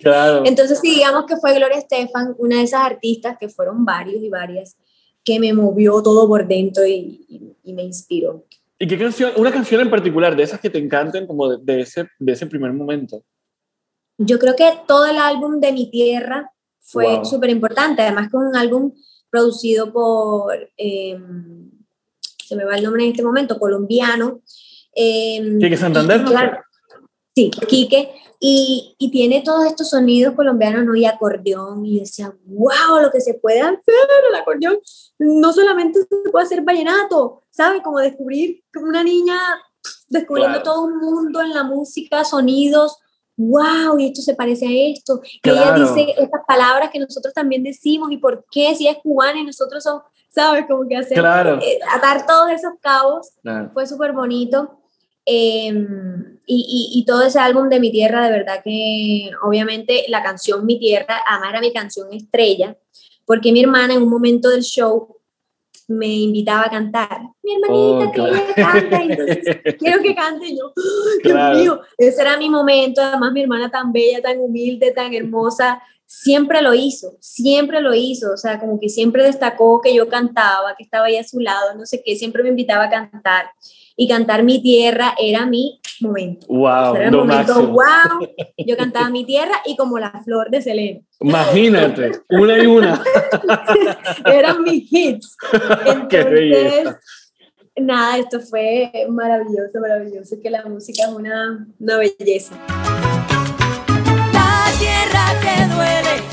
Claro. 0.01 0.43
Entonces, 0.45 0.79
sí, 0.79 0.95
digamos 0.95 1.25
que 1.25 1.37
fue 1.37 1.53
Gloria 1.53 1.77
Estefan, 1.77 2.35
una 2.37 2.57
de 2.57 2.63
esas 2.63 2.81
artistas 2.81 3.37
que 3.39 3.49
fueron 3.49 3.83
varios 3.83 4.23
y 4.23 4.29
varias, 4.29 4.77
que 5.27 5.41
me 5.41 5.51
movió 5.51 6.01
todo 6.01 6.25
por 6.25 6.47
dentro 6.47 6.85
y, 6.85 7.53
y, 7.61 7.73
me 7.73 7.83
inspiró. 7.83 8.45
¿Y 8.79 8.87
qué 8.87 8.97
canción, 8.97 9.33
una 9.35 9.51
canción 9.51 9.81
en 9.81 9.89
particular, 9.89 10.37
de 10.37 10.43
esas 10.43 10.61
que 10.61 10.69
te 10.69 10.77
encanten 10.77 11.27
como 11.27 11.57
de, 11.57 11.81
ese, 11.81 12.07
de 12.17 12.31
ese 12.31 12.47
primer 12.47 12.71
momento? 12.71 13.21
Yo 14.17 14.39
creo 14.39 14.55
que 14.55 14.71
todo 14.87 15.05
el 15.05 15.17
álbum 15.17 15.59
de 15.59 15.73
Mi 15.73 15.91
Tierra 15.91 16.49
fue 16.79 17.25
súper 17.25 17.49
importante, 17.49 18.03
además 18.03 18.31
que 18.31 18.37
es 18.37 18.43
un 18.43 18.55
álbum 18.55 18.93
producido 19.29 19.91
por... 19.91 20.53
Eh, 20.77 21.19
se 22.45 22.55
me 22.55 22.63
va 22.63 22.77
el 22.77 22.83
nombre 22.85 23.03
en 23.03 23.11
este 23.11 23.23
momento, 23.23 23.59
colombiano. 23.59 24.39
Eh, 24.95 25.57
Quique 25.59 25.75
Santander, 25.75 26.21
¿no? 26.21 26.31
Sí, 27.37 27.51
Quique. 27.67 28.11
Y, 28.39 28.95
y, 28.99 29.09
tiene 29.09 29.41
todos 29.41 29.65
estos 29.65 29.89
sonidos 29.89 30.35
colombianos, 30.35 30.85
¿no? 30.85 30.95
Y 30.95 31.05
acordeón, 31.05 31.83
y 31.87 32.01
decía, 32.01 32.31
wow, 32.45 33.01
lo 33.01 33.09
que 33.09 33.19
se 33.19 33.33
puede 33.33 33.61
hacer 33.61 33.95
el 34.29 34.35
acordeón. 34.35 34.77
No 35.17 35.51
solamente 35.53 36.01
se 36.01 36.29
puede 36.31 36.45
hacer 36.45 36.61
vallenato, 36.61 37.43
¿sabes? 37.49 37.81
Como 37.83 37.97
descubrir 37.97 38.63
como 38.71 38.87
una 38.87 39.03
niña 39.03 39.39
descubriendo 40.07 40.61
todo 40.61 40.85
un 40.85 40.97
mundo 40.97 41.41
en 41.41 41.51
la 41.51 41.63
música, 41.63 42.23
sonidos, 42.23 42.97
wow, 43.37 43.97
y 43.97 44.07
esto 44.07 44.21
se 44.21 44.35
parece 44.35 44.67
a 44.67 44.91
esto. 44.91 45.19
Que 45.41 45.49
ella 45.49 45.73
dice 45.73 46.13
estas 46.17 46.41
palabras 46.47 46.91
que 46.91 46.99
nosotros 46.99 47.33
también 47.33 47.63
decimos, 47.63 48.11
y 48.11 48.17
por 48.17 48.45
qué 48.51 48.75
si 48.75 48.87
es 48.87 48.97
cubana 49.01 49.39
y 49.39 49.45
nosotros 49.45 49.83
somos 49.83 50.03
¿sabes? 50.29 50.65
Como 50.67 50.87
que 50.87 50.95
hacer, 50.95 51.17
eh, 51.17 51.79
atar 51.91 52.27
todos 52.27 52.51
esos 52.51 52.73
cabos 52.79 53.31
fue 53.73 53.87
súper 53.87 54.13
bonito. 54.13 54.79
Em, 55.25 56.36
y, 56.47 56.91
y, 56.93 56.99
y, 56.99 57.05
todo 57.05 57.23
ese 57.23 57.39
álbum 57.39 57.69
de 57.69 57.79
Mi 57.79 57.91
Tierra, 57.91 58.25
de 58.25 58.31
verdad 58.31 58.61
que 58.63 59.29
obviamente 59.43 60.05
la 60.07 60.23
canción 60.23 60.65
Mi 60.65 60.79
Tierra, 60.79 61.21
además 61.27 61.49
era 61.49 61.61
mi 61.61 61.73
canción 61.73 62.11
estrella, 62.13 62.77
porque 63.25 63.51
mi 63.51 63.61
hermana 63.61 63.93
en 63.93 64.01
un 64.01 64.09
momento 64.09 64.49
del 64.49 64.63
show 64.63 65.17
me 65.87 66.07
invitaba 66.07 66.63
a 66.63 66.69
cantar. 66.69 67.21
Mi 67.43 67.53
hermanita 67.53 67.73
oh, 67.73 68.11
que 68.11 68.21
ella 68.21 68.55
canta, 68.55 69.01
entonces 69.03 69.57
quiero 69.79 70.01
que 70.01 70.15
cante 70.15 70.55
yo. 70.55 70.73
Dios 71.23 71.57
mío, 71.57 71.81
ese 71.97 72.21
era 72.21 72.37
mi 72.37 72.49
momento. 72.49 73.01
Además, 73.01 73.31
mi 73.31 73.41
hermana 73.41 73.69
tan 73.69 73.91
bella, 73.91 74.21
tan 74.21 74.39
humilde, 74.39 74.91
tan 74.91 75.13
hermosa, 75.13 75.81
siempre 76.05 76.61
lo 76.61 76.73
hizo, 76.73 77.17
siempre 77.19 77.81
lo 77.81 77.93
hizo, 77.93 78.33
o 78.33 78.37
sea, 78.37 78.59
como 78.59 78.79
que 78.79 78.89
siempre 78.89 79.23
destacó 79.23 79.81
que 79.81 79.93
yo 79.93 80.07
cantaba, 80.07 80.75
que 80.75 80.83
estaba 80.83 81.07
ahí 81.07 81.17
a 81.17 81.23
su 81.23 81.39
lado, 81.39 81.75
no 81.75 81.85
sé 81.85 82.01
qué, 82.03 82.15
siempre 82.15 82.43
me 82.43 82.49
invitaba 82.49 82.85
a 82.85 82.89
cantar. 82.89 83.51
Y 83.99 84.07
cantar 84.07 84.43
mi 84.43 84.61
tierra 84.61 85.15
era 85.19 85.47
mi 85.47 85.81
momento. 86.01 86.45
Wow, 86.47 86.95
era 86.95 87.05
el 87.05 87.11
momento, 87.11 87.67
wow. 87.67 88.29
Yo 88.57 88.77
cantaba 88.77 89.09
mi 89.09 89.25
tierra 89.25 89.55
y 89.65 89.75
como 89.75 89.97
la 89.97 90.11
flor 90.23 90.51
de 90.51 90.61
Selena. 90.61 90.99
Imagínate, 91.19 92.11
una 92.29 92.57
y 92.59 92.67
una. 92.67 93.01
Eran 94.25 94.61
mis 94.63 94.87
hits. 94.91 95.35
Entonces, 96.11 96.95
nada, 97.75 98.17
esto 98.19 98.39
fue 98.39 98.91
maravilloso, 99.09 99.79
maravilloso, 99.79 100.35
que 100.41 100.49
la 100.49 100.63
música 100.65 101.05
es 101.05 101.09
una, 101.09 101.67
una 101.79 101.97
belleza. 101.97 102.55
La 104.33 104.65
tierra 104.79 105.25
te 105.41 105.75
duele, 105.75 106.26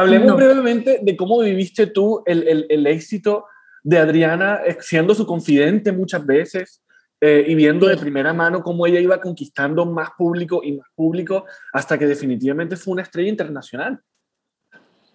Hablemos 0.00 0.36
brevemente 0.36 1.00
de 1.02 1.16
cómo 1.16 1.40
viviste 1.40 1.86
tú 1.86 2.22
el, 2.26 2.46
el, 2.48 2.66
el 2.68 2.86
éxito 2.86 3.44
de 3.82 3.98
Adriana 3.98 4.60
eh, 4.66 4.76
siendo 4.80 5.14
su 5.14 5.26
confidente 5.26 5.92
muchas 5.92 6.24
veces. 6.24 6.82
Eh, 7.22 7.44
y 7.48 7.54
viendo 7.54 7.86
de 7.86 7.98
primera 7.98 8.32
mano 8.32 8.62
cómo 8.62 8.86
ella 8.86 8.98
iba 8.98 9.20
conquistando 9.20 9.84
más 9.84 10.08
público 10.16 10.62
y 10.64 10.72
más 10.72 10.88
público 10.94 11.44
hasta 11.70 11.98
que 11.98 12.06
definitivamente 12.06 12.76
fue 12.76 12.92
una 12.92 13.02
estrella 13.02 13.28
internacional. 13.28 14.00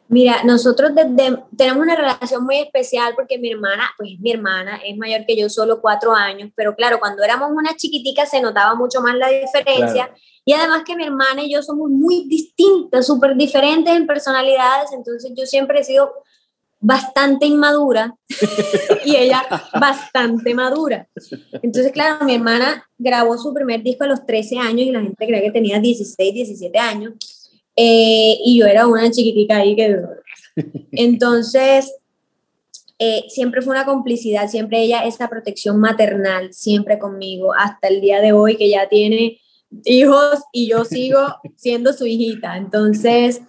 Mira, 0.07 0.43
nosotros 0.43 0.91
tenemos 1.57 1.83
una 1.83 1.95
relación 1.95 2.43
muy 2.43 2.57
especial 2.57 3.13
porque 3.15 3.39
mi 3.39 3.51
hermana, 3.51 3.89
pues 3.97 4.11
mi 4.19 4.31
hermana, 4.31 4.79
es 4.85 4.95
mayor 4.97 5.25
que 5.25 5.35
yo, 5.35 5.49
solo 5.49 5.81
cuatro 5.81 6.13
años, 6.13 6.51
pero 6.55 6.75
claro, 6.75 6.99
cuando 6.99 7.23
éramos 7.23 7.49
una 7.51 7.75
chiquitica 7.75 8.25
se 8.27 8.39
notaba 8.39 8.75
mucho 8.75 9.01
más 9.01 9.15
la 9.15 9.29
diferencia. 9.29 10.11
Y 10.45 10.53
además 10.53 10.83
que 10.85 10.95
mi 10.95 11.05
hermana 11.05 11.41
y 11.41 11.51
yo 11.51 11.63
somos 11.63 11.89
muy 11.89 12.27
distintas, 12.27 13.07
súper 13.07 13.35
diferentes 13.35 13.95
en 13.95 14.05
personalidades, 14.05 14.91
entonces 14.93 15.31
yo 15.35 15.47
siempre 15.47 15.79
he 15.79 15.83
sido 15.83 16.13
bastante 16.79 17.47
inmadura 17.47 18.15
y 19.05 19.15
ella 19.15 19.43
bastante 19.79 20.53
madura. 20.53 21.07
Entonces, 21.63 21.91
claro, 21.91 22.25
mi 22.25 22.35
hermana 22.35 22.87
grabó 22.99 23.39
su 23.39 23.51
primer 23.55 23.81
disco 23.81 24.03
a 24.03 24.07
los 24.07 24.23
13 24.23 24.59
años 24.59 24.81
y 24.81 24.91
la 24.91 25.01
gente 25.01 25.25
cree 25.25 25.41
que 25.41 25.51
tenía 25.51 25.79
16, 25.79 26.31
17 26.31 26.77
años 26.77 27.13
eh, 27.75 28.38
y 28.43 28.59
yo 28.59 28.65
era 28.65 28.88
una 28.88 29.09
chiquitica 29.11 29.57
ahí 29.57 29.75
que... 29.75 29.99
Entonces, 30.91 31.93
eh, 32.97 33.25
siempre 33.27 33.61
fue 33.61 33.71
una 33.71 33.85
complicidad, 33.85 34.47
siempre 34.47 34.81
ella, 34.81 35.05
esa 35.05 35.27
protección 35.27 35.79
maternal, 35.79 36.53
siempre 36.53 36.97
conmigo, 36.97 37.53
hasta 37.53 37.89
el 37.89 37.99
día 37.99 38.21
de 38.21 38.31
hoy 38.31 38.55
que 38.55 38.69
ya 38.69 38.88
tiene 38.88 39.39
hijos 39.83 40.43
y 40.53 40.69
yo 40.69 40.85
sigo 40.85 41.19
siendo 41.57 41.91
su 41.91 42.05
hijita. 42.05 42.55
Entonces, 42.55 43.41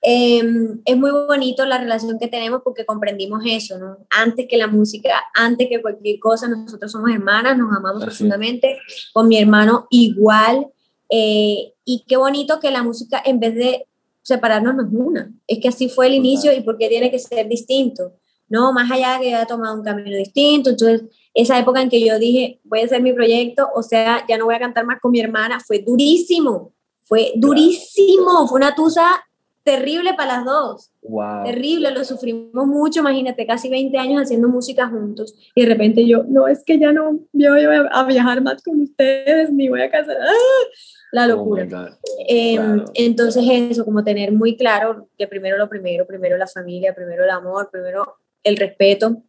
em, 0.00 0.80
es 0.86 0.96
muy 0.96 1.10
bonito 1.10 1.66
la 1.66 1.76
relación 1.76 2.18
que 2.18 2.28
tenemos 2.28 2.62
porque 2.64 2.86
comprendimos 2.86 3.42
eso, 3.46 3.78
¿no? 3.78 3.98
Antes 4.08 4.46
que 4.48 4.56
la 4.56 4.66
música, 4.66 5.10
antes 5.34 5.68
que 5.68 5.82
cualquier 5.82 6.18
cosa, 6.18 6.48
nosotros 6.48 6.90
somos 6.90 7.10
hermanas, 7.10 7.58
nos 7.58 7.76
amamos 7.76 8.02
Así 8.02 8.06
profundamente, 8.06 8.78
con 9.12 9.28
mi 9.28 9.36
hermano 9.38 9.88
igual, 9.90 10.68
eh, 11.10 11.72
y 11.84 12.04
qué 12.06 12.16
bonito 12.16 12.60
que 12.60 12.70
la 12.70 12.82
música 12.82 13.20
en 13.24 13.40
vez 13.40 13.54
de 13.54 13.86
separarnos 14.22 14.74
nos 14.76 14.86
una, 14.92 15.32
es 15.46 15.58
que 15.60 15.68
así 15.68 15.88
fue 15.88 16.06
el 16.06 16.12
Total. 16.12 16.26
inicio 16.26 16.52
y 16.52 16.60
porque 16.60 16.88
tiene 16.88 17.10
que 17.10 17.18
ser 17.18 17.48
distinto, 17.48 18.12
¿no? 18.48 18.72
Más 18.72 18.90
allá 18.90 19.14
de 19.14 19.20
que 19.24 19.34
haya 19.34 19.46
tomado 19.46 19.74
un 19.74 19.82
camino 19.82 20.16
distinto, 20.16 20.70
entonces 20.70 21.02
esa 21.34 21.58
época 21.58 21.80
en 21.80 21.88
que 21.88 22.00
yo 22.04 22.18
dije, 22.18 22.60
voy 22.64 22.80
a 22.80 22.84
hacer 22.84 23.02
mi 23.02 23.12
proyecto, 23.12 23.68
o 23.74 23.82
sea, 23.82 24.24
ya 24.28 24.36
no 24.38 24.44
voy 24.46 24.54
a 24.54 24.58
cantar 24.60 24.84
más 24.84 25.00
con 25.00 25.10
mi 25.12 25.20
hermana, 25.20 25.58
fue 25.60 25.78
durísimo, 25.78 26.72
fue 27.02 27.32
durísimo, 27.36 28.46
fue 28.48 28.58
una 28.58 28.74
tusa 28.74 29.24
terrible 29.62 30.14
para 30.14 30.36
las 30.38 30.44
dos, 30.44 30.90
Wow. 31.02 31.44
terrible, 31.44 31.90
lo 31.92 32.04
sufrimos 32.04 32.66
mucho, 32.66 33.00
imagínate, 33.00 33.46
casi 33.46 33.68
20 33.68 33.96
años 33.98 34.22
haciendo 34.22 34.48
música 34.48 34.86
juntos 34.88 35.34
y 35.54 35.62
de 35.62 35.66
repente 35.68 36.06
yo, 36.06 36.24
no, 36.28 36.46
es 36.46 36.62
que 36.64 36.78
ya 36.78 36.92
no 36.92 37.18
yo 37.32 37.52
voy 37.54 37.64
a 37.64 37.80
a 37.90 38.04
viajar 38.04 38.42
más 38.42 38.62
con 38.62 38.80
ustedes, 38.82 39.50
ni 39.52 39.68
voy 39.68 39.80
a 39.82 39.90
casar, 39.90 40.16
¡Ah! 40.20 40.64
La 41.12 41.26
locura. 41.26 41.62
Oh 41.62 41.66
my 41.66 41.70
God. 41.72 41.88
Eh, 42.28 42.56
Claro. 42.56 42.84
Entonces 42.94 43.44
eso, 43.48 43.84
como 43.84 44.04
tener 44.04 44.32
muy 44.32 44.56
claro 44.56 45.08
que 45.18 45.26
primero 45.26 45.56
lo 45.58 45.68
primero, 45.68 46.06
primero 46.06 46.36
la 46.36 46.46
familia, 46.46 46.94
primero 46.94 47.24
el 47.24 47.30
amor, 47.30 47.68
primero 47.72 48.16
el 48.44 48.56
respeto, 48.56 49.22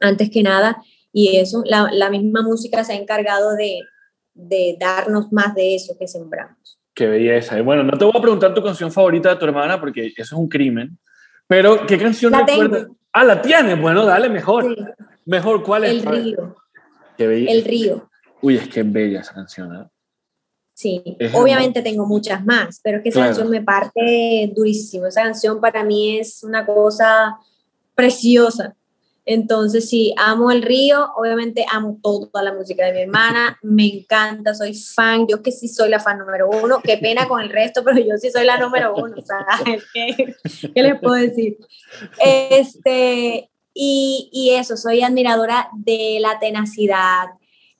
antes 0.00 0.30
que 0.30 0.42
nada, 0.42 0.82
y 1.12 1.36
eso, 1.36 1.62
la, 1.66 1.88
la 1.92 2.10
misma 2.10 2.42
música 2.42 2.84
se 2.84 2.92
ha 2.92 2.96
encargado 2.96 3.54
de, 3.54 3.80
de 4.34 4.76
darnos 4.78 5.32
más 5.32 5.54
de 5.54 5.74
eso 5.74 5.96
que 5.98 6.08
sembramos. 6.08 6.78
Qué 6.94 7.06
belleza. 7.06 7.58
Y 7.58 7.62
bueno, 7.62 7.82
no 7.82 7.96
te 7.96 8.04
voy 8.04 8.12
a 8.16 8.20
preguntar 8.20 8.52
tu 8.54 8.62
canción 8.62 8.92
favorita 8.92 9.30
de 9.30 9.36
tu 9.36 9.44
hermana 9.46 9.80
porque 9.80 10.06
eso 10.08 10.22
es 10.22 10.32
un 10.32 10.48
crimen. 10.48 10.98
Pero, 11.46 11.86
¿qué 11.86 11.98
canción 11.98 12.32
La 12.32 12.44
recuerdas? 12.46 12.82
tengo. 12.82 12.96
Ah, 13.12 13.24
la 13.24 13.42
tienes. 13.42 13.80
Bueno, 13.80 14.04
dale, 14.06 14.28
mejor. 14.28 14.74
Sí, 14.74 14.82
Mejor, 15.26 15.62
¿cuál 15.62 15.84
es? 15.84 15.90
el 15.92 16.02
río, 16.04 16.56
Qué 17.16 17.26
bella. 17.26 17.52
el 17.52 17.64
río. 17.64 18.10
Uy, 18.40 18.56
es 18.56 18.68
que 18.68 18.80
es 18.80 18.92
bella 18.92 19.20
esa 19.20 19.34
canción. 19.34 19.74
¿eh? 19.74 19.86
Sí, 20.82 21.00
Es 21.20 21.32
obviamente 21.34 21.80
tengo 21.80 22.06
muchas 22.06 22.44
más, 22.44 22.80
pero 22.82 22.98
es 22.98 23.02
que 23.04 23.08
esa 23.10 23.20
Claro. 23.20 23.28
canción 23.30 23.50
me 23.50 23.62
parte 23.62 24.52
durísimo. 24.54 25.06
Esa 25.06 25.22
canción 25.22 25.60
para 25.60 25.84
mí 25.84 26.18
es 26.18 26.42
una 26.42 26.66
cosa 26.66 27.38
preciosa. 27.94 28.74
Entonces, 29.24 29.88
sí, 29.88 30.12
amo 30.18 30.50
el 30.50 30.62
río, 30.62 31.10
obviamente 31.16 31.64
amo 31.70 31.98
toda 32.02 32.42
la 32.42 32.52
música 32.52 32.84
de 32.86 32.92
mi 32.92 33.00
hermana, 33.02 33.56
me 33.62 33.86
encanta, 33.86 34.52
soy 34.52 34.74
fan, 34.74 35.28
yo 35.28 35.40
que 35.42 35.52
sí 35.52 35.68
soy 35.68 35.88
la 35.90 36.00
fan 36.00 36.18
número 36.18 36.50
uno, 36.50 36.80
qué 36.82 36.98
pena 36.98 37.28
con 37.28 37.40
el 37.40 37.48
resto, 37.48 37.84
pero 37.84 37.98
yo 38.00 38.16
sí 38.18 38.30
soy 38.32 38.44
la 38.44 38.58
número 38.58 38.92
uno, 38.96 39.14
sea, 39.22 39.46
¿qué, 39.94 40.34
qué 40.74 40.82
les 40.82 40.98
puedo 41.00 41.14
decir? 41.14 41.56
Este, 42.18 43.48
y, 43.72 44.28
y 44.32 44.50
eso, 44.50 44.76
soy 44.76 45.02
admiradora 45.02 45.68
de 45.76 46.18
la 46.20 46.40
tenacidad, 46.40 47.26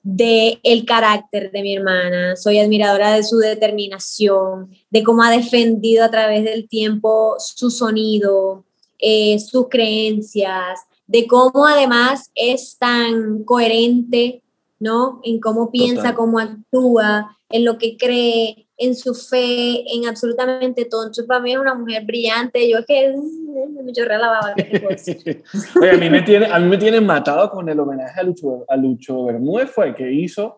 de 0.03 0.59
el 0.63 0.85
carácter 0.85 1.51
de 1.51 1.61
mi 1.61 1.75
hermana, 1.75 2.35
soy 2.35 2.59
admiradora 2.59 3.13
de 3.13 3.23
su 3.23 3.37
determinación, 3.37 4.69
de 4.89 5.01
cómo 5.01 5.23
ha 5.23 5.31
defendido 5.31 6.03
a 6.03 6.11
través 6.11 6.43
del 6.43 6.67
tiempo 6.67 7.35
su 7.39 7.71
sonido, 7.71 8.65
eh, 8.99 9.39
sus 9.39 9.69
creencias, 9.69 10.81
de 11.07 11.25
cómo 11.25 11.65
además 11.65 12.31
es 12.35 12.77
tan 12.77 13.43
coherente, 13.45 14.43
¿no? 14.79 15.21
En 15.23 15.39
cómo 15.39 15.71
piensa, 15.71 15.95
Total. 15.95 16.15
cómo 16.15 16.39
actúa, 16.39 17.37
en 17.49 17.63
lo 17.63 17.77
que 17.77 17.95
cree, 17.95 18.67
en 18.83 18.95
su 18.95 19.13
fe, 19.13 19.83
en 19.95 20.07
absolutamente 20.07 20.85
todo. 20.85 21.03
Entonces, 21.03 21.25
para 21.25 21.39
mí 21.39 21.53
es 21.53 21.59
una 21.59 21.73
mujer 21.73 22.03
brillante. 22.05 22.69
Yo 22.69 22.79
es 22.79 22.85
que 22.85 23.13
mm, 23.15 23.85
me 23.85 23.93
chorrea 23.93 24.17
la 24.17 24.27
baba. 24.27 24.53
Oye, 25.81 25.91
a 25.91 25.97
mí 25.97 26.09
me 26.09 26.21
tiene, 26.21 26.47
a 26.47 26.59
mí 26.59 26.67
me 26.67 26.77
tienen 26.77 27.05
matado 27.05 27.49
con 27.49 27.69
el 27.69 27.79
homenaje 27.79 28.19
a 28.19 28.23
Lucho, 28.23 28.65
a 28.67 28.75
Lucho 28.75 29.25
Bermúdez 29.25 29.69
fue 29.69 29.89
el 29.89 29.95
que 29.95 30.11
hizo. 30.11 30.57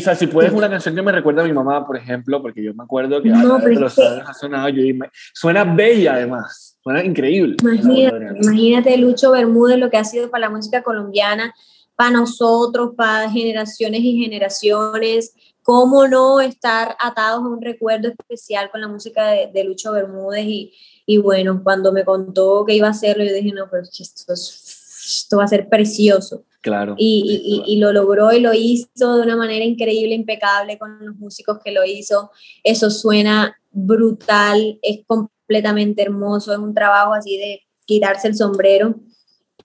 Sea, 0.00 0.14
si 0.14 0.26
puedes 0.26 0.50
una 0.50 0.68
canción 0.68 0.94
que 0.94 1.02
me 1.02 1.12
recuerda 1.12 1.42
a 1.42 1.44
mi 1.44 1.52
mamá, 1.52 1.86
por 1.86 1.96
ejemplo, 1.96 2.40
porque 2.40 2.64
yo 2.64 2.72
me 2.74 2.84
acuerdo 2.84 3.22
que 3.22 3.28
No, 3.28 3.58
de 3.58 3.74
los 3.74 3.98
años 3.98 4.26
ha 4.26 4.32
sonado, 4.32 4.70
yo 4.70 4.82
dije, 4.82 4.98
suena 5.34 5.62
bella 5.62 6.14
además, 6.14 6.78
suena 6.82 7.04
increíble. 7.04 7.56
Imagínate, 7.60 8.38
imagínate 8.42 8.96
Lucho 8.96 9.32
Bermúdez 9.32 9.78
lo 9.78 9.90
que 9.90 9.98
ha 9.98 10.04
sido 10.04 10.30
para 10.30 10.48
la 10.48 10.50
música 10.50 10.82
colombiana, 10.82 11.54
para 11.96 12.10
nosotros, 12.10 12.92
para 12.96 13.30
generaciones 13.30 14.00
y 14.00 14.22
generaciones. 14.24 15.34
¿Cómo 15.64 16.06
no 16.06 16.40
estar 16.40 16.94
atados 17.00 17.42
a 17.42 17.48
un 17.48 17.60
recuerdo 17.62 18.08
especial 18.08 18.70
con 18.70 18.80
la 18.82 18.88
música 18.88 19.28
de, 19.28 19.50
de 19.52 19.64
Lucho 19.64 19.92
Bermúdez? 19.92 20.44
Y, 20.46 20.72
y 21.06 21.16
bueno, 21.18 21.62
cuando 21.64 21.90
me 21.90 22.04
contó 22.04 22.64
que 22.66 22.74
iba 22.74 22.86
a 22.86 22.90
hacerlo, 22.90 23.24
yo 23.24 23.32
dije, 23.32 23.50
no, 23.52 23.68
pero 23.70 23.82
esto, 23.82 24.32
es- 24.32 25.16
esto 25.24 25.38
va 25.38 25.44
a 25.44 25.48
ser 25.48 25.68
precioso. 25.68 26.44
Claro. 26.60 26.94
Y, 26.96 27.22
y- 27.44 27.72
y- 27.72 27.74
y 27.74 27.78
lo 27.78 27.92
logró 27.92 28.32
y 28.32 28.40
lo 28.40 28.54
hizo 28.54 29.16
de 29.16 29.22
una 29.22 29.36
manera 29.36 29.64
increíble, 29.64 30.14
impecable 30.14 30.78
con 30.78 31.04
los 31.04 31.16
músicos 31.16 31.58
que 31.64 31.72
lo 31.72 31.84
hizo. 31.84 32.30
Eso 32.62 32.88
suena 32.90 33.58
brutal, 33.70 34.78
es 34.82 35.00
completamente 35.06 36.02
hermoso, 36.02 36.52
es 36.52 36.58
un 36.58 36.72
trabajo 36.74 37.12
así 37.12 37.36
de 37.36 37.60
quitarse 37.84 38.28
el 38.28 38.36
sombrero. 38.36 38.94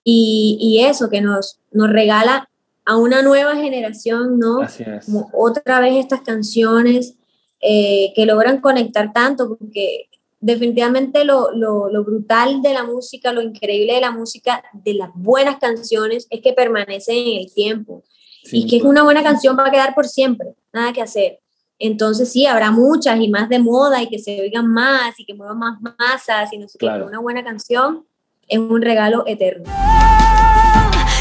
Y, 0.04 0.58
y 0.60 0.84
eso 0.84 1.08
que 1.08 1.20
nos, 1.22 1.58
nos 1.72 1.88
regala 1.90 2.49
a 2.90 2.96
una 2.96 3.22
nueva 3.22 3.54
generación, 3.54 4.40
¿no? 4.40 4.62
Así 4.62 4.82
es. 4.84 5.04
Como 5.04 5.30
otra 5.32 5.78
vez 5.78 5.94
estas 5.94 6.22
canciones 6.22 7.14
eh, 7.60 8.12
que 8.16 8.26
logran 8.26 8.60
conectar 8.60 9.12
tanto, 9.12 9.56
porque 9.56 10.08
definitivamente 10.40 11.24
lo, 11.24 11.52
lo, 11.52 11.88
lo 11.88 12.02
brutal 12.04 12.62
de 12.62 12.74
la 12.74 12.82
música, 12.82 13.32
lo 13.32 13.42
increíble 13.42 13.94
de 13.94 14.00
la 14.00 14.10
música, 14.10 14.64
de 14.72 14.94
las 14.94 15.10
buenas 15.14 15.58
canciones, 15.58 16.26
es 16.30 16.40
que 16.40 16.52
permanecen 16.52 17.16
en 17.28 17.38
el 17.38 17.54
tiempo 17.54 18.02
y 18.50 18.66
que 18.66 18.78
es 18.78 18.82
una 18.82 19.04
buena 19.04 19.22
canción 19.22 19.56
va 19.56 19.68
a 19.68 19.70
quedar 19.70 19.94
por 19.94 20.08
siempre, 20.08 20.48
nada 20.72 20.92
que 20.92 21.02
hacer. 21.02 21.38
Entonces 21.78 22.32
sí, 22.32 22.44
habrá 22.46 22.72
muchas 22.72 23.20
y 23.20 23.28
más 23.28 23.48
de 23.48 23.60
moda 23.60 24.02
y 24.02 24.08
que 24.08 24.18
se 24.18 24.40
oigan 24.40 24.66
más 24.66 25.14
y 25.20 25.24
que 25.24 25.34
muevan 25.34 25.58
más 25.58 25.78
masas 25.80 26.52
y 26.52 26.58
no 26.58 26.66
sé 26.66 26.76
qué, 26.76 26.86
Claro. 26.86 27.04
pero 27.04 27.08
una 27.10 27.20
buena 27.20 27.44
canción 27.44 28.04
es 28.48 28.58
un 28.58 28.82
regalo 28.82 29.22
eterno. 29.28 29.64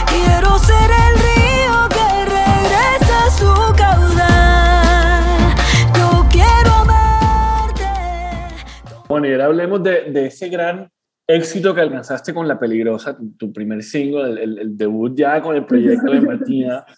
Quiero 0.08 0.58
ser 0.58 0.90
el 0.90 1.20
río 1.22 1.49
que 1.90 2.26
regresa 2.26 3.26
a 3.26 3.32
su 3.32 3.52
caudal. 3.76 5.56
Yo 5.98 6.26
quiero 6.32 6.72
amarte. 6.82 7.86
Bueno, 9.08 9.28
y 9.28 9.32
ahora 9.34 9.46
hablemos 9.46 9.84
de, 9.84 10.12
de 10.12 10.26
ese 10.28 10.50
gran 10.50 10.90
éxito 11.28 11.74
que 11.76 11.82
alcanzaste 11.82 12.34
con 12.34 12.48
La 12.48 12.60
Peligrosa, 12.60 13.16
tu, 13.16 13.32
tu 13.38 13.54
primer 13.54 13.84
single, 13.84 14.30
el, 14.32 14.38
el- 14.38 14.60
el 14.60 14.78
debut 14.78 15.16
ya 15.16 15.42
con 15.42 15.56
el 15.56 15.66
proyecto 15.66 16.12
de 16.12 16.22
Martina. 16.22 16.86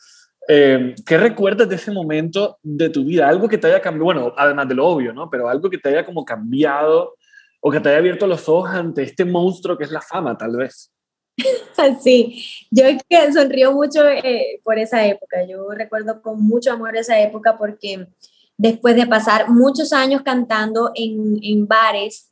Eh, 0.47 0.95
¿Qué 1.05 1.17
recuerdas 1.19 1.69
de 1.69 1.75
ese 1.75 1.91
momento 1.91 2.57
de 2.63 2.89
tu 2.89 3.05
vida? 3.05 3.29
Algo 3.29 3.47
que 3.47 3.59
te 3.59 3.67
haya 3.67 3.79
cambiado, 3.79 4.05
bueno, 4.05 4.33
además 4.35 4.67
de 4.67 4.73
lo 4.73 4.87
obvio, 4.87 5.13
¿no? 5.13 5.29
Pero 5.29 5.47
algo 5.47 5.69
que 5.69 5.77
te 5.77 5.89
haya 5.89 6.03
como 6.03 6.25
cambiado 6.25 7.13
o 7.61 7.71
que 7.71 7.79
te 7.79 7.89
haya 7.89 7.99
abierto 7.99 8.25
los 8.25 8.49
ojos 8.49 8.71
ante 8.71 9.03
este 9.03 9.23
monstruo 9.23 9.77
que 9.77 9.83
es 9.83 9.91
la 9.91 10.01
fama, 10.01 10.35
tal 10.35 10.57
vez. 10.57 10.91
Sí, 12.03 12.43
yo 12.69 12.85
es 12.85 13.01
que 13.09 13.33
sonrío 13.33 13.73
mucho 13.73 14.07
eh, 14.07 14.61
por 14.63 14.77
esa 14.77 15.05
época. 15.05 15.45
Yo 15.47 15.67
recuerdo 15.71 16.21
con 16.21 16.43
mucho 16.43 16.71
amor 16.71 16.95
esa 16.95 17.19
época 17.19 17.57
porque 17.57 18.07
después 18.57 18.95
de 18.95 19.07
pasar 19.07 19.49
muchos 19.49 19.93
años 19.93 20.21
cantando 20.21 20.91
en, 20.93 21.39
en 21.41 21.67
bares 21.67 22.31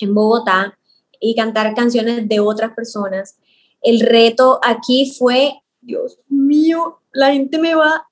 en 0.00 0.14
Bogotá 0.14 0.78
y 1.20 1.34
cantar 1.34 1.74
canciones 1.74 2.28
de 2.28 2.40
otras 2.40 2.74
personas, 2.74 3.36
el 3.80 4.00
reto 4.00 4.60
aquí 4.62 5.14
fue, 5.16 5.62
Dios 5.80 6.18
mío, 6.28 7.00
la 7.12 7.32
gente 7.32 7.58
me 7.58 7.74
va, 7.74 8.06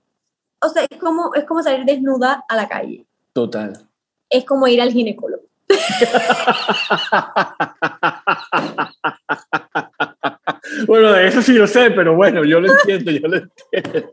o 0.61 0.69
sea, 0.69 0.87
es 0.89 0.99
como, 0.99 1.35
es 1.35 1.45
como 1.45 1.63
salir 1.63 1.85
desnuda 1.85 2.45
a 2.49 2.57
la 2.57 2.69
calle, 2.69 3.07
Total. 3.33 3.89
es 4.29 4.45
como 4.45 4.69
ir 4.69 4.81
al 4.81 4.93
ginecólogo. 4.93 5.43
bueno, 10.87 11.15
eso 11.17 11.43
sí 11.43 11.55
yo 11.55 11.67
sé, 11.67 11.91
pero 11.91 12.15
bueno, 12.17 12.45
yo 12.45 12.61
lo 12.61 12.73
entiendo, 12.73 13.11
yo 13.11 13.29
lo 13.29 13.37
entiendo. 13.37 14.13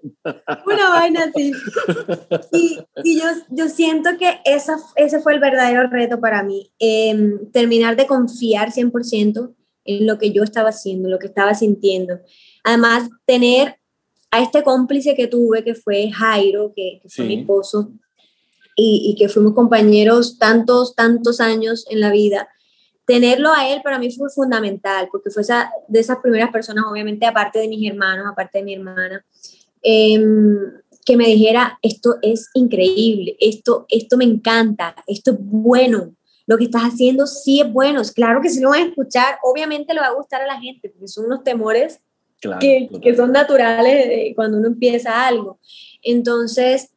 una 0.66 0.90
vaina 0.90 1.26
así. 1.26 1.52
Y, 2.52 2.80
y 3.04 3.20
yo, 3.20 3.26
yo 3.50 3.68
siento 3.70 4.12
que 4.18 4.40
esa, 4.46 4.78
ese 4.96 5.20
fue 5.20 5.34
el 5.34 5.40
verdadero 5.40 5.90
reto 5.90 6.20
para 6.20 6.44
mí, 6.44 6.72
em, 6.80 7.52
terminar 7.52 7.96
de 7.96 8.08
confiar 8.08 8.72
100% 8.72 9.54
en 9.86 10.06
lo 10.08 10.18
que 10.18 10.32
yo 10.32 10.44
estaba 10.44 10.70
haciendo, 10.70 11.10
lo 11.10 11.20
que 11.20 11.28
estaba 11.28 11.54
sintiendo. 11.54 12.20
Además, 12.64 13.10
tener 13.26 13.78
a 14.32 14.42
este 14.42 14.62
cómplice 14.64 15.16
que 15.16 15.28
tuve, 15.28 15.64
que 15.64 15.74
fue 15.76 16.12
Jairo, 16.12 16.74
que, 16.76 17.00
que 17.02 17.10
fue 17.10 17.26
Sí. 17.26 17.28
mi 17.36 17.40
esposo, 17.42 17.92
y, 18.76 19.12
y 19.12 19.16
que 19.20 19.28
fuimos 19.30 19.54
compañeros 19.54 20.38
tantos, 20.38 20.96
tantos 20.96 21.42
años 21.42 21.86
en 21.90 22.00
la 22.00 22.12
vida. 22.12 22.48
Tenerlo 23.10 23.52
a 23.52 23.68
él 23.68 23.82
para 23.84 23.98
mí 23.98 24.12
fue 24.12 24.30
fundamental, 24.30 25.10
porque 25.12 25.32
fue 25.32 25.42
esa, 25.42 25.72
de 25.88 26.00
esas 26.00 26.18
primeras 26.20 26.52
personas, 26.52 26.86
obviamente, 26.88 27.26
aparte 27.26 27.58
de 27.58 27.68
mis 27.68 27.90
hermanos, 27.90 28.28
aparte 28.32 28.60
de 28.60 28.64
mi 28.64 28.76
hermana, 28.76 29.26
em, 29.82 30.60
que 31.04 31.18
me 31.18 31.26
dijera, 31.26 31.80
esto 31.82 32.18
es 32.22 32.52
increíble, 32.54 33.36
esto, 33.40 33.88
esto 33.90 34.16
me 34.16 34.26
encanta, 34.26 34.94
esto 35.08 35.32
es 35.32 35.38
bueno, 35.40 36.14
lo 36.46 36.56
que 36.60 36.66
estás 36.66 36.84
haciendo 36.84 37.26
sí 37.26 37.62
es 37.62 37.74
bueno. 37.74 38.04
Claro 38.14 38.42
que 38.42 38.50
sí 38.52 38.60
lo 38.60 38.70
van 38.70 38.84
a 38.84 38.90
escuchar, 38.90 39.40
obviamente 39.42 39.96
le 39.96 40.02
va 40.02 40.08
a 40.08 40.14
gustar 40.14 40.44
a 40.44 40.46
la 40.46 40.62
gente, 40.62 40.90
porque 40.90 41.08
son 41.08 41.26
unos 41.26 41.44
temores 41.44 42.02
Claro, 42.40 42.60
que, 42.60 42.90
total. 42.92 43.02
que 43.02 43.16
son 43.16 43.32
naturales 43.32 44.06
eh, 44.08 44.34
cuando 44.36 44.60
uno 44.60 44.68
empieza 44.68 45.26
algo. 45.26 45.60
Entonces, 46.04 46.92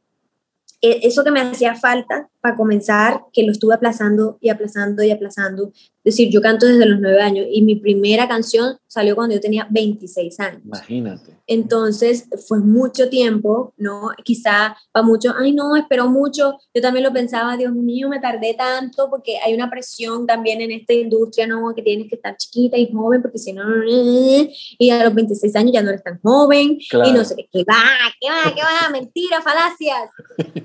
e- 0.83 1.01
eso 1.05 1.25
que 1.25 1.31
me 1.31 1.41
hacía 1.41 1.75
falta 1.75 2.29
para 2.43 2.57
comenzar, 2.57 3.23
que 3.33 3.45
lo 3.45 3.53
estuve 3.53 3.75
aplazando 3.75 4.37
y 4.41 4.51
aplazando 4.51 5.03
y 5.03 5.11
aplazando. 5.13 5.73
Es 6.05 6.17
decir, 6.17 6.31
yo 6.31 6.41
canto 6.41 6.67
desde 6.67 6.85
los 6.85 6.99
nueve 6.99 7.23
años 7.23 7.47
y 7.49 7.63
mi 7.63 7.77
primera 7.77 8.27
canción 8.27 8.77
salió 8.89 9.15
cuando 9.15 9.37
yo 9.37 9.41
tenía 9.41 9.69
26 9.71 10.41
años. 10.41 10.61
Imagínate. 10.65 11.37
Entonces 11.47 12.27
fue 12.49 12.59
mucho 12.59 13.09
tiempo, 13.09 13.73
¿no? 13.77 14.11
Quizá 14.25 14.77
para 14.91 15.07
muchos, 15.07 15.33
ay 15.39 15.53
no, 15.53 15.77
esperó 15.77 16.09
mucho. 16.09 16.59
Yo 16.75 16.83
también 16.83 17.05
lo 17.05 17.13
pensaba, 17.13 17.57
Dios 17.57 17.73
mío, 17.73 18.09
me 18.09 18.19
tardé 18.19 18.55
tanto 18.55 19.09
porque 19.09 19.39
hay 19.39 19.55
una 19.55 19.71
presión 19.71 20.27
también 20.27 20.61
en 20.61 20.73
esta 20.73 20.93
industria, 20.93 21.47
¿no? 21.47 21.73
Que 21.75 21.83
tienes 21.83 22.09
que 22.09 22.17
estar 22.17 22.37
chiquita 22.37 22.77
y 22.77 22.91
joven 22.93 23.23
porque 23.23 23.39
si 23.39 23.53
no, 23.53 23.63
y 23.87 24.91
a 24.91 25.05
los 25.05 25.15
26 25.15 25.55
años 25.55 25.73
ya 25.73 25.83
no 25.83 25.91
eres 25.91 26.03
tan 26.03 26.21
joven 26.21 26.79
Claro. 26.91 27.09
y 27.09 27.13
no 27.13 27.25
sé 27.25 27.37
qué, 27.37 27.47
qué 27.53 27.65
va, 27.65 27.83
qué 28.21 28.29
va, 28.29 28.55
qué 28.55 28.61
va, 28.61 28.91
mentira, 28.91 29.41
falacias. 29.41 30.11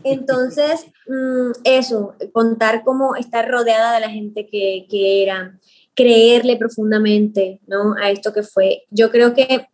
Entonces, 0.04 0.86
mm, 1.08 1.52
eso, 1.68 2.16
contar 2.32 2.84
cómo 2.84 3.16
estar 3.16 3.50
rodeada 3.50 3.94
de 3.94 4.02
la 4.02 4.10
gente 4.10 4.48
que, 4.48 4.86
que 4.90 5.24
era, 5.24 5.58
creerle 5.94 6.58
profundamente, 6.58 7.60
¿no? 7.68 7.96
A 8.02 8.12
esto 8.12 8.32
que 8.32 8.44
fue. 8.44 8.84
Yo 8.92 9.10
creo 9.10 9.34
que 9.34 9.68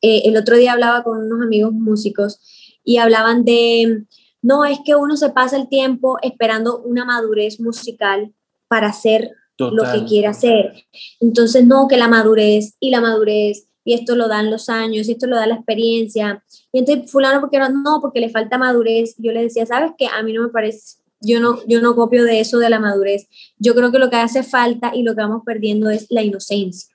eh, 0.00 0.22
el 0.24 0.36
otro 0.36 0.56
día 0.56 0.72
hablaba 0.72 1.02
con 1.02 1.18
unos 1.18 1.42
amigos 1.42 1.72
músicos 1.72 2.40
y 2.82 2.96
hablaban 2.96 3.44
de, 3.44 4.04
no, 4.42 4.64
es 4.64 4.78
que 4.84 4.94
uno 4.94 5.16
se 5.16 5.30
pasa 5.30 5.56
el 5.56 5.68
tiempo 5.68 6.18
esperando 6.22 6.82
una 6.82 7.04
madurez 7.04 7.60
musical 7.60 8.32
para 8.68 8.88
hacer 8.88 9.30
lo 9.58 9.84
que 9.92 10.04
quiere 10.04 10.26
hacer. 10.26 10.72
Entonces, 11.20 11.64
no, 11.64 11.88
que 11.88 11.96
la 11.96 12.08
madurez 12.08 12.76
y 12.80 12.90
la 12.90 13.00
madurez, 13.00 13.68
y 13.84 13.94
esto 13.94 14.16
lo 14.16 14.28
dan 14.28 14.50
los 14.50 14.68
años, 14.68 15.08
y 15.08 15.12
esto 15.12 15.26
lo 15.26 15.36
da 15.36 15.46
la 15.46 15.54
experiencia. 15.54 16.42
Y 16.72 16.80
entonces, 16.80 17.10
fulano, 17.10 17.40
porque 17.40 17.58
no, 17.58 17.68
no, 17.68 18.00
porque 18.00 18.20
le 18.20 18.30
falta 18.30 18.58
madurez. 18.58 19.14
Yo 19.18 19.32
le 19.32 19.42
decía, 19.42 19.64
¿sabes 19.66 19.92
qué? 19.96 20.06
A 20.06 20.22
mí 20.22 20.32
no 20.32 20.42
me 20.42 20.48
parece, 20.48 20.98
yo 21.24 21.40
no, 21.40 21.58
yo 21.66 21.80
no 21.80 21.94
copio 21.94 22.24
de 22.24 22.40
eso 22.40 22.58
de 22.58 22.70
la 22.70 22.78
madurez. 22.78 23.28
Yo 23.58 23.74
creo 23.74 23.90
que 23.90 23.98
lo 23.98 24.10
que 24.10 24.16
hace 24.16 24.42
falta 24.42 24.92
y 24.94 25.02
lo 25.02 25.14
que 25.14 25.22
vamos 25.22 25.42
perdiendo 25.44 25.90
es 25.90 26.06
la 26.10 26.22
inocencia. 26.22 26.94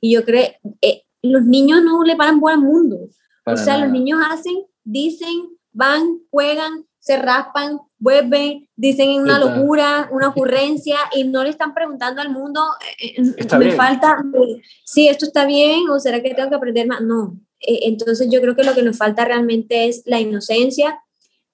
Y 0.00 0.12
yo 0.14 0.24
creo, 0.24 0.48
eh, 0.80 1.02
los 1.22 1.44
niños 1.44 1.82
no 1.82 2.02
le 2.04 2.16
paran 2.16 2.40
buen 2.40 2.60
mundo. 2.60 3.08
Para 3.44 3.54
o 3.54 3.64
sea, 3.64 3.74
nada. 3.74 3.84
los 3.86 3.92
niños 3.92 4.20
hacen, 4.28 4.54
dicen, 4.84 5.48
van, 5.72 6.20
juegan, 6.30 6.84
se 6.98 7.16
raspan, 7.16 7.80
vuelven, 7.98 8.68
dicen 8.76 9.10
una 9.20 9.38
locura, 9.38 10.08
una 10.12 10.28
ocurrencia 10.28 10.96
y 11.16 11.24
no 11.24 11.42
le 11.42 11.50
están 11.50 11.74
preguntando 11.74 12.20
al 12.20 12.30
mundo, 12.30 12.62
eh, 13.00 13.14
eh, 13.16 13.34
Está 13.38 13.58
me 13.58 13.66
bien. 13.66 13.76
falta, 13.76 14.22
sí, 14.84 15.08
esto 15.08 15.26
está 15.26 15.44
bien 15.44 15.88
o 15.90 15.98
será 15.98 16.22
que 16.22 16.34
tengo 16.34 16.48
que 16.48 16.56
aprender 16.56 16.86
más. 16.86 17.00
No, 17.00 17.36
Eh, 17.60 17.80
entonces 17.88 18.28
yo 18.30 18.40
creo 18.40 18.54
que 18.56 18.64
lo 18.64 18.74
que 18.74 18.82
nos 18.82 18.96
falta 18.98 19.24
realmente 19.24 19.86
es 19.88 20.02
la 20.04 20.20
inocencia 20.20 21.00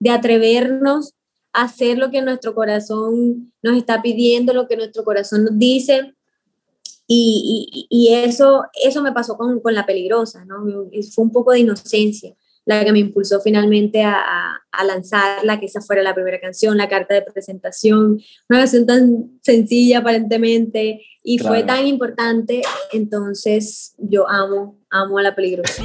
de 0.00 0.10
atrevernos 0.10 1.14
hacer 1.52 1.98
lo 1.98 2.10
que 2.10 2.22
nuestro 2.22 2.54
corazón 2.54 3.52
nos 3.62 3.76
está 3.76 4.00
pidiendo, 4.02 4.52
lo 4.52 4.68
que 4.68 4.76
nuestro 4.76 5.04
corazón 5.04 5.44
nos 5.44 5.58
dice. 5.58 6.14
Y, 7.06 7.86
y- 7.90 8.08
y 8.08 8.14
eso, 8.14 8.64
eso 8.84 9.02
me 9.02 9.12
pasó 9.12 9.36
con, 9.36 9.60
con 9.60 9.74
La 9.74 9.86
Peligrosa, 9.86 10.44
¿no? 10.44 10.56
Fue 11.14 11.24
un 11.24 11.32
poco 11.32 11.52
de 11.52 11.60
inocencia 11.60 12.34
la 12.66 12.84
que 12.84 12.92
me 12.92 12.98
impulsó 12.98 13.40
finalmente 13.40 14.02
a, 14.02 14.12
a- 14.14 14.60
a 14.72 14.84
lanzarla, 14.84 15.58
que 15.58 15.64
esa 15.64 15.80
fuera 15.80 16.02
la 16.02 16.14
primera 16.14 16.38
canción, 16.38 16.76
la 16.76 16.86
carta 16.86 17.14
de 17.14 17.22
presentación, 17.22 18.20
una 18.50 18.58
canción 18.58 18.84
tan 18.84 19.38
sencilla 19.42 20.00
aparentemente 20.00 21.00
y 21.24 21.38
fue 21.38 21.62
tan 21.62 21.86
importante, 21.86 22.60
entonces 22.92 23.94
yo 23.96 24.28
amo, 24.28 24.78
amo 24.90 25.16
a 25.16 25.22
La 25.22 25.34
Peligrosa. 25.34 25.82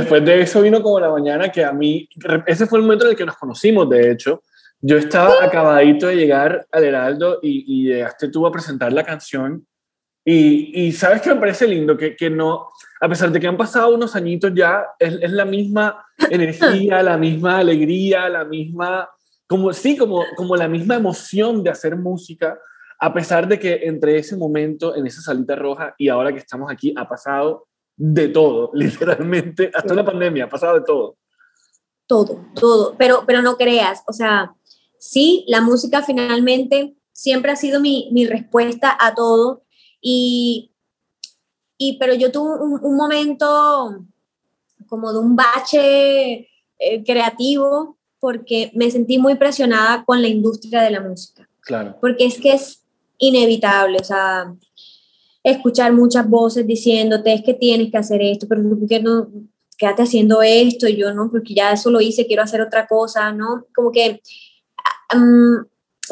Después 0.00 0.24
de 0.24 0.40
eso 0.40 0.62
vino 0.62 0.82
como 0.82 1.00
la 1.00 1.10
mañana 1.10 1.50
que 1.50 1.64
a 1.64 1.72
mí, 1.72 2.08
ese 2.46 2.66
fue 2.66 2.78
el 2.78 2.84
momento 2.84 3.04
en 3.04 3.12
el 3.12 3.16
que 3.16 3.26
nos 3.26 3.36
conocimos, 3.36 3.88
de 3.88 4.10
hecho. 4.10 4.42
Yo 4.80 4.98
estaba 4.98 5.42
acabadito 5.42 6.06
de 6.06 6.16
llegar 6.16 6.66
al 6.70 6.84
Heraldo 6.84 7.40
y, 7.42 7.64
y 7.66 7.88
llegaste 7.88 8.28
tú 8.28 8.46
a 8.46 8.52
presentar 8.52 8.92
la 8.92 9.04
canción. 9.04 9.66
Y, 10.24 10.86
y 10.86 10.92
sabes 10.92 11.22
que 11.22 11.32
me 11.32 11.40
parece 11.40 11.66
lindo 11.66 11.96
que, 11.96 12.16
que 12.16 12.28
no, 12.28 12.68
a 13.00 13.08
pesar 13.08 13.30
de 13.30 13.40
que 13.40 13.46
han 13.46 13.56
pasado 13.56 13.94
unos 13.94 14.16
añitos 14.16 14.52
ya, 14.54 14.84
es, 14.98 15.14
es 15.22 15.30
la 15.30 15.44
misma 15.44 16.04
energía, 16.30 17.02
la 17.02 17.16
misma 17.16 17.58
alegría, 17.58 18.28
la 18.28 18.44
misma, 18.44 19.08
como 19.46 19.72
sí, 19.72 19.96
como, 19.96 20.24
como 20.36 20.56
la 20.56 20.68
misma 20.68 20.96
emoción 20.96 21.62
de 21.62 21.70
hacer 21.70 21.96
música, 21.96 22.58
a 22.98 23.14
pesar 23.14 23.46
de 23.46 23.58
que 23.58 23.80
entre 23.84 24.18
ese 24.18 24.36
momento, 24.36 24.96
en 24.96 25.06
esa 25.06 25.20
salita 25.20 25.54
roja 25.54 25.94
y 25.96 26.08
ahora 26.08 26.32
que 26.32 26.38
estamos 26.38 26.70
aquí, 26.70 26.92
ha 26.96 27.08
pasado 27.08 27.68
de 27.96 28.28
todo, 28.28 28.70
literalmente, 28.74 29.70
hasta 29.74 29.94
la 29.94 30.04
pandemia, 30.04 30.44
ha 30.44 30.48
pasado 30.48 30.74
de 30.74 30.84
todo. 30.84 31.16
todo, 32.06 32.44
todo, 32.54 32.94
pero, 32.98 33.24
pero 33.26 33.42
no 33.42 33.56
creas, 33.56 34.02
o 34.06 34.12
sea, 34.12 34.54
sí, 34.98 35.44
la 35.48 35.60
música 35.60 36.02
finalmente 36.02 36.94
siempre 37.12 37.50
ha 37.50 37.56
sido 37.56 37.80
mi, 37.80 38.10
mi 38.12 38.26
respuesta 38.26 38.96
a 39.00 39.14
todo. 39.14 39.62
Y, 40.00 40.72
y 41.78 41.98
pero 41.98 42.14
yo 42.14 42.30
tuve 42.30 42.62
un, 42.62 42.78
un 42.84 42.96
momento 42.96 44.04
como 44.86 45.12
de 45.12 45.18
un 45.18 45.34
bache 45.34 46.48
eh, 46.78 47.04
creativo 47.04 47.96
porque 48.20 48.70
me 48.74 48.90
sentí 48.90 49.18
muy 49.18 49.34
presionada 49.36 50.04
con 50.04 50.20
la 50.20 50.28
industria 50.28 50.82
de 50.82 50.90
la 50.90 51.00
música. 51.00 51.48
Claro. 51.66 51.96
porque 52.00 52.26
es 52.26 52.40
que 52.40 52.52
es 52.52 52.84
inevitable, 53.18 53.98
o 54.00 54.04
sea, 54.04 54.54
escuchar 55.50 55.92
muchas 55.92 56.28
voces 56.28 56.66
diciéndote 56.66 57.32
es 57.32 57.42
que 57.42 57.54
tienes 57.54 57.90
que 57.90 57.98
hacer 57.98 58.20
esto, 58.20 58.46
pero 58.48 58.62
tú 58.62 58.86
qué 58.88 59.00
no 59.00 59.28
quédate 59.78 60.02
haciendo 60.02 60.42
esto, 60.42 60.88
y 60.88 60.96
yo 60.96 61.12
no, 61.12 61.30
porque 61.30 61.54
ya 61.54 61.72
eso 61.72 61.90
lo 61.90 62.00
hice, 62.00 62.26
quiero 62.26 62.42
hacer 62.42 62.60
otra 62.60 62.86
cosa, 62.86 63.30
¿no? 63.32 63.64
Como 63.74 63.92
que 63.92 64.22
um, 65.14 65.64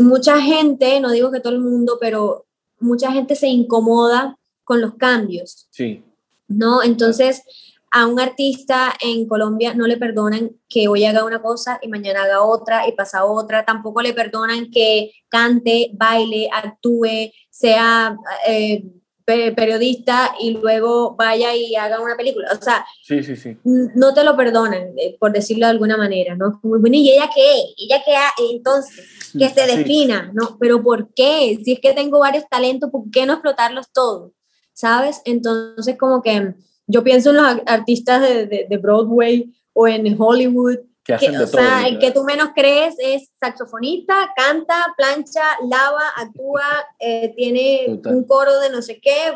mucha 0.04 0.40
gente, 0.40 1.00
no 1.00 1.10
digo 1.10 1.32
que 1.32 1.40
todo 1.40 1.54
el 1.54 1.60
mundo, 1.60 1.98
pero 2.00 2.46
mucha 2.78 3.10
gente 3.10 3.34
se 3.34 3.48
incomoda 3.48 4.38
con 4.62 4.80
los 4.80 4.94
cambios, 4.94 5.66
Sí, 5.70 6.02
¿no? 6.46 6.82
Entonces, 6.82 7.42
a 7.90 8.06
un 8.06 8.20
artista 8.20 8.92
en 9.00 9.26
Colombia 9.26 9.74
no 9.74 9.86
le 9.86 9.96
perdonan 9.96 10.50
que 10.68 10.88
hoy 10.88 11.04
haga 11.04 11.24
una 11.24 11.40
cosa 11.40 11.78
y 11.80 11.88
mañana 11.88 12.24
haga 12.24 12.42
otra 12.42 12.88
y 12.88 12.92
pasa 12.92 13.24
otra. 13.24 13.64
Tampoco 13.64 14.02
le 14.02 14.12
perdonan 14.12 14.70
que 14.70 15.12
cante, 15.28 15.90
baile, 15.94 16.48
actúe, 16.52 17.30
sea 17.50 18.16
eh, 18.48 18.84
periodista 19.24 20.34
y 20.40 20.50
luego 20.52 21.14
vaya 21.16 21.54
y 21.54 21.74
haga 21.76 22.00
una 22.00 22.16
película. 22.16 22.48
O 22.52 22.62
sea, 22.62 22.84
sí, 23.02 23.22
sí, 23.22 23.36
sí. 23.36 23.56
no 23.64 24.12
te 24.14 24.22
lo 24.24 24.36
perdonan, 24.36 24.92
eh, 24.98 25.16
por 25.18 25.32
decirlo 25.32 25.66
de 25.66 25.70
alguna 25.72 25.96
manera, 25.96 26.34
¿no? 26.34 26.58
Como, 26.60 26.78
bueno, 26.78 26.96
¿y 26.96 27.10
ella 27.10 27.30
qué? 27.34 27.62
¿Ella 27.78 28.02
qué? 28.04 28.14
Entonces, 28.52 29.30
que 29.38 29.48
se 29.48 29.66
defina, 29.66 30.30
¿no? 30.34 30.56
Pero 30.60 30.82
¿por 30.82 31.12
qué? 31.14 31.58
Si 31.64 31.72
es 31.72 31.80
que 31.80 31.92
tengo 31.94 32.18
varios 32.20 32.44
talentos, 32.48 32.90
¿por 32.90 33.10
qué 33.10 33.26
no 33.26 33.32
explotarlos 33.34 33.90
todos? 33.92 34.32
¿Sabes? 34.72 35.22
Entonces, 35.24 35.96
como 35.98 36.20
que 36.22 36.54
yo 36.86 37.02
pienso 37.02 37.30
en 37.30 37.36
los 37.36 37.44
ar- 37.46 37.62
artistas 37.66 38.20
de, 38.22 38.46
de- 38.46 38.66
de 38.68 38.76
Broadway 38.76 39.52
o 39.72 39.88
en 39.88 40.14
Hollywood, 40.20 40.78
Que 41.04 41.14
hacen 41.14 41.32
que, 41.32 41.38
de 41.38 41.44
o 41.44 41.48
todo. 41.48 41.60
sea, 41.60 41.86
el 41.86 41.98
que 41.98 42.10
tú 42.12 42.24
menos 42.24 42.50
crees 42.54 42.94
es 42.98 43.28
saxofonista, 43.38 44.32
canta, 44.34 44.94
plancha, 44.96 45.42
lava, 45.68 46.02
actúa, 46.16 46.64
eh, 46.98 47.34
tiene 47.36 47.84
Total. 47.86 48.14
un 48.16 48.24
coro 48.24 48.58
de 48.60 48.70
no 48.70 48.80
sé 48.80 49.00
qué, 49.00 49.32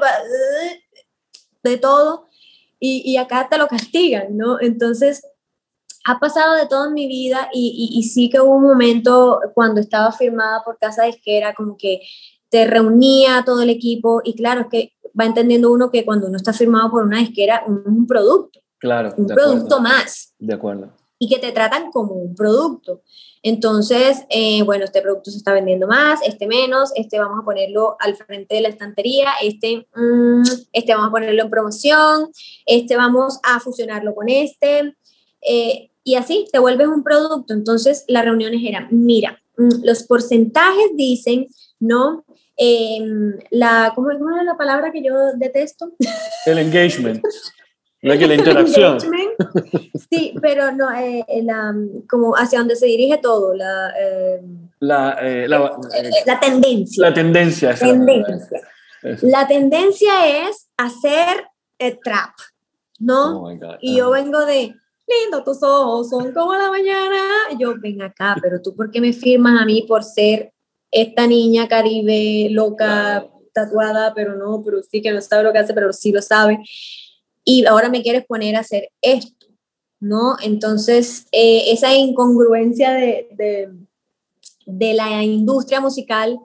de 1.62 1.76
todo, 1.76 2.28
y, 2.80 3.02
y 3.04 3.16
acá 3.16 3.48
te 3.50 3.58
lo 3.58 3.66
castigan, 3.68 4.36
¿no? 4.36 4.60
Entonces, 4.60 5.22
ha 6.06 6.18
pasado 6.18 6.54
de 6.54 6.66
todo 6.66 6.86
en 6.86 6.94
mi 6.94 7.06
vida 7.06 7.50
y, 7.52 7.90
y- 7.92 7.98
y 7.98 8.02
sí 8.04 8.30
que 8.30 8.40
hubo 8.40 8.54
un 8.56 8.62
momento 8.62 9.40
cuando 9.54 9.80
estaba 9.80 10.10
firmada 10.12 10.62
por 10.64 10.78
Casa 10.78 11.04
Disquera, 11.04 11.54
como 11.54 11.76
que 11.76 12.00
te 12.48 12.66
reunía 12.66 13.42
todo 13.44 13.60
el 13.62 13.68
equipo 13.68 14.22
y 14.24 14.34
claro, 14.34 14.62
es 14.62 14.66
que 14.68 14.92
va 15.20 15.26
entendiendo 15.26 15.70
uno 15.70 15.90
que 15.90 16.04
cuando 16.06 16.28
uno 16.28 16.36
está 16.36 16.52
firmado 16.54 16.90
por 16.90 17.02
una 17.04 17.18
disquera, 17.18 17.64
uno 17.66 17.80
es 17.80 17.86
un 17.88 18.06
producto, 18.06 18.60
Claro, 18.78 19.12
un 19.18 19.26
producto 19.26 19.76
acuerdo. 19.76 19.80
más 19.80 20.32
De 20.38 20.54
acuerdo. 20.54 20.92
Y 21.18 21.28
que 21.28 21.38
te 21.38 21.52
tratan 21.52 21.90
como 21.90 22.14
un 22.14 22.34
producto. 22.34 23.02
Entonces, 23.42 24.24
eh, 24.30 24.62
bueno, 24.62 24.84
este 24.84 25.00
producto 25.00 25.30
se 25.30 25.38
está 25.38 25.52
vendiendo 25.52 25.86
más, 25.86 26.20
este 26.24 26.46
menos, 26.46 26.92
este 26.94 27.18
vamos 27.18 27.38
a 27.40 27.44
ponerlo 27.44 27.96
al 28.00 28.16
frente 28.16 28.56
de 28.56 28.60
la 28.62 28.68
estantería, 28.68 29.30
este, 29.42 29.86
mm, 29.94 30.42
este 30.72 30.94
vamos 30.94 31.08
a 31.08 31.12
ponerlo 31.12 31.42
en 31.42 31.50
promoción, 31.50 32.30
este 32.66 32.96
vamos 32.96 33.38
a 33.42 33.60
fusionarlo 33.60 34.14
con 34.14 34.28
este, 34.28 34.94
eh, 35.42 35.90
y 36.04 36.14
así 36.14 36.46
te 36.52 36.58
vuelves 36.58 36.88
un 36.88 37.02
producto. 37.02 37.54
Entonces, 37.54 38.04
las 38.08 38.24
reuniones 38.24 38.60
eran, 38.64 38.88
mira, 38.90 39.40
mm, 39.56 39.84
los 39.84 40.02
porcentajes 40.04 40.90
dicen, 40.94 41.48
¿no? 41.80 42.24
em, 42.60 43.38
la, 43.50 43.92
¿cómo, 43.94 44.08
¿cómo 44.18 44.32
era 44.32 44.42
la 44.42 44.56
palabra 44.56 44.90
que 44.90 45.02
yo 45.02 45.14
detesto? 45.36 45.92
El 46.44 46.58
engagement. 46.58 47.22
No 48.02 48.12
es 48.12 48.18
que 48.18 48.26
la 48.26 48.34
interacción. 48.36 48.98
Sí, 50.10 50.34
pero 50.40 50.72
no, 50.72 50.92
eh, 50.92 51.24
eh, 51.28 51.42
la, 51.42 51.74
como 52.08 52.34
hacia 52.34 52.60
donde 52.60 52.76
se 52.76 52.86
dirige 52.86 53.18
todo, 53.18 53.54
la, 53.54 53.92
eh, 54.00 54.40
La, 54.80 55.18
eh, 55.20 55.48
la, 55.48 55.78
eh, 55.94 56.10
la 56.26 56.40
tendencia. 56.40 57.08
la 57.08 57.14
tendencia. 57.14 57.70
esa 57.70 57.86
tendencia. 57.86 58.60
Eso. 59.02 59.26
La 59.28 59.46
tendencia 59.46 60.48
es 60.48 60.68
hacer 60.76 61.46
eh, 61.78 61.98
trap, 62.02 62.34
¿no? 62.98 63.40
Oh 63.42 63.48
my 63.48 63.56
God. 63.58 63.76
Y 63.80 63.96
yo 63.96 64.12
Ajá. 64.12 64.22
vengo 64.22 64.44
de, 64.44 64.74
lindo, 65.06 65.44
tus 65.44 65.62
ojos 65.62 66.10
son 66.10 66.32
como 66.32 66.54
la 66.54 66.68
mañana. 66.68 67.20
Y 67.52 67.58
yo, 67.62 67.74
ven 67.78 68.02
acá, 68.02 68.36
pero 68.42 68.60
tú, 68.60 68.74
¿por 68.74 68.90
qué 68.90 69.00
me 69.00 69.12
firmas 69.12 69.60
a 69.60 69.64
mí 69.64 69.84
por 69.86 70.02
ser 70.04 70.52
esta 70.90 71.26
niña 71.26 71.68
caribe, 71.68 72.48
loca, 72.50 73.26
tatuada, 73.52 74.14
pero 74.14 74.34
no, 74.36 74.62
pero 74.64 74.82
sí 74.82 75.00
que 75.02 75.12
no 75.12 75.20
sabe 75.20 75.44
lo 75.44 75.52
que 75.52 75.58
hace, 75.58 75.74
pero 75.74 75.92
sí 75.92 76.12
lo 76.12 76.22
sabe? 76.22 76.58
Y 77.44 77.66
ahora 77.66 77.88
me 77.88 78.02
quieres 78.02 78.24
poner 78.26 78.56
a 78.56 78.60
hacer 78.60 78.90
esto, 79.00 79.46
¿no? 80.00 80.36
Entonces, 80.42 81.26
eh, 81.32 81.72
esa 81.72 81.94
incongruencia 81.94 82.92
de, 82.92 83.28
de, 84.66 84.94
la 84.94 85.22
industria 85.24 85.80
musical 85.80 86.38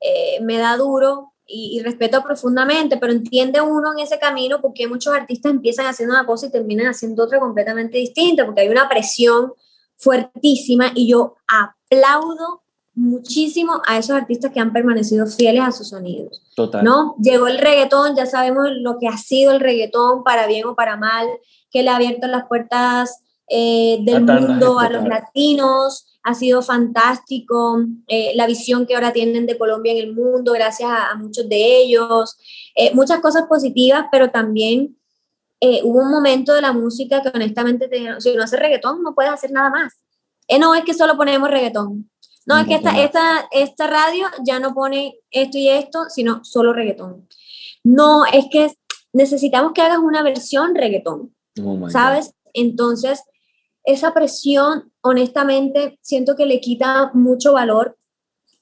eh, 0.00 0.40
me 0.42 0.58
da 0.58 0.76
duro 0.76 1.32
y, 1.46 1.78
y 1.78 1.82
respeto 1.82 2.22
profundamente, 2.22 2.96
pero 2.96 3.12
entiende 3.12 3.60
uno 3.60 3.92
en 3.92 4.00
ese 4.00 4.18
camino 4.18 4.60
porque 4.60 4.88
muchos 4.88 5.14
artistas 5.14 5.52
empiezan 5.52 5.86
haciendo 5.86 6.14
una 6.14 6.26
cosa 6.26 6.46
y 6.46 6.50
terminan 6.50 6.86
haciendo 6.86 7.24
otra 7.24 7.38
completamente 7.38 7.98
distinta, 7.98 8.44
porque 8.44 8.62
hay 8.62 8.68
una 8.68 8.88
presión 8.88 9.52
fuertísima 9.96 10.92
y 10.94 11.08
yo 11.08 11.36
aplaudo 11.46 12.62
muchísimo 12.94 13.80
a 13.86 13.98
esos 13.98 14.16
artistas 14.16 14.52
que 14.52 14.60
han 14.60 14.72
permanecido 14.72 15.26
fieles 15.26 15.62
a 15.62 15.72
sus 15.72 15.88
sonidos. 15.88 16.42
Total. 16.54 16.84
¿no? 16.84 17.14
Llegó 17.22 17.46
el 17.46 17.58
reggaetón, 17.58 18.16
ya 18.16 18.26
sabemos 18.26 18.68
lo 18.80 18.98
que 18.98 19.08
ha 19.08 19.16
sido 19.16 19.52
el 19.52 19.60
reggaetón, 19.60 20.24
para 20.24 20.46
bien 20.46 20.66
o 20.66 20.74
para 20.74 20.96
mal, 20.96 21.26
que 21.70 21.82
le 21.82 21.90
ha 21.90 21.96
abierto 21.96 22.26
las 22.26 22.46
puertas 22.46 23.22
eh, 23.48 23.98
del 24.02 24.28
A 24.28 24.40
mundo 24.40 24.78
a 24.78 24.88
los 24.88 25.04
latinos, 25.04 26.06
ha 26.22 26.34
sido 26.34 26.62
fantástico, 26.62 27.84
eh, 28.08 28.32
la 28.34 28.46
visión 28.46 28.86
que 28.86 28.94
ahora 28.94 29.12
tienen 29.12 29.46
de 29.46 29.58
Colombia 29.58 29.92
en 29.92 29.98
el 29.98 30.14
mundo, 30.14 30.52
gracias 30.52 30.90
a, 30.90 31.10
a 31.10 31.14
muchos 31.16 31.48
de 31.48 31.78
ellos, 31.78 32.36
eh, 32.74 32.94
muchas 32.94 33.20
cosas 33.20 33.44
positivas, 33.48 34.06
pero 34.10 34.30
también 34.30 34.96
eh, 35.60 35.82
hubo 35.84 36.00
un 36.00 36.10
momento 36.10 36.54
de 36.54 36.62
la 36.62 36.72
música 36.72 37.20
que 37.20 37.30
honestamente 37.34 37.86
te 37.86 38.20
si 38.20 38.34
no 38.34 38.42
haces 38.42 38.58
reggaetón, 38.58 39.02
no 39.02 39.14
puedes 39.14 39.30
hacer 39.30 39.52
nada 39.52 39.68
más. 39.68 40.00
Eh, 40.48 40.58
no 40.58 40.74
es 40.74 40.84
que 40.84 40.94
solo 40.94 41.16
ponemos 41.16 41.50
reggaetón. 41.50 42.09
No, 42.46 42.56
es 42.58 42.66
que 42.66 42.74
esta, 42.74 43.02
esta, 43.02 43.48
esta 43.52 43.86
radio 43.86 44.26
ya 44.44 44.58
no 44.58 44.72
pone 44.74 45.18
esto 45.30 45.58
y 45.58 45.68
esto, 45.68 46.04
sino 46.08 46.42
solo 46.44 46.72
reggaetón. 46.72 47.28
No, 47.84 48.24
es 48.26 48.46
que 48.50 48.72
necesitamos 49.12 49.72
que 49.72 49.82
hagas 49.82 49.98
una 49.98 50.22
versión 50.22 50.74
reggaetón, 50.74 51.34
Oh 51.58 51.74
my 51.74 51.80
God. 51.82 51.90
¿sabes? 51.90 52.34
Entonces, 52.54 53.22
esa 53.84 54.12
presión, 54.14 54.92
honestamente, 55.02 55.98
siento 56.02 56.34
que 56.36 56.46
le 56.46 56.60
quita 56.60 57.10
mucho 57.14 57.52
valor 57.52 57.96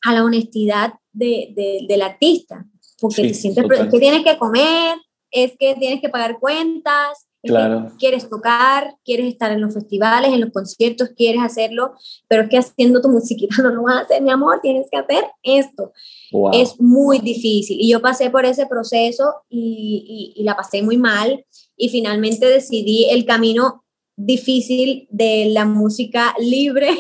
a 0.03 0.15
la 0.15 0.25
honestidad 0.25 0.95
de, 1.13 1.53
de- 1.55 1.85
del 1.89 2.03
artista, 2.03 2.67
porque 3.01 3.23
Sí, 3.23 3.29
te 3.29 3.35
sientes 3.35 3.65
es 3.65 3.89
que 3.91 3.99
tienes 4.01 4.25
que 4.25 4.39
comer, 4.39 4.99
es 5.31 5.53
que 5.59 5.75
tienes 5.77 6.01
que 6.01 6.09
pagar 6.09 6.39
cuentas, 6.39 7.28
Claro. 7.45 7.93
quieres 7.99 8.29
tocar, 8.29 8.97
quieres 9.05 9.27
estar 9.29 9.53
en 9.53 9.61
los 9.61 9.73
festivales, 9.73 10.33
en 10.33 10.41
los 10.41 10.51
conciertos, 10.51 11.11
quieres 11.17 11.41
hacerlo, 11.43 11.93
pero 12.29 12.43
es 12.43 12.49
que 12.49 12.59
haciendo 12.59 13.01
tu 13.01 13.09
musiquita 13.17 13.63
no 13.63 13.71
lo 13.71 13.83
vas 13.85 13.97
a 13.97 14.01
hacer, 14.01 14.23
mi 14.23 14.31
amor, 14.31 14.59
tienes 14.61 14.89
que 14.91 14.99
hacer 14.99 15.25
esto. 15.43 15.93
Wow. 16.33 16.51
Es 16.53 16.81
muy 16.81 17.21
difícil 17.21 17.77
y 17.81 17.91
yo 17.91 18.01
pasé 18.03 18.31
por 18.31 18.45
ese 18.45 18.67
proceso 18.67 19.35
y, 19.49 20.33
y- 20.37 20.41
y 20.41 20.45
la 20.45 20.57
pasé 20.57 20.83
muy 20.83 20.97
mal 20.99 21.45
y 21.77 21.89
finalmente 21.91 22.47
decidí 22.47 23.07
el 23.11 23.25
camino 23.25 23.85
difícil 24.21 25.07
de 25.11 25.47
la 25.51 25.65
música 25.65 26.35
libre, 26.41 26.89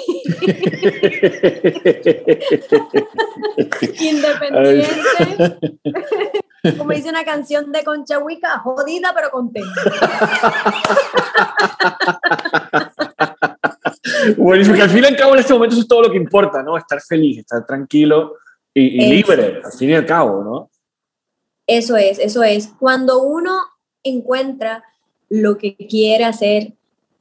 independiente. 4.00 5.78
Como 6.76 6.90
dice 6.92 7.08
una 7.08 7.24
canción 7.24 7.70
de 7.72 7.84
Concha 7.84 8.18
Huica, 8.18 8.58
jodida 8.58 9.12
pero 9.14 9.30
contenta. 9.30 9.80
Buenísimo, 14.36 14.76
que 14.76 14.82
al 14.82 14.90
fin 14.90 15.04
y 15.04 15.06
al 15.06 15.16
cabo 15.16 15.34
en 15.34 15.40
este 15.40 15.52
momento 15.54 15.74
eso 15.74 15.82
es 15.82 15.88
todo 15.88 16.02
lo 16.02 16.10
que 16.10 16.16
importa, 16.16 16.62
¿no? 16.62 16.76
Estar 16.76 17.00
feliz, 17.00 17.38
estar 17.38 17.64
tranquilo 17.66 18.34
y, 18.74 19.04
y 19.04 19.08
libre, 19.10 19.60
al 19.64 19.72
fin 19.72 19.90
y 19.90 19.94
al 19.94 20.06
cabo, 20.06 20.42
¿no? 20.42 20.70
Eso 21.66 21.96
es, 21.96 22.18
eso 22.18 22.42
es. 22.42 22.68
Cuando 22.78 23.22
uno 23.22 23.58
encuentra 24.02 24.84
lo 25.28 25.58
que 25.58 25.76
quiere 25.76 26.24
hacer, 26.24 26.72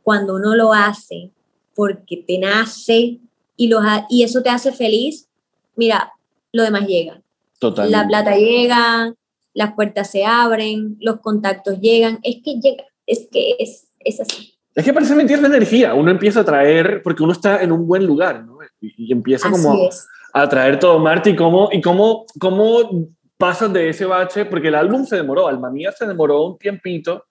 cuando 0.03 0.35
uno 0.35 0.55
lo 0.55 0.73
hace 0.73 1.31
porque 1.75 2.17
te 2.25 2.38
nace 2.39 3.19
y, 3.55 3.67
lo 3.67 3.79
ha- 3.79 4.05
y 4.09 4.23
eso 4.23 4.41
te 4.41 4.49
hace 4.49 4.71
feliz, 4.71 5.27
mira, 5.75 6.13
lo 6.51 6.63
demás 6.63 6.88
llega. 6.88 7.21
Total. 7.59 7.91
La 7.91 8.07
plata 8.07 8.35
llega, 8.35 9.13
las 9.58 9.74
puertas 9.74 10.12
se 10.12 10.24
abren, 10.24 10.97
los 10.99 11.20
contactos 11.20 11.80
llegan. 11.80 12.20
Es 12.22 12.36
que 12.43 12.60
llega, 12.62 12.84
es 13.08 13.28
que 13.32 13.55
es, 13.58 13.88
es 13.99 14.20
así. 14.20 14.53
Es 14.76 14.86
que 14.86 14.93
parece 14.93 15.16
mentira 15.16 15.41
la 15.41 15.47
energía. 15.47 15.95
Uno 15.95 16.12
empieza 16.12 16.41
a 16.41 16.45
traer, 16.45 17.01
porque 17.03 17.24
uno 17.24 17.32
está 17.32 17.64
en 17.64 17.72
un 17.72 17.88
buen 17.88 18.05
lugar, 18.05 18.45
¿no? 18.45 18.60
Y, 18.80 19.08
y 19.08 19.12
empieza 19.12 19.49
como 19.49 19.74
Así 19.74 19.86
a, 19.86 19.88
es. 19.88 20.08
a 20.32 20.47
traer 20.47 20.78
todo, 20.78 20.99
Marta, 20.99 21.32
y 21.32 21.36
cómo, 21.36 21.70
y 21.72 21.82
cómo, 21.82 22.28
cómo 22.39 23.08
pasas 23.36 23.74
de 23.74 23.89
ese 23.89 24.05
bache, 24.05 24.45
porque 24.45 24.68
el 24.68 24.76
álbum 24.76 25.08
se 25.08 25.16
demoró, 25.16 25.47
Alma 25.47 25.72
Mía 25.72 25.91
se 25.91 26.05
demoró 26.05 26.43
un 26.45 26.58
tiempito. 26.60 27.26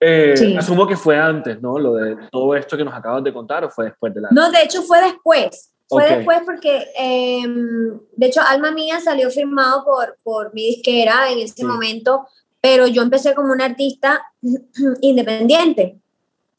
Eh, 0.00 0.34
Sí. 0.36 0.56
Asumo 0.56 0.88
que 0.88 0.96
fue 0.96 1.16
antes, 1.16 1.62
¿no? 1.62 1.78
Lo 1.78 1.94
de 1.94 2.16
todo 2.32 2.56
esto 2.56 2.76
que 2.76 2.84
nos 2.84 2.94
acabas 2.94 3.22
de 3.22 3.32
contar, 3.32 3.62
o 3.64 3.70
fue 3.70 3.84
después 3.84 4.12
del 4.12 4.24
álbum. 4.24 4.34
No, 4.36 4.50
de 4.50 4.60
hecho 4.64 4.82
fue 4.82 5.00
después. 5.02 5.70
Fue 5.88 6.02
Ok. 6.04 6.08
después 6.10 6.40
porque, 6.46 6.86
eh, 6.98 7.44
de 8.16 8.26
hecho, 8.26 8.40
Alma 8.40 8.70
Mía 8.70 9.00
salió 9.00 9.30
firmado 9.30 9.84
por, 9.84 10.16
por 10.22 10.54
mi 10.54 10.66
disquera 10.66 11.30
en 11.30 11.38
ese 11.40 11.56
Sí. 11.56 11.64
momento, 11.64 12.26
pero 12.60 12.86
yo 12.86 13.02
empecé 13.02 13.34
como 13.34 13.52
una 13.52 13.66
artista 13.66 14.22
independiente. 15.00 15.98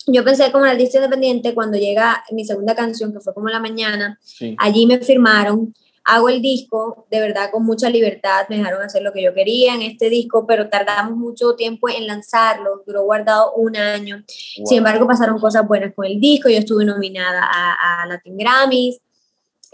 Yo 0.08 0.20
empecé 0.20 0.52
como 0.52 0.64
una 0.64 0.72
artista 0.74 0.98
independiente 1.00 1.56
cuando 1.56 1.78
llega 1.78 2.24
mi 2.32 2.46
segunda 2.46 2.76
canción, 2.76 3.12
que 3.12 3.20
fue 3.20 3.34
como 3.34 3.50
la 3.50 3.60
mañana. 3.60 4.20
Sí. 4.22 4.56
Allí 4.60 4.86
me 4.86 5.00
firmaron, 5.00 5.74
hago 6.04 6.30
el 6.30 6.44
disco, 6.44 7.08
de 7.10 7.20
verdad 7.20 7.50
con 7.52 7.66
mucha 7.66 7.90
libertad, 7.90 8.46
me 8.48 8.58
dejaron 8.58 8.84
hacer 8.84 9.02
lo 9.02 9.12
que 9.12 9.24
yo 9.24 9.34
quería 9.34 9.74
en 9.74 9.82
este 9.82 10.10
disco, 10.12 10.46
pero 10.46 10.70
tardamos 10.70 11.18
mucho 11.18 11.56
tiempo 11.56 11.90
en 11.90 12.06
lanzarlo, 12.06 12.84
duró 12.86 13.02
guardado 13.04 13.54
un 13.54 13.76
año. 13.76 14.18
Wow. 14.18 14.68
Sin 14.68 14.78
embargo, 14.78 15.08
pasaron 15.08 15.40
cosas 15.40 15.68
buenas 15.68 15.96
con 15.96 16.06
el 16.06 16.20
disco. 16.20 16.48
Yo 16.50 16.60
estuve 16.60 16.86
nominada 16.86 17.42
a, 17.44 18.04
a 18.04 18.06
Latin 18.06 18.38
Grammys. 18.38 19.00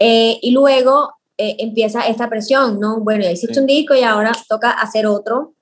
Eh, 0.04 0.38
y 0.42 0.50
luego 0.50 1.14
eh, 1.38 1.56
empieza 1.60 2.06
esta 2.08 2.28
presión, 2.28 2.78
¿no? 2.80 3.00
Bueno, 3.00 3.22
ya 3.24 3.30
hiciste 3.32 3.54
Sí. 3.54 3.60
un 3.60 3.66
disco 3.66 3.94
y 3.94 4.02
ahora 4.02 4.32
toca 4.48 4.70
hacer 4.70 5.06
otro. 5.06 5.54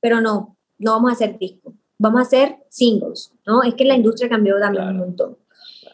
Pero 0.00 0.20
no, 0.20 0.56
no 0.78 0.92
vamos 0.92 1.10
a 1.10 1.14
hacer 1.14 1.38
disco. 1.38 1.74
Vamos 1.98 2.20
a 2.20 2.22
hacer 2.22 2.56
singles, 2.70 3.32
¿no? 3.46 3.62
Es 3.62 3.74
que 3.74 3.84
la 3.84 3.96
industria 3.96 4.28
cambió 4.28 4.58
también 4.58 4.84
Claro. 4.84 4.98
un 4.98 5.06
montón. 5.06 5.36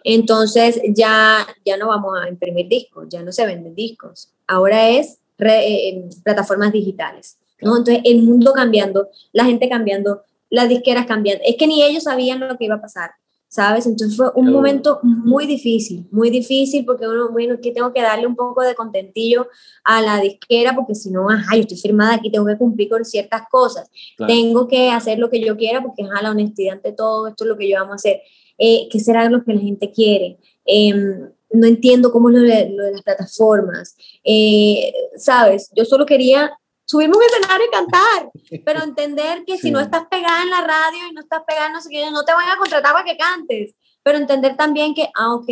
Entonces 0.04 0.80
ya, 0.94 1.44
ya 1.64 1.76
no 1.76 1.88
vamos 1.88 2.12
a 2.22 2.28
imprimir 2.28 2.68
discos, 2.68 3.06
ya 3.08 3.22
no 3.22 3.32
se 3.32 3.44
venden 3.44 3.74
discos. 3.74 4.30
Ahora 4.46 4.88
es 4.88 5.18
re- 5.38 5.66
eh, 5.88 6.08
plataformas 6.22 6.72
digitales, 6.72 7.38
¿no? 7.60 7.76
Entonces 7.78 8.02
el 8.04 8.22
mundo 8.22 8.52
cambiando, 8.52 9.08
la 9.32 9.44
gente 9.44 9.68
cambiando, 9.68 10.22
las 10.48 10.68
disqueras 10.68 11.06
cambiando. 11.06 11.42
Es 11.44 11.56
que 11.56 11.66
ni 11.66 11.82
ellos 11.82 12.04
sabían 12.04 12.38
lo 12.40 12.56
que 12.56 12.66
iba 12.66 12.76
a 12.76 12.80
pasar, 12.80 13.10
¿sabes? 13.48 13.86
Entonces 13.86 14.16
fue 14.16 14.30
un 14.34 14.50
momento 14.52 14.98
muy 15.02 15.46
difícil, 15.46 16.06
muy 16.10 16.30
difícil 16.30 16.84
porque 16.84 17.06
uno, 17.06 17.30
bueno, 17.30 17.56
que 17.62 17.72
tengo 17.72 17.92
que 17.92 18.02
darle 18.02 18.26
un 18.26 18.36
poco 18.36 18.62
de 18.62 18.74
contentillo 18.74 19.48
a 19.84 20.02
la 20.02 20.20
disquera 20.20 20.74
porque 20.74 20.94
si 20.94 21.10
no, 21.10 21.30
ajá, 21.30 21.54
yo 21.54 21.62
estoy 21.62 21.78
firmada 21.78 22.14
aquí, 22.14 22.30
tengo 22.30 22.46
que 22.46 22.58
cumplir 22.58 22.88
con 22.88 23.04
ciertas 23.04 23.42
cosas. 23.50 23.90
Claro. 24.16 24.32
Tengo 24.32 24.68
que 24.68 24.90
hacer 24.90 25.18
lo 25.18 25.30
que 25.30 25.40
yo 25.40 25.56
quiera 25.56 25.82
porque 25.82 26.02
ajá, 26.02 26.22
la 26.22 26.30
honestidad 26.30 26.74
ante 26.74 26.92
todo, 26.92 27.28
esto 27.28 27.44
es 27.44 27.48
lo 27.48 27.56
que 27.56 27.68
yo 27.68 27.76
vamos 27.76 27.92
a 27.92 27.94
hacer. 27.96 28.20
Eh, 28.58 28.88
¿Qué 28.90 28.98
será 29.00 29.28
lo 29.30 29.44
que 29.44 29.54
la 29.54 29.60
gente 29.60 29.90
quiere? 29.90 30.38
Em, 30.64 31.30
no 31.50 31.66
entiendo 31.66 32.10
cómo 32.10 32.28
es 32.30 32.34
lo 32.34 32.42
de, 32.42 32.70
lo 32.70 32.84
de 32.84 32.92
las 32.92 33.02
plataformas. 33.02 33.96
Eh, 34.24 34.92
¿Sabes? 35.16 35.70
Yo 35.74 35.84
solo 35.84 36.04
quería 36.04 36.50
subirme 36.86 37.16
un 37.16 37.22
escenario 37.22 37.66
y 37.66 37.70
cantar, 37.70 38.30
pero 38.64 38.82
entender 38.82 39.44
que 39.44 39.56
Sí. 39.56 39.62
si 39.64 39.70
no 39.70 39.80
estás 39.80 40.06
pegada 40.10 40.42
en 40.42 40.50
la 40.50 40.62
radio 40.62 41.00
y 41.10 41.12
no 41.12 41.20
estás 41.20 41.42
pegada 41.46 41.68
no 41.68 41.80
sé 41.82 41.90
qué, 41.90 42.10
no 42.10 42.24
te 42.24 42.32
van 42.32 42.48
a 42.48 42.56
contratar 42.56 42.92
para 42.92 43.04
que 43.04 43.16
cantes, 43.18 43.74
pero 44.02 44.16
entender 44.18 44.56
también 44.56 44.94
que, 44.94 45.10
ah, 45.14 45.34
ok, 45.34 45.48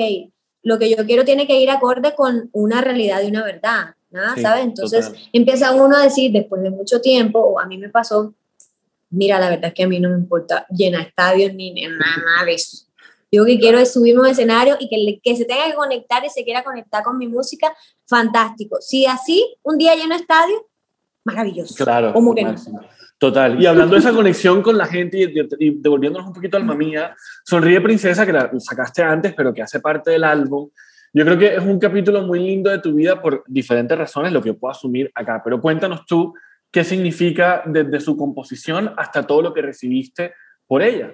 lo 0.63 0.79
que 0.79 0.89
yo 0.89 1.05
quiero 1.05 1.25
tiene 1.25 1.47
que 1.47 1.61
ir 1.61 1.71
acorde 1.71 2.15
con 2.15 2.49
una 2.53 2.81
realidad 2.81 3.21
y 3.23 3.27
una 3.27 3.45
verdad, 3.45 3.95
¿no? 4.11 4.35
Sí, 4.35 4.41
¿sabes? 4.43 4.65
Entonces 4.65 5.09
total. 5.09 5.23
empieza 5.33 5.73
uno 5.73 5.97
a 5.97 6.03
decir, 6.05 6.33
después 6.33 6.63
de 6.63 6.71
mucho 6.71 7.01
tiempo, 7.01 7.39
o 7.41 7.61
a 7.61 7.67
mí 7.67 7.77
me 7.77 7.91
pasó, 7.91 8.33
mira, 9.11 9.39
la 9.39 9.51
verdad 9.51 9.67
es 9.67 9.75
que 9.75 9.83
a 9.83 9.89
mí 9.89 10.01
no 10.01 10.09
me 10.09 10.17
importa 10.17 10.67
llenar 10.71 11.09
estadios 11.09 11.53
ni 11.53 11.73
nada 11.73 12.45
de 12.47 12.55
eso. 12.55 12.87
Yo 13.31 13.41
lo 13.41 13.47
que 13.47 13.59
quiero 13.59 13.79
es 13.79 13.93
subirme 13.93 14.21
a 14.21 14.23
un 14.23 14.31
escenario 14.31 14.77
y 14.79 14.89
que, 14.89 15.21
que 15.21 15.37
se 15.37 15.45
tenga 15.45 15.65
que 15.67 15.75
conectar 15.75 16.25
y 16.25 16.31
se 16.31 16.45
quiera 16.45 16.63
conectar 16.63 17.03
con 17.03 17.19
mi 17.19 17.27
música, 17.27 17.75
fantástico. 18.07 18.79
Si 18.81 19.07
así, 19.07 19.57
un 19.65 19.77
día 19.77 19.97
lleno 19.97 20.15
estadio, 20.15 20.67
maravilloso. 21.25 21.75
Claro. 21.83 22.13
Total. 23.19 23.61
Y 23.61 23.67
hablando 23.67 23.95
de 23.95 24.01
esa 24.01 24.13
conexión 24.13 24.61
con 24.61 24.77
la 24.77 24.87
gente 24.87 25.19
y, 25.19 25.67
y 25.67 25.71
devolviéndonos 25.81 26.29
un 26.29 26.35
poquito 26.35 26.57
al 26.57 26.65
alma 26.65 26.75
mía, 26.75 27.17
Sonríe 27.45 27.81
Princesa, 27.81 28.27
que 28.27 28.33
la 28.33 28.51
sacaste 28.59 29.03
antes, 29.03 29.35
pero 29.35 29.55
que 29.55 29.63
hace 29.63 29.81
parte 29.81 30.11
del 30.11 30.25
álbum, 30.25 30.69
yo 31.17 31.25
creo 31.25 31.39
que 31.39 31.55
es 31.55 31.63
un 31.63 31.79
capítulo 31.79 32.23
muy 32.23 32.41
lindo 32.41 32.71
de 32.71 32.81
tu 32.81 32.93
vida 32.93 33.23
por 33.23 33.45
diferentes 33.47 33.97
razones, 33.97 34.33
lo 34.33 34.43
que 34.43 34.53
puedo 34.53 34.73
asumir 34.73 35.13
acá. 35.15 35.41
Pero 35.45 35.61
cuéntanos 35.61 36.05
tú 36.07 36.35
qué 36.73 36.83
significa 36.83 37.63
desde 37.65 38.01
su 38.01 38.17
composición 38.17 38.93
hasta 38.97 39.25
todo 39.25 39.41
lo 39.41 39.55
que 39.55 39.63
recibiste 39.63 40.35
por 40.67 40.83
ella. 40.83 41.13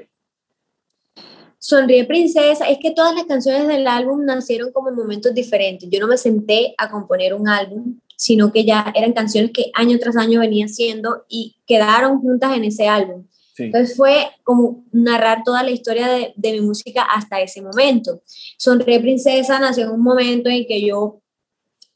Sonríe 1.58 2.06
Princesa, 2.06 2.66
es 2.70 2.78
que 2.80 2.92
todas 2.92 3.14
las 3.14 3.24
canciones 3.24 3.68
del 3.68 3.86
álbum 3.86 4.24
nacieron 4.24 4.72
como 4.72 4.88
en 4.88 4.94
momentos 4.94 5.34
diferentes. 5.34 5.86
Yo 5.90 6.00
no 6.00 6.06
me 6.06 6.16
senté 6.16 6.74
a 6.78 6.90
componer 6.90 7.34
un 7.34 7.46
álbum, 7.46 8.00
sino 8.20 8.52
que 8.52 8.66
ya 8.66 8.92
eran 8.94 9.14
canciones 9.14 9.50
que 9.50 9.70
año 9.72 9.98
tras 9.98 10.14
año 10.14 10.40
venía 10.40 10.66
haciendo 10.66 11.24
y 11.26 11.56
quedaron 11.66 12.20
juntas 12.20 12.54
en 12.54 12.64
ese 12.64 12.86
álbum. 12.86 13.26
Sí. 13.54 13.64
Entonces 13.64 13.96
fue 13.96 14.28
como 14.42 14.84
narrar 14.92 15.42
toda 15.42 15.62
la 15.62 15.70
historia 15.70 16.06
de, 16.06 16.34
de 16.36 16.52
mi 16.52 16.60
música 16.60 17.02
hasta 17.02 17.40
ese 17.40 17.62
momento. 17.62 18.20
Sonríe 18.58 19.00
Princesa 19.00 19.58
nació 19.58 19.84
en 19.84 19.92
un 19.92 20.02
momento 20.02 20.50
en 20.50 20.66
que 20.66 20.86
yo 20.86 21.22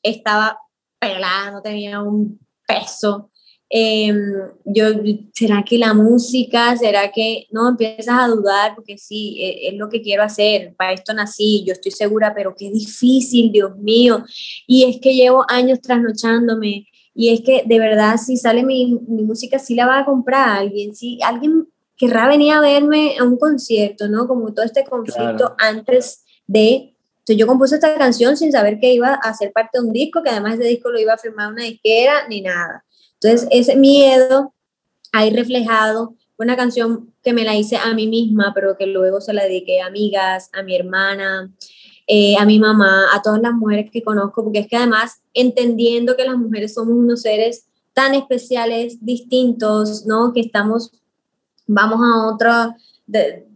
estaba 0.03 0.59
pelada, 0.99 1.51
no 1.51 1.61
tenía 1.61 2.01
un 2.01 2.41
peso. 2.66 3.31
Em, 3.77 4.16
yo, 4.64 4.85
¿será 5.33 5.64
que 5.64 5.79
la 5.79 5.95
música? 5.95 6.77
¿Será 6.77 7.11
que 7.11 7.49
no? 7.51 7.70
Empiezas 7.70 8.16
a 8.20 8.29
dudar 8.29 8.77
porque 8.77 8.97
sí, 8.97 9.37
e- 9.43 9.68
es, 9.70 9.75
lo 9.75 9.89
que 9.89 10.01
quiero 10.01 10.22
hacer, 10.22 10.77
para 10.77 10.93
esto 10.93 11.12
nací, 11.12 11.64
yo 11.66 11.72
estoy 11.72 11.91
segura, 11.91 12.33
pero 12.37 12.55
qué 12.57 12.70
difícil, 12.70 13.51
Dios 13.51 13.77
mío. 13.77 14.25
Y 14.68 14.85
es 14.85 15.01
que 15.01 15.12
llevo 15.12 15.45
años 15.49 15.81
trasnochándome 15.81 16.87
y 17.16 17.31
es 17.31 17.41
que 17.41 17.64
de 17.66 17.79
verdad 17.81 18.16
si 18.16 18.37
sale 18.37 18.62
mi, 18.62 18.97
mi 19.09 19.25
música, 19.25 19.59
sí 19.59 19.75
la 19.75 19.89
va 19.89 19.99
a 19.99 20.05
comprar 20.05 20.51
alguien, 20.61 20.95
si 20.95 21.18
alguien 21.20 21.66
querrá 21.97 22.29
venir 22.29 22.53
a 22.53 22.61
verme 22.61 23.16
a 23.18 23.25
un 23.25 23.37
concierto, 23.39 24.09
¿no? 24.09 24.29
Como 24.29 24.55
todo 24.55 24.64
este 24.64 24.85
conflicto 24.85 25.16
Claro. 25.16 25.57
antes 25.59 26.22
de... 26.47 26.95
Entonces 27.18 27.41
yo 27.41 27.49
compuse 27.49 27.75
esta 27.75 27.99
canción 27.99 28.37
sin 28.37 28.53
saber 28.53 28.79
que 28.79 28.93
iba 28.93 29.14
a 29.14 29.35
ser 29.35 29.51
parte 29.51 29.81
de 29.81 29.87
un 29.87 29.93
disco, 29.93 30.22
que 30.22 30.31
además 30.31 30.61
ese 30.61 30.68
disco 30.68 30.91
lo 30.93 31.01
iba 31.01 31.14
a 31.14 31.18
firmar 31.18 31.53
una 31.53 31.64
disquera, 31.64 32.29
ni 32.29 32.41
nada. 32.41 32.84
Entonces, 33.25 33.49
ese 33.51 33.77
miedo 33.77 34.53
ahí 35.12 35.31
reflejado, 35.31 36.14
una 36.37 36.57
canción 36.57 37.14
que 37.22 37.33
me 37.33 37.45
la 37.45 37.57
hice 37.57 37.77
a 37.77 37.95
mí 37.95 38.07
misma, 38.07 38.53
pero 38.55 38.77
que 38.77 38.87
luego 38.87 39.20
se 39.22 39.33
la 39.33 39.45
dediqué 39.45 39.81
a 39.81 39.87
amigas, 39.87 40.51
a 40.53 40.62
mi 40.62 40.77
hermana, 40.77 41.51
eh, 42.07 42.37
a 42.37 42.45
mi 42.45 42.59
mamá, 42.59 43.07
a 43.14 43.22
todas 43.22 43.41
las 43.41 43.55
mujeres 43.55 43.91
que 43.91 44.03
conozco, 44.03 44.45
porque 44.45 44.59
es 44.59 44.68
que 44.68 44.77
además, 44.77 45.22
entendiendo 45.33 46.16
que 46.16 46.27
las 46.27 46.37
mujeres 46.37 46.75
somos 46.75 46.95
unos 46.95 47.22
seres 47.22 47.66
tan 47.95 48.14
especiales, 48.14 48.99
distintos, 49.01 50.05
¿no? 50.05 50.33
Que 50.35 50.41
estamos, 50.41 50.93
vamos 51.66 52.01
a 52.03 52.27
otra, 52.35 52.77
de- 53.07 53.47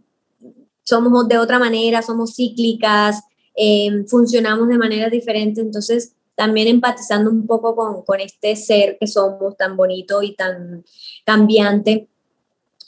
somos 0.83 1.27
de 1.27 1.37
otra 1.37 1.59
manera, 1.59 2.01
somos 2.01 2.35
cíclicas, 2.35 3.21
eh, 3.55 4.03
funcionamos 4.07 4.67
de 4.67 4.77
maneras 4.79 5.11
diferentes, 5.11 5.63
entonces 5.63 6.13
también 6.39 6.69
empatizando 6.69 7.29
un 7.29 7.45
poco 7.45 7.75
con, 7.75 8.01
con 8.05 8.21
este 8.21 8.55
ser 8.55 8.97
que 8.97 9.07
somos 9.07 9.57
tan 9.57 9.75
bonito 9.75 10.23
y 10.23 10.35
tan 10.35 10.85
cambiante. 11.25 12.07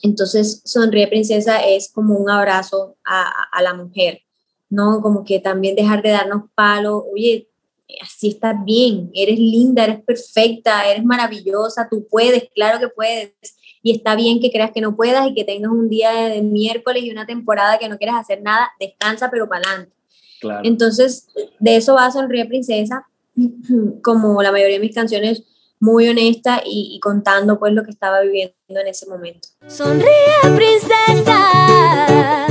Entonces, 0.02 0.62
Sonríe 0.64 1.10
Princesa 1.10 1.58
es 1.58 1.92
como 1.92 2.16
un 2.16 2.30
abrazo 2.30 2.96
a, 3.04 3.30
a- 3.52 3.62
la 3.62 3.74
mujer, 3.74 4.22
¿no? 4.70 5.02
Como 5.02 5.26
que 5.26 5.42
también 5.42 5.76
dejar 5.76 6.02
de 6.02 6.12
darnos 6.12 6.44
palo, 6.56 7.06
oye, 7.14 7.50
así 8.02 8.30
estás 8.30 8.56
bien, 8.64 9.12
eres 9.14 9.38
linda, 9.38 9.84
eres 9.84 10.02
perfecta, 10.02 10.90
eres 10.90 11.04
maravillosa, 11.04 11.90
tú 11.92 12.08
puedes, 12.10 12.48
claro 12.56 12.80
que 12.80 12.88
puedes. 12.88 13.34
Y 13.84 13.92
está 13.94 14.16
bien 14.16 14.40
que 14.40 14.50
creas 14.50 14.72
que 14.72 14.80
no 14.80 14.96
puedas 14.96 15.28
y 15.28 15.34
que 15.34 15.44
tengas 15.44 15.72
un 15.74 15.90
día 15.90 16.12
de, 16.14 16.30
de 16.36 16.42
miércoles 16.42 17.04
y 17.04 17.12
una 17.12 17.26
temporada 17.26 17.78
que 17.80 17.90
no 17.90 17.98
quieras 17.98 18.16
hacer 18.18 18.42
nada, 18.42 18.70
descansa 18.80 19.30
pero 19.30 19.50
para 19.50 19.68
adelante. 19.68 19.94
Claro. 20.40 20.62
Entonces, 20.64 21.28
de 21.60 21.76
eso 21.76 21.96
va 21.96 22.10
Sonríe 22.12 22.46
Princesa, 22.46 23.06
como 24.04 24.42
la 24.42 24.52
mayoría 24.52 24.76
de 24.76 24.86
mis 24.86 24.96
canciones, 24.96 25.44
muy 25.80 26.08
honesta 26.08 26.62
y, 26.64 26.96
y 26.96 27.00
contando 27.00 27.58
pues 27.60 27.74
lo 27.74 27.84
que 27.84 27.90
estaba 27.90 28.22
viviendo 28.22 28.54
en 28.68 28.88
ese 28.88 29.08
momento. 29.08 29.50
Sonríe, 29.68 30.56
princesa, 30.56 32.48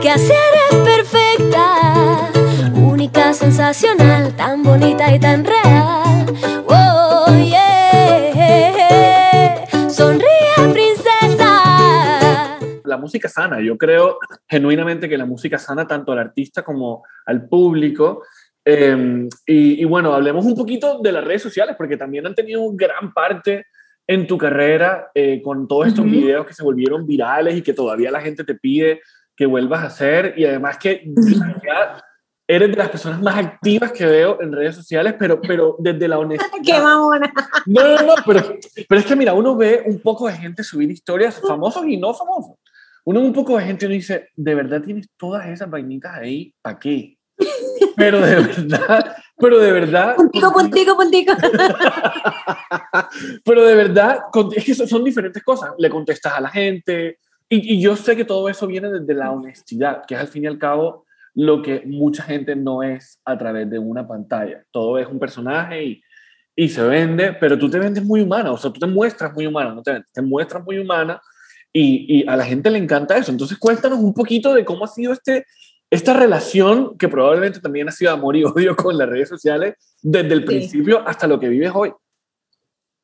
que 0.00 0.10
así 0.10 0.32
eres 0.32 0.74
perfecta, 0.82 2.30
única, 2.74 3.34
sensacional, 3.34 4.34
tan 4.34 4.62
bonita 4.62 5.14
y 5.14 5.20
tan 5.20 5.44
real. 5.44 6.26
Oh, 6.66 7.26
yeah. 7.44 8.30
Sonríe, 9.90 10.72
princesa. 10.72 12.58
la 12.84 12.96
música 12.96 13.28
sana. 13.28 13.60
Yo 13.60 13.76
creo 13.76 14.18
genuinamente 14.48 15.08
que 15.08 15.18
la 15.18 15.26
música 15.26 15.58
sana 15.58 15.86
tanto 15.86 16.12
al 16.12 16.18
artista 16.18 16.62
como 16.62 17.04
al 17.26 17.46
público. 17.46 18.22
Eh, 18.64 19.28
y, 19.46 19.82
y 19.82 19.84
bueno, 19.84 20.12
hablemos 20.12 20.44
un 20.44 20.54
poquito 20.54 21.00
de 21.00 21.12
las 21.12 21.24
redes 21.24 21.42
sociales, 21.42 21.74
porque 21.76 21.96
también 21.96 22.26
han 22.26 22.34
tenido 22.34 22.70
gran 22.72 23.12
parte 23.12 23.66
en 24.06 24.26
tu 24.26 24.36
carrera 24.36 25.10
eh, 25.14 25.40
con 25.40 25.68
todos 25.68 25.86
estos 25.86 26.04
Ujú. 26.04 26.14
videos 26.14 26.46
que 26.46 26.52
se 26.52 26.64
volvieron 26.64 27.06
virales 27.06 27.56
y 27.56 27.62
que 27.62 27.72
todavía 27.72 28.10
la 28.10 28.20
gente 28.20 28.42
te 28.42 28.56
pide 28.56 29.00
que 29.36 29.46
vuelvas 29.46 29.84
a 29.84 29.86
hacer. 29.86 30.34
Y 30.36 30.44
además 30.44 30.78
que 30.78 31.04
eres 32.48 32.70
de 32.70 32.76
las 32.76 32.88
personas 32.88 33.22
más 33.22 33.36
activas 33.36 33.92
que 33.92 34.04
veo 34.04 34.42
en 34.42 34.50
redes 34.50 34.74
sociales, 34.74 35.14
pero, 35.16 35.40
pero 35.40 35.76
desde 35.78 36.08
la 36.08 36.18
honestidad. 36.18 36.50
¡Qué 36.64 36.82
mamona! 36.82 37.32
No, 37.66 37.84
no, 37.84 38.02
no, 38.02 38.14
pero, 38.26 38.58
pero 38.88 39.00
es 39.00 39.06
que 39.06 39.14
mira, 39.14 39.32
uno 39.32 39.56
ve 39.56 39.84
un 39.86 40.00
poco 40.00 40.26
de 40.26 40.32
gente 40.34 40.64
subir 40.64 40.90
historias, 40.90 41.40
famosos 41.40 41.86
y 41.86 41.96
no 41.96 42.12
famosos. 42.12 42.56
Uno 43.04 43.20
ve 43.20 43.26
un 43.26 43.32
poco 43.32 43.56
de 43.56 43.64
gente 43.64 43.84
y 43.84 43.86
uno 43.86 43.94
dice, 43.94 44.28
¿de 44.34 44.54
verdad 44.56 44.82
tienes 44.82 45.08
todas 45.16 45.46
esas 45.46 45.70
vainitas 45.70 46.16
ahí? 46.16 46.52
¿Para 46.60 46.80
qué? 46.80 47.16
Pero 47.96 48.20
de 48.20 48.34
verdad, 48.36 49.16
pero 49.38 49.58
de 49.58 49.72
verdad, 49.72 50.16
Puntico, 50.16 50.52
puntico, 50.52 50.96
puntico. 50.96 51.32
pero 53.44 53.64
de 53.66 53.74
verdad, 53.74 54.18
es 54.54 54.64
que 54.64 54.74
son- 54.74 54.88
son 54.88 55.04
diferentes 55.04 55.42
cosas. 55.42 55.70
Le 55.78 55.90
contestas 55.90 56.34
a 56.34 56.40
la 56.40 56.48
gente 56.48 57.18
y, 57.48 57.74
y 57.74 57.80
yo 57.80 57.96
sé 57.96 58.16
que 58.16 58.24
todo 58.24 58.48
eso 58.48 58.66
viene 58.66 58.90
desde 58.90 59.14
la 59.14 59.30
honestidad, 59.30 60.02
que 60.06 60.14
es 60.14 60.20
al 60.20 60.28
fin 60.28 60.44
y 60.44 60.46
al 60.46 60.58
cabo 60.58 61.04
lo 61.34 61.62
que 61.62 61.82
mucha 61.86 62.22
gente 62.24 62.56
no 62.56 62.82
es 62.82 63.20
a 63.24 63.38
través 63.38 63.70
de 63.70 63.78
una 63.78 64.06
pantalla. 64.06 64.64
Todo 64.70 64.98
es 64.98 65.06
un 65.06 65.18
personaje 65.18 65.84
y, 65.84 66.02
y 66.56 66.68
se 66.68 66.82
vende, 66.82 67.34
pero 67.40 67.58
tú 67.58 67.70
te 67.70 67.78
vendes 67.78 68.04
muy 68.04 68.20
humana, 68.20 68.52
o 68.52 68.58
sea, 68.58 68.72
tú 68.72 68.80
te 68.80 68.86
muestras 68.86 69.32
muy 69.32 69.46
humana, 69.46 69.74
no 69.74 69.82
te 69.82 69.92
vendes, 69.92 70.10
te 70.12 70.22
muestras 70.22 70.64
muy 70.64 70.78
humana 70.78 71.20
y, 71.72 72.22
y 72.22 72.28
a 72.28 72.36
la 72.36 72.44
gente 72.44 72.70
le 72.70 72.78
encanta 72.78 73.16
eso. 73.16 73.30
Entonces 73.30 73.58
cuéntanos 73.58 73.98
un 74.00 74.12
poquito 74.12 74.52
de 74.54 74.64
cómo 74.64 74.84
ha 74.84 74.88
sido 74.88 75.12
este, 75.12 75.46
esta 75.90 76.14
relación, 76.14 76.96
que 76.96 77.08
probablemente 77.08 77.60
también 77.60 77.88
ha 77.88 77.92
sido 77.92 78.12
amor 78.12 78.36
y 78.36 78.44
odio 78.44 78.76
con 78.76 78.96
las 78.96 79.08
redes 79.08 79.28
sociales, 79.28 79.74
desde 80.02 80.32
el 80.32 80.40
Sí. 80.40 80.46
principio 80.46 81.06
hasta 81.06 81.26
lo 81.26 81.38
que 81.40 81.48
vives 81.48 81.72
hoy. 81.74 81.92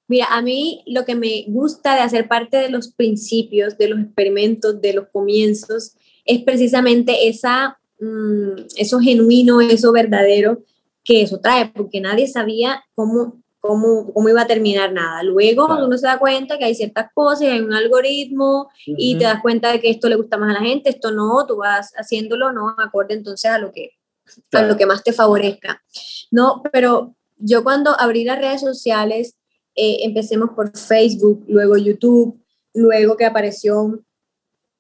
Mira, 0.09 0.27
a 0.31 0.41
mí 0.41 0.85
lo 0.87 1.05
que 1.05 1.17
me 1.17 1.45
gusta 1.49 1.97
de 1.97 2.03
hacer 2.03 2.29
parte 2.29 2.57
de 2.59 2.71
los 2.71 2.93
principios, 2.93 3.77
de 3.77 3.89
los 3.89 3.99
experimentos, 3.99 4.81
de 4.81 4.93
los 4.93 5.09
comienzos, 5.09 5.97
es 6.25 6.43
precisamente 6.45 7.29
esa, 7.29 7.79
mm, 7.99 8.67
eso 8.77 9.01
genuino, 9.01 9.61
eso 9.61 9.91
verdadero 9.91 10.63
que 11.03 11.23
eso 11.23 11.41
trae, 11.41 11.73
porque 11.75 12.01
nadie 12.01 12.29
sabía 12.29 12.85
cómo, 12.95 13.43
cómo, 13.67 14.13
cómo 14.13 14.29
iba 14.29 14.43
a 14.43 14.47
terminar 14.47 14.93
nada. 14.93 15.23
Luego 15.23 15.67
Claro. 15.67 15.87
uno 15.87 15.99
se 15.99 16.07
da 16.07 16.19
cuenta 16.19 16.59
que 16.59 16.65
hay 16.65 16.75
ciertas 16.75 17.07
cosas, 17.15 17.43
hay 17.49 17.61
un 17.61 17.73
algoritmo 17.73 18.69
y 18.87 19.13
Ujú. 19.13 19.19
te 19.19 19.25
das 19.25 19.43
cuenta 19.43 19.73
de 19.73 19.81
que 19.81 19.91
esto 19.91 20.09
le 20.09 20.17
gusta 20.17 20.37
más 20.37 20.51
a 20.57 20.61
la 20.61 20.67
gente, 20.67 20.91
esto 20.91 21.11
no, 21.11 21.45
tú 21.47 21.57
vas 21.57 21.93
haciéndolo, 21.97 22.53
no, 22.53 22.75
acorde 22.79 23.15
entonces 23.15 23.51
a 23.51 23.59
lo 23.59 23.73
que, 23.73 23.91
a 24.27 24.41
Claro. 24.51 24.69
lo 24.69 24.77
que 24.77 24.87
más 24.87 25.03
te 25.03 25.13
favorezca. 25.13 25.83
No, 26.31 26.63
pero 26.73 27.15
yo 27.37 27.63
cuando 27.63 27.99
abrí 27.99 28.25
las 28.25 28.39
redes 28.39 28.61
sociales, 28.61 29.37
eh, 29.75 29.99
empecemos 30.05 30.51
por 30.57 30.77
Facebook, 30.77 31.45
luego 31.49 31.77
YouTube, 31.77 32.41
luego 32.75 33.17
que 33.17 33.27
apareció 33.27 34.01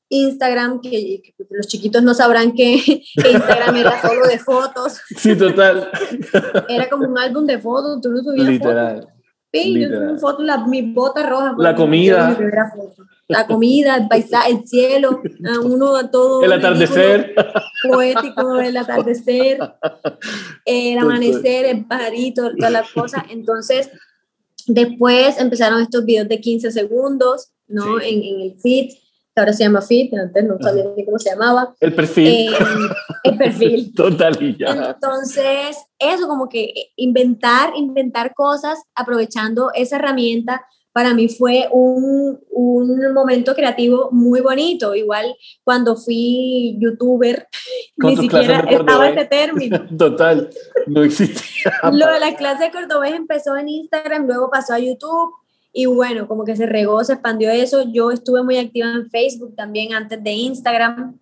Instagram, 0.09 0.81
que, 0.81 1.21
que 1.23 1.35
los 1.51 1.67
chiquitos 1.67 2.03
no 2.03 2.15
sabrán 2.15 2.53
que, 2.53 2.81
que 3.23 3.31
Instagram 3.33 3.77
era 3.77 4.01
solo 4.01 4.27
de 4.27 4.39
fotos, 4.39 5.01
Sí, 5.17 5.35
total. 5.37 5.91
era 6.69 6.89
como 6.89 7.07
un 7.09 7.19
álbum 7.19 7.45
de 7.47 7.59
fotos, 7.59 8.01
tú 8.01 8.11
no 8.11 8.19
subías 8.23 8.45
fotos. 8.47 8.53
Literal. 8.53 9.09
Sí, 9.53 9.73
yo 9.73 9.79
literal. 9.79 10.09
subí 10.11 10.21
fotos, 10.21 10.45
la, 10.45 10.67
mi 10.67 10.83
bota 10.93 11.27
roja. 11.29 11.55
fue 11.55 11.65
La 11.65 11.73
mi- 11.73 11.77
comida. 11.79 12.39
La 13.29 13.47
comida, 13.49 13.97
el 13.97 14.07
paisaje, 14.07 14.53
el 14.53 14.67
cielo, 14.69 15.21
a 15.53 15.59
uno 15.65 16.09
todo. 16.11 16.43
El 16.43 16.53
atardecer. 16.53 17.35
poético, 17.91 18.61
el 18.61 18.77
atardecer, 18.77 19.59
el 20.65 20.99
amanecer, 20.99 21.65
el 21.67 21.85
pajarito, 21.87 22.55
todas 22.55 22.71
las 22.73 22.91
cosas. 22.93 23.25
Entonces, 23.31 23.91
después 24.67 25.39
empezaron 25.41 25.81
estos 25.83 26.05
videos 26.05 26.29
de 26.29 26.41
15 26.41 26.71
segundos, 26.71 27.51
¿no? 27.67 27.99
Sí. 27.99 28.05
En, 28.09 28.23
en 28.23 28.41
el 28.43 28.55
feed. 28.61 28.91
Que 29.37 29.41
ahora 29.41 29.53
se 29.53 29.65
llama 29.65 29.83
Fit, 29.83 30.15
antes 30.15 30.45
no 30.45 30.57
sabía 30.59 30.85
ni 30.97 31.05
cómo 31.05 31.19
se 31.19 31.29
llamaba. 31.29 31.75
El 31.79 31.95
perfil. 31.95 32.27
Eh, 32.27 32.57
el 33.25 33.37
perfil. 33.37 33.93
Total 33.95 34.35
y 34.41 34.57
ya. 34.57 34.95
Entonces, 34.95 35.77
eso 35.99 36.27
como 36.27 36.49
que 36.49 36.73
inventar, 36.97 37.75
inventar 37.77 38.33
cosas 38.33 38.79
aprovechando 38.95 39.71
esa 39.75 39.97
herramienta 39.97 40.65
para 40.95 41.13
mí 41.13 41.29
fue 41.29 41.69
un, 41.71 42.41
un 42.49 43.13
momento 43.13 43.55
creativo 43.55 44.09
muy 44.11 44.41
bonito. 44.41 44.95
Igual 44.95 45.37
cuando 45.63 45.97
fui 45.97 46.79
youtuber, 46.81 47.47
Con 48.01 48.15
ni 48.15 48.17
siquiera 48.17 48.61
estaba 48.61 49.11
ese 49.11 49.27
término. 49.27 49.87
Total. 49.99 50.49
No 50.87 51.03
existía. 51.03 51.73
Lo 51.93 52.07
de 52.07 52.21
la 52.21 52.35
clase 52.37 52.65
de 52.65 52.71
cordobés 52.71 53.13
empezó 53.13 53.55
en 53.59 53.69
Instagram, 53.69 54.27
luego 54.27 54.49
pasó 54.51 54.73
a 54.73 54.79
YouTube 54.79 55.35
y 55.79 55.85
bueno, 55.85 56.27
como 56.27 56.47
que 56.47 56.57
se 56.57 56.65
regó, 56.65 57.05
se 57.05 57.13
expandió 57.13 57.51
eso. 57.51 57.85
Yo 57.93 58.11
estuve 58.11 58.43
muy 58.43 58.57
activa 58.57 58.87
en 58.91 59.11
Facebook 59.11 59.55
también 59.55 59.93
antes 59.93 60.25
de 60.25 60.33
Instagram 60.33 61.19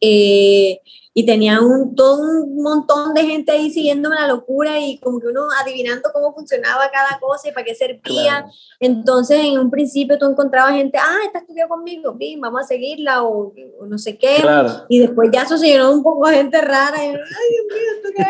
eh, 0.00 0.80
y 1.16 1.24
tenía 1.24 1.60
un, 1.60 1.94
todo 1.94 2.18
un 2.18 2.56
montón 2.56 3.14
de 3.14 3.22
gente 3.22 3.52
ahí 3.52 3.70
siguiéndome 3.70 4.16
la 4.16 4.26
locura 4.26 4.80
y 4.80 4.98
como 4.98 5.20
que 5.20 5.28
uno 5.28 5.42
adivinando 5.62 6.10
cómo 6.12 6.34
funcionaba 6.34 6.90
cada 6.92 7.20
cosa 7.20 7.48
y 7.48 7.52
para 7.52 7.64
qué 7.64 7.76
servía. 7.76 8.00
Claro. 8.02 8.48
Entonces, 8.80 9.38
en 9.44 9.60
un 9.60 9.70
principio 9.70 10.18
tú 10.18 10.26
encontrabas 10.26 10.72
gente, 10.72 10.98
ah, 10.98 11.18
esta 11.24 11.38
estudió 11.38 11.68
conmigo, 11.68 12.14
bien, 12.14 12.40
vamos 12.40 12.62
a 12.62 12.66
seguirla 12.66 13.22
o, 13.22 13.54
o 13.78 13.86
no 13.86 13.96
sé 13.96 14.18
qué. 14.18 14.38
Claro. 14.40 14.86
Y 14.88 14.98
después 14.98 15.30
ya 15.32 15.42
eso 15.42 15.56
se 15.56 15.68
llenó 15.68 15.92
un 15.92 16.02
poco 16.02 16.26
de 16.28 16.34
gente 16.34 16.60
rara. 16.60 16.96
Y, 16.96 17.08
Ay, 17.08 17.14
Dios 17.14 17.66
mío, 17.70 17.92
¿esto 17.94 18.08
qué 18.16 18.24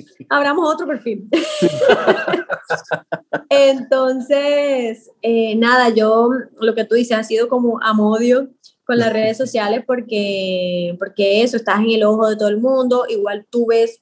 es? 0.00 0.04
Abramos 0.28 0.74
otro 0.74 0.88
perfil. 0.88 1.28
Entonces, 3.48 5.08
eh, 5.22 5.54
nada, 5.54 5.90
yo 5.90 6.30
lo 6.58 6.74
que 6.74 6.84
tú 6.84 6.96
dices 6.96 7.16
ha 7.16 7.22
sido 7.22 7.48
como 7.48 7.80
amodio 7.80 8.48
con 8.84 8.98
las 8.98 9.12
redes 9.12 9.36
sociales 9.36 9.82
porque, 9.86 10.94
porque 10.98 11.42
eso, 11.42 11.56
estás 11.56 11.78
en 11.80 11.90
el 11.90 12.04
ojo 12.04 12.28
de 12.28 12.36
todo 12.36 12.48
el 12.48 12.58
mundo, 12.58 13.04
igual 13.08 13.46
tú 13.50 13.66
ves 13.66 14.00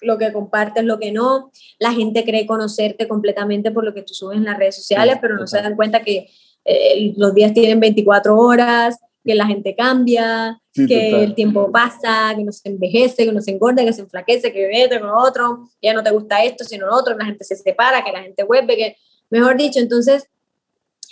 lo 0.00 0.18
que 0.18 0.32
compartes, 0.32 0.84
lo 0.84 0.98
que 0.98 1.12
no. 1.12 1.50
La 1.78 1.92
gente 1.92 2.24
cree 2.24 2.46
conocerte 2.46 3.08
completamente 3.08 3.70
por 3.70 3.84
lo 3.84 3.94
que 3.94 4.02
tú 4.02 4.12
subes 4.14 4.36
en 4.38 4.44
las 4.44 4.58
redes 4.58 4.76
sociales, 4.76 5.14
Sí, 5.14 5.18
pero 5.22 5.34
no 5.36 5.46
se 5.46 5.56
total. 5.56 5.70
dan 5.70 5.76
cuenta 5.76 6.02
que 6.02 6.28
eh, 6.64 7.12
los 7.16 7.34
días 7.34 7.52
tienen 7.54 7.80
24 7.80 8.36
horas, 8.36 8.98
que 9.24 9.34
la 9.34 9.46
gente 9.46 9.74
cambia, 9.74 10.60
Sí, 10.72 10.86
que 10.86 11.10
total. 11.10 11.22
el 11.24 11.34
tiempo 11.34 11.70
pasa, 11.72 12.34
que 12.36 12.44
no 12.44 12.52
se 12.52 12.68
envejece, 12.68 13.24
que 13.24 13.32
no 13.32 13.40
se 13.40 13.52
engorda, 13.52 13.84
que 13.84 13.92
se 13.92 14.02
enflaquece, 14.02 14.52
que 14.52 14.66
vete 14.66 15.00
con 15.00 15.08
otro, 15.10 15.68
ya 15.80 15.94
no 15.94 16.02
te 16.02 16.10
gusta 16.10 16.42
esto, 16.44 16.64
sino 16.64 16.86
lo 16.86 16.96
otro, 16.96 17.14
que 17.14 17.20
la 17.20 17.26
gente 17.26 17.44
se 17.44 17.56
separa, 17.56 18.04
que 18.04 18.12
la 18.12 18.22
gente 18.22 18.42
vuelve, 18.42 18.76
que, 18.76 18.96
mejor 19.30 19.56
dicho, 19.56 19.78
entonces, 19.78 20.28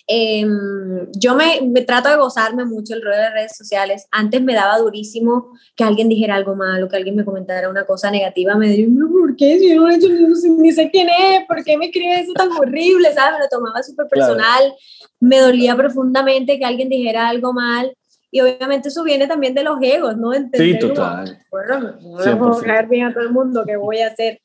em, 0.07 1.07
yo 1.17 1.35
me, 1.35 1.61
me 1.63 1.83
trato 1.83 2.09
de 2.09 2.17
gozarme 2.17 2.65
mucho 2.65 2.95
el 2.95 3.03
rol 3.03 3.13
de 3.15 3.21
las 3.23 3.33
redes 3.33 3.57
sociales. 3.57 4.07
Antes 4.11 4.43
me 4.43 4.55
daba 4.55 4.79
durísimo 4.79 5.53
que 5.77 5.85
alguien 5.85 6.09
dijera 6.09 6.35
algo 6.35 6.55
malo, 6.55 6.89
que 6.89 6.97
alguien 6.97 7.17
me 7.17 7.25
comentara 7.25 7.69
una 7.71 7.85
cosa 7.85 8.11
negativa, 8.11 8.55
me 8.57 8.69
diría, 8.69 8.87
"No, 8.91 9.09
¿por 9.11 9.37
qué? 9.37 9.59
Si 9.59 9.75
yo 9.75 9.83
no, 9.87 9.91
sé- 10.37 10.49
ni 10.51 10.73
sé 10.73 10.91
quién 10.91 11.09
es, 11.09 11.47
¿por 11.47 11.63
qué 11.65 11.77
me 11.77 11.87
escribe 11.87 12.21
eso 12.21 12.33
tan 12.35 12.51
horrible? 12.53 13.13
¿Sabes? 13.15 13.35
Me 13.39 13.45
lo 13.45 13.49
tomaba 13.49 13.83
súper 13.83 14.07
Claro. 14.09 14.35
personal, 14.35 14.75
me 15.21 15.39
dolía 15.39 15.77
profundamente 15.77 16.59
que 16.59 16.65
alguien 16.65 16.89
dijera 16.89 17.29
algo 17.29 17.53
mal. 17.53 17.95
Y 18.35 18.41
obviamente 18.41 18.89
eso 18.89 19.05
viene 19.05 19.27
también 19.27 19.53
de 19.55 19.63
los 19.63 19.77
egos, 19.83 20.17
¿no? 20.17 20.33
Entender 20.33 20.81
como, 20.81 20.95
total. 20.95 21.39
Bueno, 21.51 21.81
no 22.01 22.19
le 22.19 22.25
100%. 22.25 22.39
puedo 22.39 22.61
caer 22.63 22.89
bien 22.89 23.07
a 23.07 23.13
todo 23.13 23.23
el 23.25 23.31
mundo, 23.31 23.63
¿qué 23.67 23.77
voy 23.77 23.99
a 24.01 24.07
hacer? 24.07 24.41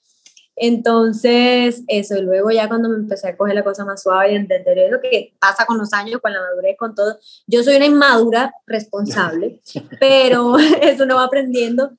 Entonces, 0.59 1.83
eso, 1.87 2.17
y 2.17 2.21
luego 2.23 2.49
ya 2.49 2.67
cuando 2.67 2.89
me 2.89 2.95
empecé 2.95 3.27
a 3.27 3.37
coger 3.37 3.53
la 3.53 3.63
cosa 3.63 3.85
más 3.85 4.01
suave 4.01 4.31
y 4.31 4.35
entender 4.35 4.77
eso 4.79 4.97
que 5.01 5.33
pasa 5.39 5.67
con 5.67 5.77
los 5.77 5.93
años, 5.93 6.19
con 6.19 6.33
la 6.33 6.41
madurez, 6.41 6.75
con 6.77 6.95
todo. 6.95 7.17
Yo 7.45 7.63
soy 7.63 7.75
una 7.75 7.85
inmadura 7.85 8.51
responsable, 8.65 9.61
pero 9.99 10.57
eso 10.81 11.05
no 11.05 11.15
va 11.17 11.25
aprendiendo 11.25 11.91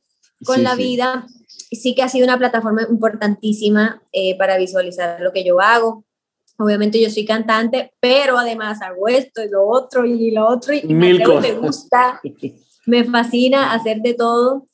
con 0.44 0.56
Sí, 0.56 0.62
la 0.62 0.74
sí. 0.74 0.82
vida. 0.82 1.26
Sí 1.70 1.94
que 1.94 2.02
ha 2.02 2.08
sido 2.08 2.24
una 2.24 2.38
plataforma 2.38 2.82
importantísima 2.90 4.02
eh, 4.12 4.36
para 4.36 4.56
visualizar 4.58 5.20
lo 5.20 5.32
que 5.32 5.44
yo 5.44 5.60
hago. 5.60 6.04
Obviamente 6.58 7.00
yo 7.00 7.08
soy 7.10 7.24
cantante, 7.24 7.92
pero 8.00 8.36
además 8.38 8.82
hago 8.82 9.06
esto 9.06 9.40
y 9.44 9.48
lo 9.48 9.68
otro 9.68 10.04
y 10.04 10.32
lo 10.32 10.48
otro 10.48 10.74
y 10.74 10.80
y 10.82 10.94
me 10.94 11.12
gusta, 11.54 12.20
me 12.86 13.04
fascina 13.04 13.72
hacer 13.72 13.98
de 14.00 14.14
todo. 14.14 14.66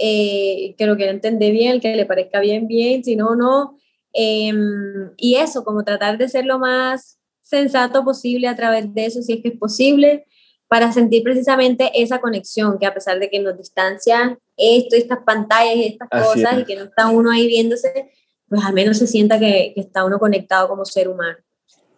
Eh, 0.00 0.76
que 0.78 0.86
lo 0.86 0.96
quiera 0.96 1.10
entender 1.10 1.50
bien, 1.50 1.72
el 1.72 1.80
que 1.80 1.96
le 1.96 2.06
parezca 2.06 2.38
bien, 2.38 2.68
bien, 2.68 3.02
si 3.02 3.16
no, 3.16 3.34
no. 3.34 3.76
Em, 4.12 5.10
y 5.16 5.34
eso, 5.34 5.64
como 5.64 5.82
tratar 5.82 6.18
de 6.18 6.28
ser 6.28 6.46
lo 6.46 6.60
más 6.60 7.18
sensato 7.40 8.04
posible 8.04 8.46
a 8.46 8.54
través 8.54 8.94
de 8.94 9.06
eso, 9.06 9.22
si 9.22 9.32
es 9.32 9.42
que 9.42 9.48
es 9.48 9.58
posible, 9.58 10.26
para 10.68 10.92
sentir 10.92 11.24
precisamente 11.24 11.90
esa 11.94 12.20
conexión, 12.20 12.78
que 12.78 12.86
a 12.86 12.94
pesar 12.94 13.18
de 13.18 13.28
que 13.28 13.40
nos 13.40 13.58
distancia 13.58 14.38
esto, 14.56 14.94
estas 14.94 15.18
pantallas 15.26 15.74
y 15.74 15.86
estas 15.86 16.08
Así 16.12 16.24
cosas, 16.24 16.52
es. 16.54 16.60
y 16.60 16.64
que 16.64 16.76
no 16.76 16.84
está 16.84 17.08
uno 17.08 17.32
ahí 17.32 17.48
viéndose, 17.48 18.10
pues 18.48 18.64
al 18.64 18.74
menos 18.74 18.98
se 18.98 19.08
sienta 19.08 19.40
que, 19.40 19.72
que 19.74 19.80
está 19.80 20.04
uno 20.04 20.20
conectado 20.20 20.68
como 20.68 20.84
ser 20.84 21.08
humano. 21.08 21.38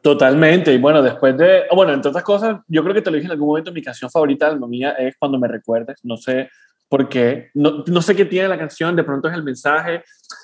Totalmente. 0.00 0.72
Y 0.72 0.78
bueno, 0.78 1.02
después 1.02 1.36
de. 1.36 1.64
Bueno, 1.74 1.92
entre 1.92 2.08
otras 2.08 2.24
cosas, 2.24 2.60
yo 2.66 2.82
creo 2.82 2.94
que 2.94 3.02
te 3.02 3.10
lo 3.10 3.16
dije 3.16 3.26
en 3.26 3.32
algún 3.32 3.48
momento. 3.48 3.72
Mi 3.72 3.82
canción 3.82 4.10
favorita 4.10 4.46
de 4.46 4.52
Alma 4.52 4.66
Mía 4.66 4.92
es 4.92 5.14
Cuando 5.18 5.38
me 5.38 5.46
recuerdes. 5.46 5.98
No 6.02 6.16
sé 6.16 6.48
por 6.90 7.08
qué. 7.08 7.50
No, 7.54 7.84
no 7.86 8.02
sé 8.02 8.16
qué 8.16 8.24
tiene 8.24 8.48
la 8.48 8.58
canción. 8.58 8.96
De 8.96 9.04
pronto 9.04 9.28
es 9.28 9.34
el 9.34 9.44
mensaje. 9.44 10.02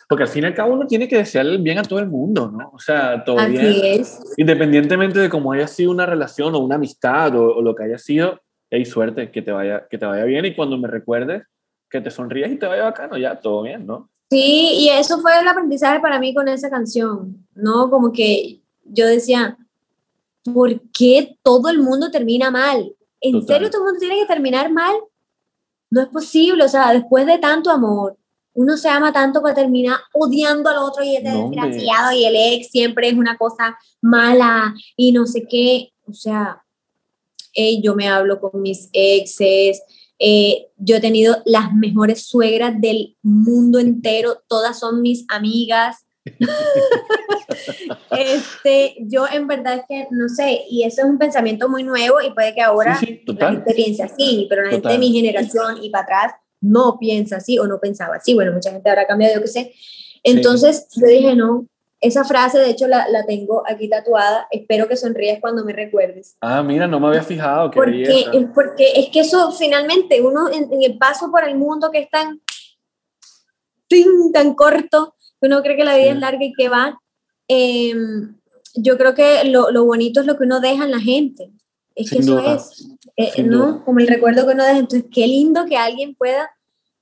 Porque 0.08 0.22
al 0.22 0.28
fin 0.28 0.44
y 0.44 0.46
al 0.46 0.54
cabo 0.54 0.74
uno 0.74 0.86
tiene 0.86 1.08
que 1.08 1.16
desearle 1.16 1.58
bien 1.58 1.78
a 1.78 1.82
todo 1.82 1.98
el 1.98 2.06
mundo, 2.06 2.50
¿no? 2.50 2.70
O 2.72 2.78
sea, 2.78 3.24
todo 3.24 3.40
Así 3.40 3.52
bien. 3.52 4.00
es. 4.00 4.20
Independientemente 4.36 5.18
de 5.18 5.28
cómo 5.28 5.52
haya 5.52 5.66
sido 5.66 5.90
una 5.90 6.06
relación 6.06 6.54
o 6.54 6.60
una 6.60 6.76
amistad 6.76 7.34
o, 7.34 7.56
o 7.56 7.62
lo 7.62 7.74
que 7.74 7.82
haya 7.84 7.98
sido, 7.98 8.40
hay 8.70 8.84
suerte 8.84 9.32
que 9.32 9.42
te, 9.42 9.50
vaya, 9.50 9.88
que 9.90 9.98
te 9.98 10.06
vaya 10.06 10.24
bien. 10.24 10.44
Y 10.44 10.54
cuando 10.54 10.78
me 10.78 10.86
recuerdes, 10.86 11.42
que 11.90 12.00
te 12.00 12.10
sonrías 12.10 12.50
y 12.52 12.56
te 12.56 12.66
vaya 12.66 12.84
bacano, 12.84 13.18
ya, 13.18 13.38
todo 13.38 13.62
bien, 13.62 13.84
¿no? 13.84 14.08
Sí, 14.30 14.70
y 14.78 14.88
eso 14.88 15.20
fue 15.20 15.38
el 15.40 15.48
aprendizaje 15.48 15.98
para 16.00 16.20
mí 16.20 16.32
con 16.32 16.46
esa 16.48 16.70
canción, 16.70 17.44
¿no? 17.54 17.90
Como 17.90 18.12
que 18.12 18.60
yo 18.84 19.06
decía, 19.06 19.56
¿por 20.44 20.80
qué 20.92 21.36
todo 21.42 21.68
el 21.70 21.78
mundo 21.80 22.10
termina 22.10 22.50
mal? 22.52 22.92
¿En 23.20 23.32
Total. 23.32 23.46
serio 23.48 23.70
todo 23.70 23.82
el 23.82 23.86
mundo 23.86 24.00
tiene 24.00 24.20
que 24.20 24.26
terminar 24.26 24.70
mal? 24.72 24.94
No 25.90 26.02
es 26.02 26.08
posible, 26.08 26.64
o 26.64 26.68
sea, 26.68 26.92
después 26.92 27.26
de 27.26 27.38
tanto 27.38 27.70
amor, 27.70 28.16
uno 28.54 28.76
se 28.76 28.88
ama 28.88 29.12
tanto 29.12 29.42
para 29.42 29.54
terminar 29.54 29.98
odiando 30.12 30.70
al 30.70 30.78
otro 30.78 31.04
y 31.04 31.18
No, 31.22 31.44
hombre. 31.44 31.60
desgraciado 31.60 32.12
y 32.12 32.24
el 32.24 32.34
ex 32.36 32.70
siempre 32.70 33.08
es 33.08 33.14
una 33.14 33.36
cosa 33.36 33.78
mala 34.00 34.74
y 34.96 35.12
no 35.12 35.26
sé 35.26 35.46
qué, 35.48 35.92
o 36.06 36.12
sea, 36.12 36.62
yo 37.82 37.94
me 37.94 38.08
hablo 38.08 38.40
con 38.40 38.60
mis 38.60 38.88
exes, 38.92 39.82
eh, 40.18 40.68
yo 40.76 40.96
he 40.96 41.00
tenido 41.00 41.42
las 41.44 41.72
mejores 41.74 42.26
suegras 42.26 42.80
del 42.80 43.16
mundo 43.22 43.78
entero, 43.78 44.42
todas 44.48 44.78
son 44.78 45.02
mis 45.02 45.24
amigas. 45.28 46.05
Este, 48.10 48.96
yo 49.00 49.26
en 49.32 49.46
verdad 49.46 49.74
es 49.76 49.82
que 49.88 50.08
no 50.10 50.28
sé, 50.28 50.64
y 50.68 50.84
eso 50.84 51.02
es 51.02 51.06
un 51.06 51.18
pensamiento 51.18 51.68
muy 51.68 51.82
nuevo 51.82 52.20
y 52.20 52.32
puede 52.32 52.54
que 52.54 52.62
ahora 52.62 52.96
Sí, 52.98 53.06
sí, 53.06 53.20
la 53.26 53.32
total. 53.34 53.54
gente 53.56 53.74
piense 53.74 54.02
así, 54.02 54.46
pero 54.48 54.62
la 54.62 54.70
gente 54.70 54.88
de 54.88 54.94
Total. 54.94 54.98
mi 54.98 55.12
generación 55.12 55.82
y 55.82 55.90
para 55.90 56.04
atrás 56.04 56.32
no 56.60 56.98
piensa 56.98 57.36
así 57.36 57.58
o 57.58 57.66
no 57.66 57.78
pensaba 57.80 58.16
así. 58.16 58.34
Bueno, 58.34 58.52
mucha 58.52 58.70
gente 58.70 58.88
habrá 58.88 59.06
cambiado, 59.06 59.34
yo 59.34 59.40
qué 59.42 59.48
sé. 59.48 59.74
Entonces 60.22 60.88
yo 60.96 61.06
dije, 61.06 61.36
no, 61.36 61.66
esa 62.00 62.24
frase 62.24 62.58
de 62.58 62.70
hecho 62.70 62.88
la, 62.88 63.08
la 63.08 63.24
tengo 63.26 63.62
aquí 63.66 63.88
tatuada, 63.88 64.46
espero 64.50 64.88
que 64.88 64.96
sonríes 64.96 65.40
cuando 65.40 65.64
me 65.64 65.72
recuerdes. 65.72 66.36
Ah, 66.40 66.62
mira, 66.62 66.86
no 66.86 66.98
me 67.00 67.08
había 67.08 67.22
fijado. 67.22 67.70
Qué 67.70 67.76
Porque, 67.76 67.92
belleza. 67.92 68.52
porque 68.54 68.92
es 68.96 69.08
que 69.10 69.20
eso 69.20 69.52
finalmente, 69.52 70.20
uno 70.20 70.50
en, 70.50 70.72
en 70.72 70.82
el 70.82 70.98
paso 70.98 71.30
por 71.30 71.44
el 71.44 71.56
mundo 71.56 71.90
que 71.90 72.00
es 72.00 72.10
tan, 72.10 72.40
tan 74.32 74.54
corto, 74.54 75.14
uno 75.40 75.62
cree 75.62 75.76
que 75.76 75.84
la 75.84 75.94
vida 75.96 76.06
Sí. 76.06 76.12
es 76.12 76.18
larga 76.20 76.44
y 76.44 76.52
que 76.52 76.68
va, 76.68 76.98
em, 77.48 78.36
yo 78.74 78.96
creo 78.98 79.14
que 79.14 79.44
lo, 79.44 79.70
lo 79.70 79.84
bonito 79.84 80.20
es 80.20 80.26
lo 80.26 80.36
que 80.36 80.44
uno 80.44 80.60
deja 80.60 80.84
en 80.84 80.90
la 80.90 81.00
gente. 81.00 81.50
Es 81.94 82.10
que 82.10 82.16
Sin 82.16 82.24
eso 82.24 82.36
duda. 82.40 82.54
es, 82.56 82.86
eh, 83.16 83.42
¿no? 83.42 83.58
duda. 83.72 83.82
Como 83.84 84.00
el 84.00 84.06
recuerdo 84.08 84.46
que 84.46 84.52
uno 84.54 84.64
deja. 84.64 84.78
Entonces, 84.78 85.08
qué 85.12 85.26
lindo 85.26 85.64
que 85.66 85.76
alguien 85.78 86.14
pueda 86.14 86.50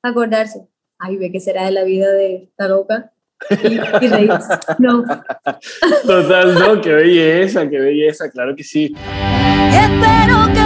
acordarse. 0.02 0.66
Ay, 0.98 1.16
ve 1.16 1.32
que 1.32 1.40
será 1.40 1.64
de 1.64 1.72
la 1.72 1.82
vida 1.84 2.10
de 2.12 2.36
esta 2.44 2.68
loca. 2.68 3.10
Y, 3.50 3.74
y 3.74 4.08
reírse. 4.08 4.54
No, 4.78 5.04
Total, 6.06 6.54
no, 6.54 6.80
qué 6.80 6.92
belleza, 6.92 7.68
qué 7.68 7.78
belleza, 7.80 8.30
claro 8.30 8.54
que 8.54 8.62
sí. 8.64 8.94
Espero 9.72 10.46
que 10.54 10.63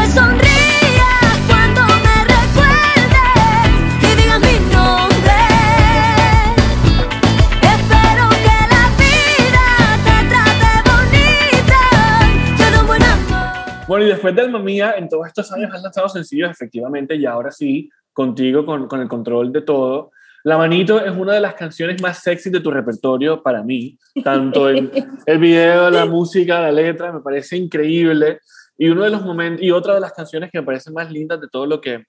Bueno, 13.89 14.05
y 14.05 14.09
después 14.11 14.37
de 14.37 14.43
Alma 14.43 14.59
Mía, 14.59 14.97
en 14.99 15.09
todos 15.09 15.27
estos 15.29 15.51
años 15.51 15.73
has 15.73 15.83
lanzado 15.83 16.11
sencillos, 16.11 16.51
efectivamente, 16.51 17.17
y 17.17 17.25
ahora 17.25 17.51
sí, 17.51 17.89
contigo, 18.13 18.67
con, 18.67 18.87
con 18.87 19.01
el 19.01 19.09
control 19.09 19.51
de 19.51 19.63
todo. 19.63 20.11
La 20.45 20.59
Manito 20.59 21.03
es 21.03 21.17
una 21.17 21.33
de 21.33 21.41
las 21.41 21.55
canciones 21.55 22.03
más 22.03 22.23
sexy 22.23 22.51
de 22.51 22.61
tu 22.61 22.71
repertorio 22.71 23.43
para 23.43 23.63
mí, 23.63 23.97
tanto 24.23 24.69
en 24.69 24.91
el 25.27 25.39
video, 25.39 25.89
la 25.89 26.05
música, 26.05 26.61
la 26.61 26.71
letra, 26.71 27.15
me 27.15 27.21
parece 27.21 27.57
increíble. 27.57 28.41
Y 28.77 28.91
uno 28.91 29.05
de 29.05 29.11
los 29.11 29.23
momentos, 29.23 29.63
y 29.65 29.71
otra 29.71 29.95
de 29.95 30.01
las 30.01 30.13
canciones 30.13 30.51
que 30.53 30.61
me 30.61 30.67
parecen 30.67 30.93
más 30.93 31.11
lindas 31.11 31.41
de 31.41 31.49
todo 31.49 31.65
lo 31.65 31.81
que, 31.81 32.05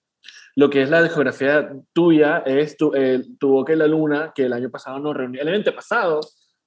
lo 0.58 0.70
que 0.70 0.82
es 0.82 0.90
la 0.90 1.02
discografía 1.02 1.72
tuya 1.94 2.40
es 2.40 2.76
tu, 2.76 2.94
eh, 2.94 3.24
tu 3.40 3.52
Boca 3.52 3.72
y 3.72 3.78
la 3.78 3.88
Luna, 3.88 4.34
que 4.36 4.44
el 4.44 4.52
año 4.52 4.70
pasado 4.70 5.00
nos 5.00 5.16
reunió, 5.16 5.42
el 5.42 5.48
año 5.48 5.74
pasado 5.74 6.20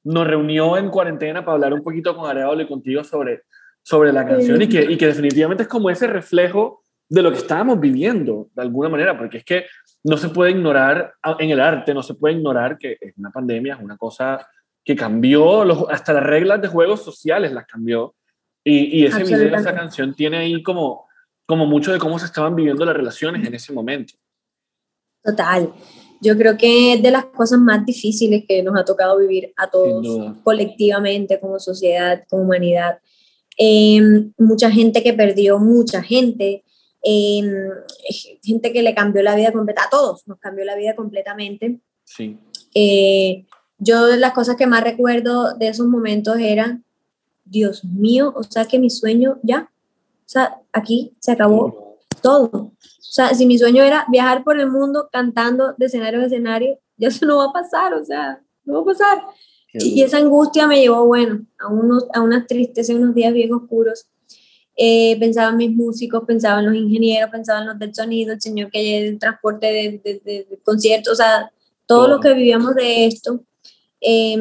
nos 0.05 0.27
reunió 0.27 0.79
en 0.79 0.89
cuarentena 0.89 1.45
para 1.45 1.57
hablar 1.57 1.75
un 1.75 1.83
poquito 1.83 2.17
con 2.17 2.31
Arevalo 2.31 2.63
y 2.63 2.67
contigo 2.67 3.05
sobre, 3.05 3.43
sobre 3.83 4.13
la 4.13 4.27
canción 4.27 4.61
y, 4.63 4.69
que, 4.69 4.83
y 4.83 4.97
que 4.97 5.07
definitivamente 5.07 5.65
es 5.65 5.69
como 5.69 5.91
ese 5.91 6.07
reflejo 6.07 6.85
de 7.09 7.23
lo 7.23 7.31
que 7.31 7.39
estábamos 7.39 7.79
viviendo, 7.79 8.49
de 8.55 8.63
alguna 8.63 8.89
manera, 8.89 9.19
porque 9.19 9.39
es 9.39 9.45
que 9.45 9.67
no 10.05 10.17
se 10.17 10.31
puede 10.31 10.53
ignorar, 10.53 11.13
en 11.39 11.51
el 11.51 11.61
arte 11.61 11.93
no 11.93 12.03
se 12.03 12.15
puede 12.15 12.37
ignorar 12.37 12.79
que 12.79 12.97
es 13.01 13.17
una 13.19 13.31
pandemia, 13.31 13.75
es 13.75 13.83
una 13.83 13.97
cosa 13.97 14.47
que 14.85 14.97
cambió, 14.97 15.65
los, 15.65 15.85
hasta 15.91 16.13
las 16.13 16.23
reglas 16.23 16.61
de 16.63 16.69
juegos 16.69 17.05
sociales 17.05 17.53
las 17.53 17.67
cambió. 17.67 18.15
Y, 18.65 19.01
y 19.01 19.07
ese 19.07 19.25
video, 19.25 19.55
esa 19.57 19.75
canción 19.75 20.15
tiene 20.15 20.39
ahí 20.39 20.63
como, 20.63 21.07
como 21.47 21.67
mucho 21.67 21.93
de 21.93 21.99
cómo 21.99 22.19
se 22.19 22.27
estaban 22.27 22.57
viviendo 22.57 22.85
las 22.85 22.97
relaciones 22.97 23.47
en 23.47 23.55
ese 23.55 23.73
momento. 23.73 24.15
Total. 25.23 25.73
Yo 26.21 26.37
creo 26.37 26.57
que 26.57 26.95
es 26.95 27.03
de 27.03 27.11
las 27.11 27.27
cosas 27.27 27.59
más 27.59 27.85
difíciles 27.85 28.45
que 28.47 28.63
nos 28.63 28.79
ha 28.79 28.85
tocado 28.85 29.19
vivir 29.19 29.53
a 29.57 29.69
todos 29.69 30.39
colectivamente, 30.43 31.41
como 31.41 31.59
sociedad, 31.59 32.25
como 32.29 32.45
humanidad. 32.45 33.01
Eh, 33.65 34.01
mucha 34.39 34.73
gente 34.73 35.05
que 35.05 35.13
perdió, 35.13 35.61
mucha 35.61 36.03
gente, 36.03 36.65
eh, 37.05 37.43
gente 38.43 38.73
que 38.73 38.83
le 38.83 38.93
cambió 38.93 39.23
la 39.23 39.37
vida 39.37 39.53
completa, 39.53 39.85
a 39.85 39.89
todos 39.89 40.27
nos 40.27 40.41
cambió 40.41 40.65
la 40.65 40.75
vida 40.75 40.97
completamente. 40.97 41.79
Sí. 42.03 42.41
Eh, 42.75 43.47
yo 43.79 44.17
las 44.17 44.33
cosas 44.33 44.57
que 44.57 44.67
más 44.67 44.83
recuerdo 44.83 45.55
de 45.55 45.69
esos 45.69 45.87
momentos 45.87 46.39
eran, 46.41 46.85
Dios 47.45 47.85
mío, 47.85 48.33
o 48.35 48.43
sea 48.43 48.65
que 48.65 48.81
mi 48.81 48.91
sueño 48.91 49.39
ya, 49.45 49.71
o 50.27 50.29
sea, 50.29 50.57
aquí 50.73 51.15
se 51.21 51.31
acabó 51.31 51.99
todo. 52.21 52.51
O 52.53 52.73
sea, 52.99 53.33
si 53.33 53.47
mi 53.47 53.59
sueño 53.59 53.85
era 53.85 54.07
viajar 54.11 54.43
por 54.43 54.59
el 54.59 54.69
mundo 54.69 55.09
cantando 55.13 55.75
de 55.79 55.87
escenario 55.87 56.19
en 56.19 56.27
escenario, 56.27 56.81
ya 56.97 57.09
eso 57.09 57.27
no 57.27 57.37
va 57.37 57.45
a 57.45 57.53
pasar, 57.53 57.95
o 57.95 58.05
sea, 58.05 58.43
no 58.65 58.75
va 58.75 58.81
a 58.81 58.85
pasar. 58.87 59.23
Y, 59.75 60.03
esa 60.03 60.19
angustia 60.19 60.67
me 60.67 60.81
llevó, 60.81 61.07
bueno, 61.07 61.47
a, 61.59 61.69
unos, 61.69 62.07
a 62.13 62.21
unas 62.21 62.47
tristezas, 62.47 62.95
unos 62.95 63.15
días 63.15 63.33
bien 63.33 63.53
oscuros. 63.53 64.07
Eh, 64.77 65.17
pensaba 65.19 65.51
en 65.51 65.57
mis 65.57 65.73
músicos, 65.73 66.25
pensaba 66.27 66.61
en 66.61 66.67
los 66.67 66.75
ingenieros, 66.75 67.31
pensaba 67.31 67.61
en 67.61 67.67
los 67.69 67.79
del 67.79 67.95
sonido, 67.95 68.33
el 68.33 68.41
señor 68.41 68.71
que 68.71 68.79
hay 68.79 68.95
el 68.95 69.19
transporte 69.19 69.67
de, 69.67 70.01
de, 70.03 70.21
de, 70.25 70.59
conciertos, 70.63 71.13
o 71.13 71.17
sea, 71.17 71.53
todo, 71.87 72.07
todo 72.07 72.17
lo 72.17 72.21
que 72.21 72.33
vivíamos 72.33 72.75
de 72.75 73.07
esto. 73.07 73.45
Eh, 74.01 74.37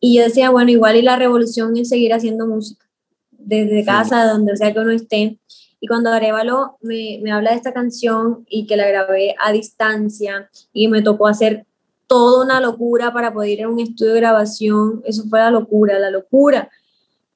y 0.00 0.16
yo 0.16 0.24
decía, 0.24 0.50
bueno, 0.50 0.70
igual 0.70 0.96
y 0.96 1.02
la 1.02 1.16
revolución 1.16 1.76
es 1.76 1.90
seguir 1.90 2.14
haciendo 2.14 2.46
música, 2.46 2.86
desde 3.32 3.84
casa, 3.84 4.24
donde 4.24 4.56
sea 4.56 4.72
que 4.72 4.80
uno 4.80 4.92
esté. 4.92 5.38
Y 5.78 5.86
cuando 5.86 6.10
Arevalo 6.10 6.78
me, 6.80 7.20
me 7.22 7.32
habla 7.32 7.50
de 7.50 7.56
esta 7.56 7.72
canción 7.72 8.44
y 8.48 8.66
que 8.66 8.76
la 8.76 8.88
grabé 8.88 9.34
a 9.38 9.52
distancia 9.52 10.50
y 10.72 10.88
me 10.88 11.02
tocó 11.02 11.26
hacer 11.26 11.66
toda 12.10 12.44
una 12.44 12.60
locura 12.60 13.12
para 13.12 13.32
poder 13.32 13.50
ir 13.50 13.62
a 13.62 13.68
un 13.68 13.78
estudio 13.78 14.14
de 14.14 14.20
grabación, 14.20 15.00
eso 15.04 15.22
fue 15.30 15.38
la 15.38 15.52
locura, 15.52 15.96
la 16.00 16.10
locura, 16.10 16.68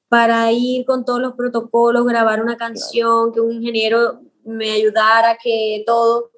para 0.09 0.51
ir 0.51 0.85
con 0.85 1.05
todos 1.05 1.21
los 1.21 1.33
protocolos, 1.35 2.05
grabar 2.05 2.43
una 2.43 2.57
canción, 2.57 3.31
que 3.31 3.39
un 3.39 3.53
ingeniero 3.53 4.19
me 4.43 4.71
ayudara, 4.71 5.37
que 5.41 5.81
todo. 5.87 6.29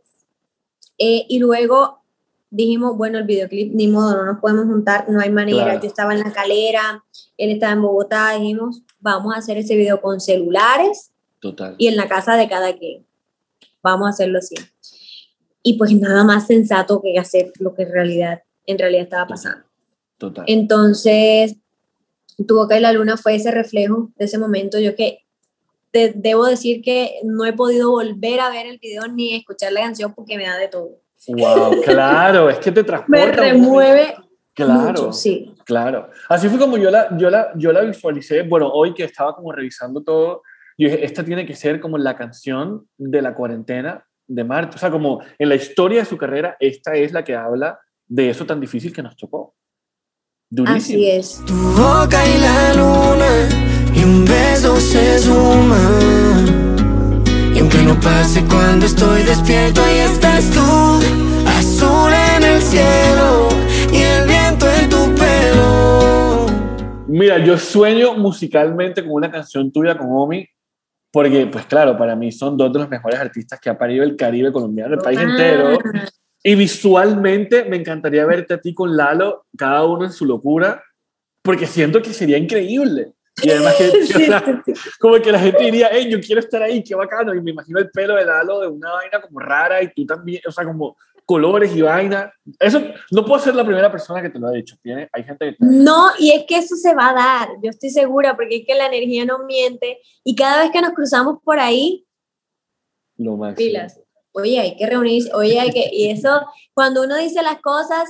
Eh, 1.00 1.26
y 1.28 1.40
luego 1.40 2.04
dijimos, 2.52 2.96
bueno, 2.96 3.18
el 3.18 3.24
videoclip, 3.24 3.74
ni 3.74 3.88
modo, 3.88 4.16
no 4.16 4.26
nos 4.26 4.40
podemos 4.40 4.66
juntar, 4.66 5.10
no 5.10 5.20
hay 5.20 5.32
manera. 5.32 5.64
Claro. 5.64 5.82
Yo 5.82 5.88
estaba 5.88 6.14
en 6.14 6.20
la 6.20 6.32
calera, 6.32 7.04
él 7.38 7.50
estaba 7.50 7.74
en 7.74 7.82
Bogotá, 7.82 8.34
dijimos, 8.34 8.84
vamos 9.00 9.34
a 9.34 9.40
hacer 9.40 9.58
ese 9.58 9.76
video 9.76 10.00
con 10.00 10.20
celulares 10.20 11.12
Total. 11.40 11.74
y 11.80 11.88
en 11.88 11.98
la 11.98 12.08
casa 12.08 12.36
de 12.36 12.48
cada 12.48 12.78
quien. 12.78 13.04
Vamos 13.82 14.06
a 14.06 14.10
hacerlo 14.10 14.38
así. 14.38 14.54
Y 15.68 15.74
pues 15.74 15.94
nada 15.94 16.24
más 16.24 16.48
sensato 16.48 17.02
que 17.02 17.20
hacer 17.20 17.52
lo 17.60 17.76
que 17.76 17.84
en 17.84 17.92
realidad, 17.92 18.42
en 18.66 18.80
realidad 18.80 19.04
estaba 19.04 19.28
pasando. 19.28 19.66
Total. 20.18 20.46
Entonces, 20.48 21.58
Tu 22.48 22.56
Boca 22.56 22.78
y 22.78 22.80
la 22.80 22.94
Luna 22.94 23.18
fue 23.18 23.36
ese 23.36 23.52
reflejo 23.52 24.10
de 24.16 24.24
ese 24.24 24.38
momento. 24.38 24.80
Yo 24.80 24.96
que 24.96 25.26
te, 25.92 26.14
debo 26.16 26.46
decir 26.46 26.82
que 26.82 27.20
no 27.26 27.44
he 27.44 27.52
podido 27.52 27.92
volver 27.92 28.40
a 28.40 28.50
ver 28.50 28.66
el 28.66 28.80
video 28.80 29.10
ni 29.10 29.36
escuchar 29.36 29.74
la 29.74 29.82
canción 29.82 30.14
porque 30.14 30.38
me 30.38 30.46
da 30.46 30.56
de 30.56 30.70
todo. 30.70 31.02
Wow, 31.28 31.82
claro, 31.84 32.50
es 32.50 32.60
que 32.60 32.72
te 32.72 32.86
transporta. 32.86 33.26
Me 33.26 33.32
remueve. 33.34 34.16
Claro, 34.54 34.88
mucho, 34.88 35.12
sí. 35.12 35.54
claro. 35.66 36.12
Así 36.30 36.48
fue 36.48 36.58
como 36.58 36.78
yo 36.78 36.90
la, 36.90 37.10
yo, 37.18 37.30
la, 37.30 37.52
yo 37.58 37.74
la 37.74 37.82
visualicé. 37.82 38.44
Bueno, 38.44 38.70
hoy 38.72 38.94
que 38.94 39.04
estaba 39.04 39.36
como 39.36 39.52
revisando 39.52 40.02
todo, 40.02 40.44
yo 40.78 40.88
dije, 40.88 41.04
esta 41.04 41.26
tiene 41.26 41.46
que 41.46 41.56
ser 41.56 41.82
como 41.82 41.98
la 41.98 42.16
canción 42.16 42.88
de 42.98 43.22
la 43.22 43.36
cuarentena 43.36 44.07
de 44.28 44.44
Marta. 44.44 44.76
O 44.76 44.80
sea, 44.80 44.92
como 44.92 45.22
en 45.38 45.50
la 45.50 45.56
historia 45.56 46.00
de 46.00 46.06
su 46.06 46.18
carrera, 46.18 46.58
esta 46.60 46.96
es 46.96 47.12
la 47.12 47.24
que 47.24 47.36
habla 47.36 47.80
de 48.08 48.30
eso 48.30 48.46
tan 48.46 48.60
difícil 48.60 48.94
que 48.94 49.04
nos 49.04 49.16
tocó. 49.16 49.56
Durísimo. 50.50 50.78
Así 50.78 51.10
es. 51.10 51.44
Tu 51.46 51.54
boca 51.54 52.26
y 52.26 52.40
la 52.40 52.74
luna, 52.74 53.50
y 53.96 54.04
un 54.04 54.26
beso 54.26 54.78
se 54.78 55.20
suma. 55.20 55.78
Y 57.54 57.60
aunque 57.60 57.82
no 57.84 58.00
pase 58.00 58.44
cuando 58.46 58.86
estoy 58.86 59.24
despierto, 59.24 59.82
ahí 59.84 60.00
estás 60.00 60.50
tú, 60.52 61.00
azul 61.48 62.14
en 62.36 62.44
el 62.44 62.62
cielo 62.62 63.50
y 63.92 64.04
el 64.04 64.28
viento 64.28 64.68
en 64.70 64.90
tu 64.90 65.16
pelo. 65.16 66.46
Mira, 67.08 67.44
yo 67.44 67.58
sueño 67.58 68.14
musicalmente 68.14 69.02
con 69.02 69.14
una 69.14 69.32
canción 69.32 69.72
tuya 69.72 69.98
con 69.98 70.08
Omi, 70.12 70.48
porque, 71.18 71.48
pues 71.48 71.66
claro, 71.66 71.98
para 71.98 72.16
mí 72.16 72.32
son 72.32 72.56
dos 72.56 72.72
de 72.72 72.78
los 72.78 72.90
mejores 72.90 73.20
artistas 73.20 73.60
que 73.60 73.72
ha 73.72 73.76
parido 73.76 74.04
el 74.04 74.16
Caribe 74.16 74.52
colombiano, 74.52 74.94
el 74.94 75.00
país 75.00 75.20
entero. 75.20 75.80
Y 76.44 76.54
visualmente 76.54 77.66
me 77.66 77.78
encantaría 77.78 78.24
verte 78.24 78.54
a 78.54 78.62
ti 78.62 78.72
con 78.72 78.96
Lalo, 78.96 79.48
cada 79.58 79.84
uno 79.84 80.06
en 80.06 80.12
su 80.12 80.28
locura, 80.28 80.84
porque 81.42 81.66
siento 81.66 82.04
que 82.04 82.14
sería 82.14 82.38
increíble. 82.38 83.14
Y 83.42 83.50
además 83.50 83.74
que, 83.80 83.90
que, 84.08 84.14
o 84.14 84.26
sea, 84.28 84.64
como 85.00 85.20
que 85.20 85.32
la 85.32 85.40
gente 85.40 85.64
diría, 85.64 85.90
hey, 85.92 86.08
yo 86.08 86.22
quiero 86.22 86.40
estar 86.40 86.62
ahí, 86.62 86.84
qué 86.84 86.94
bacano. 86.94 87.34
Y 87.34 87.42
me 87.42 87.50
imagino 87.50 87.80
el 87.80 87.90
pelo 87.90 88.14
de 88.14 88.24
Lalo 88.24 88.60
de 88.60 88.68
una 88.68 88.92
vaina 88.92 89.20
como 89.20 89.40
rara 89.40 89.82
y 89.82 89.92
tú 89.96 90.06
también, 90.06 90.44
o 90.48 90.52
sea, 90.52 90.66
como 90.66 90.98
colores 91.28 91.76
y 91.76 91.82
vaina. 91.82 92.32
Eso 92.58 92.82
no 93.12 93.26
puedo 93.26 93.40
ser 93.40 93.54
la 93.54 93.66
primera 93.66 93.92
persona 93.92 94.22
que 94.22 94.30
te 94.30 94.40
lo 94.40 94.48
ha 94.48 94.52
dicho. 94.52 94.78
¿Tiene? 94.82 95.10
Hay 95.12 95.26
gente 95.26 95.52
que... 95.52 95.58
No, 95.60 96.08
y 96.18 96.32
es 96.32 96.46
que 96.48 96.58
eso 96.58 96.76
se 96.78 96.96
va 96.96 97.10
a 97.10 97.14
dar, 97.14 97.50
yo 97.62 97.70
estoy 97.70 97.90
segura, 97.90 98.36
porque 98.36 98.58
es 98.58 98.66
que 98.66 98.74
la 98.76 98.88
energía 98.88 99.26
no 99.26 99.40
miente. 99.46 100.00
Y 100.24 100.36
cada 100.36 100.64
vez 100.64 100.72
que 100.72 100.82
nos 100.82 100.94
cruzamos 100.94 101.40
por 101.44 101.60
ahí, 101.60 102.08
Lo 103.18 103.36
máximo. 103.36 103.58
pilas. 103.58 104.00
Oye, 104.32 104.60
hay 104.60 104.78
que 104.78 104.88
reunirse, 104.88 105.30
oye, 105.34 105.60
hay 105.60 105.72
que... 105.72 105.90
Y 105.92 106.10
eso, 106.10 106.42
cuando 106.74 107.04
uno 107.04 107.18
dice 107.18 107.44
las 107.44 107.60
cosas, 107.60 108.08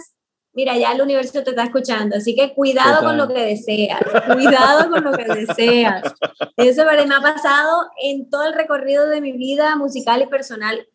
mira, 0.54 0.78
ya 0.78 0.92
el 0.92 1.02
universo 1.02 1.44
te 1.44 1.50
está 1.50 1.64
escuchando, 1.64 2.18
así 2.18 2.36
que 2.36 2.54
cuidado 2.54 3.00
Total. 3.00 3.06
con 3.06 3.18
lo 3.18 3.28
que 3.34 3.42
deseas, 3.42 4.00
cuidado 4.32 4.92
con 4.92 5.04
lo 5.04 5.12
que 5.14 5.24
deseas. 5.24 6.04
Eso 6.56 6.84
me 6.86 7.16
ha 7.16 7.22
pasado 7.22 7.88
en 8.04 8.30
todo 8.30 8.44
el 8.44 8.54
recorrido 8.54 9.08
de 9.08 9.22
mi 9.22 9.32
vida 9.32 9.76
musical 9.76 10.22
y 10.22 10.28
personal. 10.28 10.88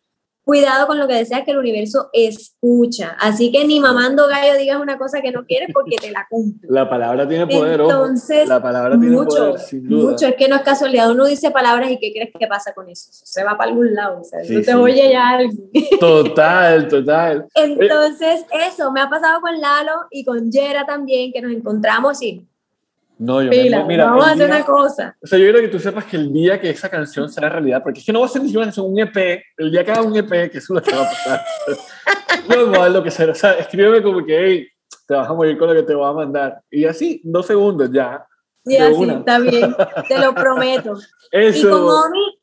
Cuidado 0.45 0.87
con 0.87 0.99
lo 0.99 1.07
que 1.07 1.13
deseas 1.15 1.43
que 1.45 1.51
el 1.51 1.57
universo 1.57 2.09
escucha. 2.11 3.15
Así 3.19 3.51
que 3.51 3.65
ni 3.65 3.79
mamando 3.79 4.27
gallo 4.27 4.57
digas 4.57 4.79
una 4.81 4.97
cosa 4.97 5.21
que 5.21 5.31
no 5.31 5.45
quieres 5.45 5.69
porque 5.73 5.95
te 5.95 6.11
la 6.11 6.27
cumple. 6.29 6.67
La 6.69 6.89
palabra 6.89 7.27
tiene 7.27 7.47
poder, 7.47 7.79
ojo. 7.81 7.91
Entonces, 7.91 8.47
La 8.47 8.61
palabra 8.61 8.99
tiene 8.99 9.15
mucho, 9.15 9.51
poder, 9.51 9.59
sin 9.59 9.87
duda. 9.87 10.11
mucho. 10.11 10.27
Es 10.27 10.35
que 10.35 10.47
no 10.49 10.55
es 10.57 10.61
casualidad. 10.63 11.09
Uno 11.11 11.25
dice 11.25 11.49
palabras 11.51 11.89
y 11.91 11.97
¿qué 11.97 12.11
crees 12.13 12.29
que 12.37 12.47
pasa 12.47 12.73
con 12.73 12.89
eso? 12.89 13.09
Se 13.11 13.43
va 13.43 13.57
para 13.57 13.69
algún 13.71 13.93
lado. 13.95 14.19
O 14.21 14.23
sea, 14.23 14.43
Sí, 14.43 14.53
no 14.55 14.59
te 14.59 14.65
sí, 14.65 14.73
oye 14.73 15.09
ya 15.11 15.29
alguien. 15.29 15.69
Total, 15.99 16.87
total. 16.89 17.47
Entonces, 17.55 18.45
eso 18.67 18.91
me 18.91 18.99
ha 19.01 19.09
pasado 19.09 19.39
con 19.39 19.59
Lalo 19.61 19.93
y 20.11 20.25
con 20.25 20.51
Yera 20.51 20.85
también, 20.85 21.31
que 21.31 21.41
nos 21.41 21.51
encontramos 21.53 22.21
y 22.21 22.45
No, 23.23 23.41
yo 23.41 23.49
pila, 23.49 23.79
me, 23.79 23.85
mira, 23.85 24.05
vamos 24.05 24.25
a 24.25 24.31
hacer 24.31 24.47
día- 24.47 24.55
una 24.57 24.65
cosa. 24.65 25.17
O 25.21 25.27
sea, 25.27 25.39
yo 25.39 25.45
quiero 25.45 25.59
que 25.61 25.67
tú 25.69 25.79
sepas 25.79 26.05
que 26.05 26.17
el 26.17 26.31
día 26.33 26.59
que 26.59 26.69
esa 26.69 26.89
canción 26.89 27.29
será 27.29 27.49
realidad, 27.49 27.81
porque 27.81 27.99
es 27.99 28.05
que 28.05 28.11
no 28.13 28.19
va 28.19 28.25
a 28.25 28.29
ser 28.29 28.41
ni 28.41 28.49
siquiera 28.49 28.71
un 28.81 28.99
EP, 28.99 29.43
el 29.57 29.71
día 29.71 29.83
que 29.85 29.91
haga 29.91 30.01
un 30.01 30.15
EP, 30.15 30.29
que 30.51 30.57
eso 30.57 30.59
es 30.59 30.69
lo 30.69 30.81
que 30.81 30.95
va 30.95 31.03
a 31.03 31.09
pasar. 31.09 31.41
no 32.49 32.71
va 32.71 32.85
a 32.85 32.89
lo 32.89 33.03
que 33.03 33.11
sea. 33.11 33.29
O 33.29 33.35
sea, 33.35 33.53
escríbeme 33.53 34.01
como 34.03 34.25
que, 34.25 34.37
hey, 34.45 34.67
te 35.07 35.13
vas 35.15 35.29
a 35.29 35.33
morir 35.33 35.57
con 35.57 35.67
lo 35.69 35.73
que 35.73 35.83
te 35.83 35.95
voy 35.95 36.09
a 36.09 36.13
mandar. 36.13 36.61
Y 36.69 36.85
así, 36.85 37.21
dos 37.23 37.45
segundos 37.45 37.89
ya. 37.91 38.25
Y 38.65 38.77
así, 38.77 38.93
una. 38.95 39.13
está 39.15 39.39
bien, 39.39 39.75
te 40.07 40.19
lo 40.19 40.33
prometo. 40.35 40.93
Y 41.31 41.37
con 41.37 41.41
Eso. 41.41 42.05
Omi, 42.05 42.39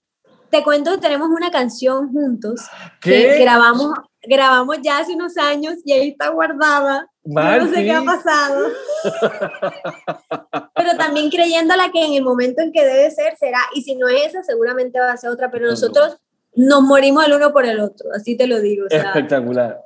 te 0.50 0.62
cuento 0.62 0.90
que 0.92 0.98
tenemos 0.98 1.28
una 1.28 1.50
canción 1.50 2.12
juntos 2.12 2.60
¿Qué? 3.00 3.10
que 3.36 3.38
grabamos, 3.40 3.94
grabamos 4.22 4.78
ya 4.82 4.98
hace 4.98 5.14
unos 5.14 5.36
años 5.36 5.74
y 5.84 5.92
ahí 5.92 6.08
está 6.10 6.28
guardada. 6.30 7.08
No 7.24 7.68
sé 7.68 7.84
qué 7.84 7.92
ha 7.92 8.02
pasado. 8.02 8.68
pero 10.74 10.96
también 10.96 11.30
creyéndola 11.30 11.90
que 11.92 12.04
en 12.04 12.14
el 12.14 12.24
momento 12.24 12.62
en 12.62 12.72
que 12.72 12.84
debe 12.84 13.10
ser, 13.10 13.36
será. 13.36 13.60
Y 13.74 13.82
si 13.82 13.94
no 13.94 14.08
es 14.08 14.28
esa, 14.28 14.42
seguramente 14.42 14.98
va 14.98 15.12
a 15.12 15.16
ser 15.16 15.30
otra. 15.30 15.50
Pero 15.50 15.66
nosotros 15.66 16.18
nos 16.54 16.82
morimos 16.82 17.26
el 17.26 17.34
uno 17.34 17.52
por 17.52 17.64
el 17.64 17.80
otro, 17.80 18.10
así 18.14 18.36
te 18.36 18.46
lo 18.46 18.60
digo. 18.60 18.86
O 18.86 18.90
sea, 18.90 19.02
Espectacular. 19.02 19.80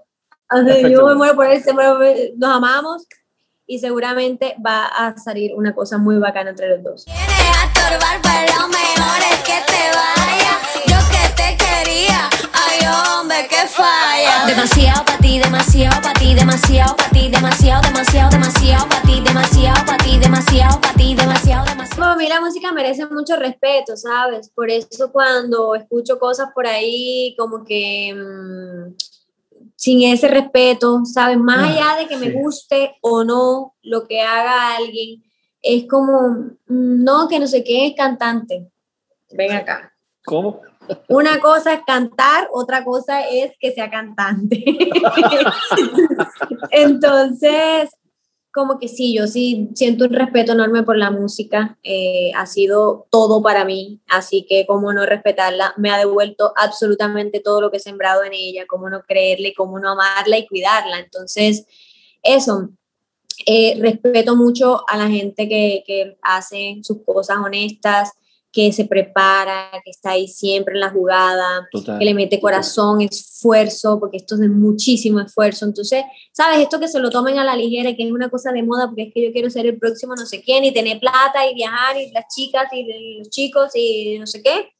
sea, 0.51 0.63
yo 0.63 0.69
espectacular. 0.69 1.07
me 1.07 1.15
muero 1.15 1.35
por 1.35 1.47
él, 1.47 1.63
se 1.63 1.73
muere 1.73 1.91
por 1.91 2.05
él, 2.05 2.33
nos 2.37 2.51
amamos 2.51 3.07
y 3.67 3.79
seguramente 3.79 4.57
va 4.65 4.87
a 4.87 5.17
salir 5.17 5.53
una 5.55 5.75
cosa 5.75 5.99
muy 5.99 6.19
bacana 6.19 6.51
entre 6.51 6.69
los 6.69 6.83
dos. 6.83 7.05
Tiene 7.05 7.21
a 7.21 7.67
estorbar, 7.67 8.21
pues 8.23 8.59
lo 8.59 8.69
mejor 8.69 9.19
es 9.31 9.39
que 9.41 9.59
te 9.67 9.91
vaya. 9.95 10.59
Yo 10.87 10.97
que 11.11 11.29
te 11.35 11.57
quería, 11.57 12.29
ay 12.75 12.87
hombre, 12.87 13.47
que 13.49 13.67
falla. 13.69 14.47
Demasiado 14.47 15.05
para 15.05 15.19
ti, 15.19 15.39
demasiado 15.39 16.03
para 16.03 16.15
ti, 16.15 16.35
demasiado 16.35 16.97
para 16.97 17.11
ti, 17.11 17.29
demasiado, 17.31 17.83
demasiado, 17.83 18.31
demasiado 18.31 18.89
para 18.89 19.03
ti, 19.03 19.21
demasiado 19.21 19.87
para 19.87 20.05
ti, 20.05 20.19
demasiado 20.19 20.81
para 20.81 20.95
ti, 20.95 21.15
demasiado, 21.15 21.65
demasiado. 21.67 22.01
Para 22.01 22.17
mí 22.17 22.29
la 22.29 22.41
música 22.41 22.73
merece 22.73 23.07
mucho 23.07 23.37
respeto, 23.37 23.97
¿sabes? 23.97 24.51
Por 24.51 24.71
eso 24.71 25.13
cuando 25.13 25.75
escucho 25.75 26.19
cosas 26.19 26.49
por 26.55 26.67
ahí 26.67 27.35
como 27.39 27.65
que 27.65 28.15
mm, 28.15 28.95
sin 29.77 30.03
ese 30.13 30.29
respeto, 30.29 31.03
¿sabes? 31.05 31.39
Más 31.39 31.59
Ah, 31.59 31.93
allá 31.93 32.03
de 32.03 32.09
que 32.09 32.17
me 32.17 32.31
guste 32.31 32.97
o 33.01 33.25
no 33.25 33.75
lo 33.83 34.07
que 34.07 34.21
haga 34.21 34.77
alguien, 34.77 35.23
es 35.63 35.87
como, 35.89 36.31
mm, 36.67 37.05
no, 37.05 37.29
que 37.29 37.39
no 37.39 37.47
sé 37.47 37.63
qué 37.65 37.87
es 37.87 37.95
cantante. 37.97 38.71
Ven 39.33 39.53
acá. 39.53 39.93
¿Cómo? 40.25 40.61
Una 41.09 41.41
cosa 41.41 41.75
es 41.75 41.81
cantar, 41.87 42.49
otra 42.53 42.85
cosa 42.85 43.29
es 43.29 43.53
que 43.59 43.73
sea 43.73 43.91
cantante. 43.91 44.65
Entonces, 46.71 47.91
como 48.55 48.79
que 48.79 48.87
sí, 48.87 49.17
yo 49.17 49.27
sí 49.27 49.69
siento 49.75 50.05
un 50.05 50.13
respeto 50.13 50.53
enorme 50.53 50.85
por 50.85 50.97
la 50.97 51.11
música. 51.11 51.77
eh, 51.83 52.31
ha 52.37 52.47
sido 52.47 53.09
todo 53.11 53.43
para 53.43 53.65
mí, 53.65 54.01
así 54.09 54.47
que 54.49 54.65
como 54.65 54.93
no 54.93 55.05
respetarla, 55.05 55.75
me 55.77 55.91
ha 55.91 55.99
devuelto 55.99 56.53
absolutamente 56.57 57.41
todo 57.41 57.61
lo 57.61 57.73
que 57.73 57.79
he 57.79 57.81
sembrado 57.81 58.23
en 58.23 58.33
ella, 58.33 58.65
cómo 58.69 58.89
no 58.89 59.03
creerle, 59.03 59.55
cómo 59.57 59.81
no 59.81 59.91
amarla 59.91 60.39
y 60.39 60.47
cuidarla. 60.47 61.01
Entonces, 61.01 61.67
eso, 62.23 62.71
eh, 63.47 63.77
respeto 63.81 64.37
mucho 64.37 64.89
a 64.89 64.97
la 64.97 65.09
gente 65.09 65.49
que, 65.49 65.83
que 65.85 66.17
hace 66.23 66.79
sus 66.83 66.99
cosas 67.05 67.39
honestas, 67.39 68.13
que 68.55 68.73
se 68.73 68.85
prepara, 68.85 69.69
que 69.85 69.91
está 69.91 70.13
ahí 70.13 70.29
siempre 70.29 70.75
en 70.75 70.81
la 70.81 70.91
jugada, 70.91 71.69
Total. 71.73 71.99
que 71.99 72.05
le 72.05 72.15
mete 72.15 72.41
corazón, 72.41 73.01
esfuerzo, 73.01 73.99
porque 73.99 74.19
esto 74.19 74.37
es 74.37 74.43
de 74.43 74.49
muchísimo 74.49 75.19
esfuerzo. 75.19 75.65
Entonces, 75.65 76.05
¿sabes? 76.31 76.61
Esto 76.61 76.79
que 76.79 76.87
se 76.87 77.01
lo 77.01 77.11
tomen 77.11 77.37
a 77.39 77.45
la 77.45 77.57
ligera, 77.57 77.91
y 77.91 77.97
que 77.97 78.05
es 78.05 78.13
una 78.13 78.31
cosa 78.31 78.53
de 78.53 78.63
moda, 78.63 78.87
porque 78.87 79.03
es 79.03 79.13
que 79.13 79.25
yo 79.25 79.33
quiero 79.33 79.51
ser 79.51 79.67
el 79.67 79.77
próximo 79.77 80.15
no 80.15 80.25
sé 80.25 80.41
quién, 80.41 80.65
y 80.65 80.73
tener 80.73 81.01
plata, 81.01 81.51
y 81.51 81.55
viajar, 81.55 81.97
y 82.01 82.13
las 82.13 82.33
chicas, 82.33 82.69
y 82.73 83.19
los 83.19 83.29
chicos, 83.29 83.73
y 83.75 84.21
no 84.21 84.27
sé 84.29 84.41
qué. 84.41 84.71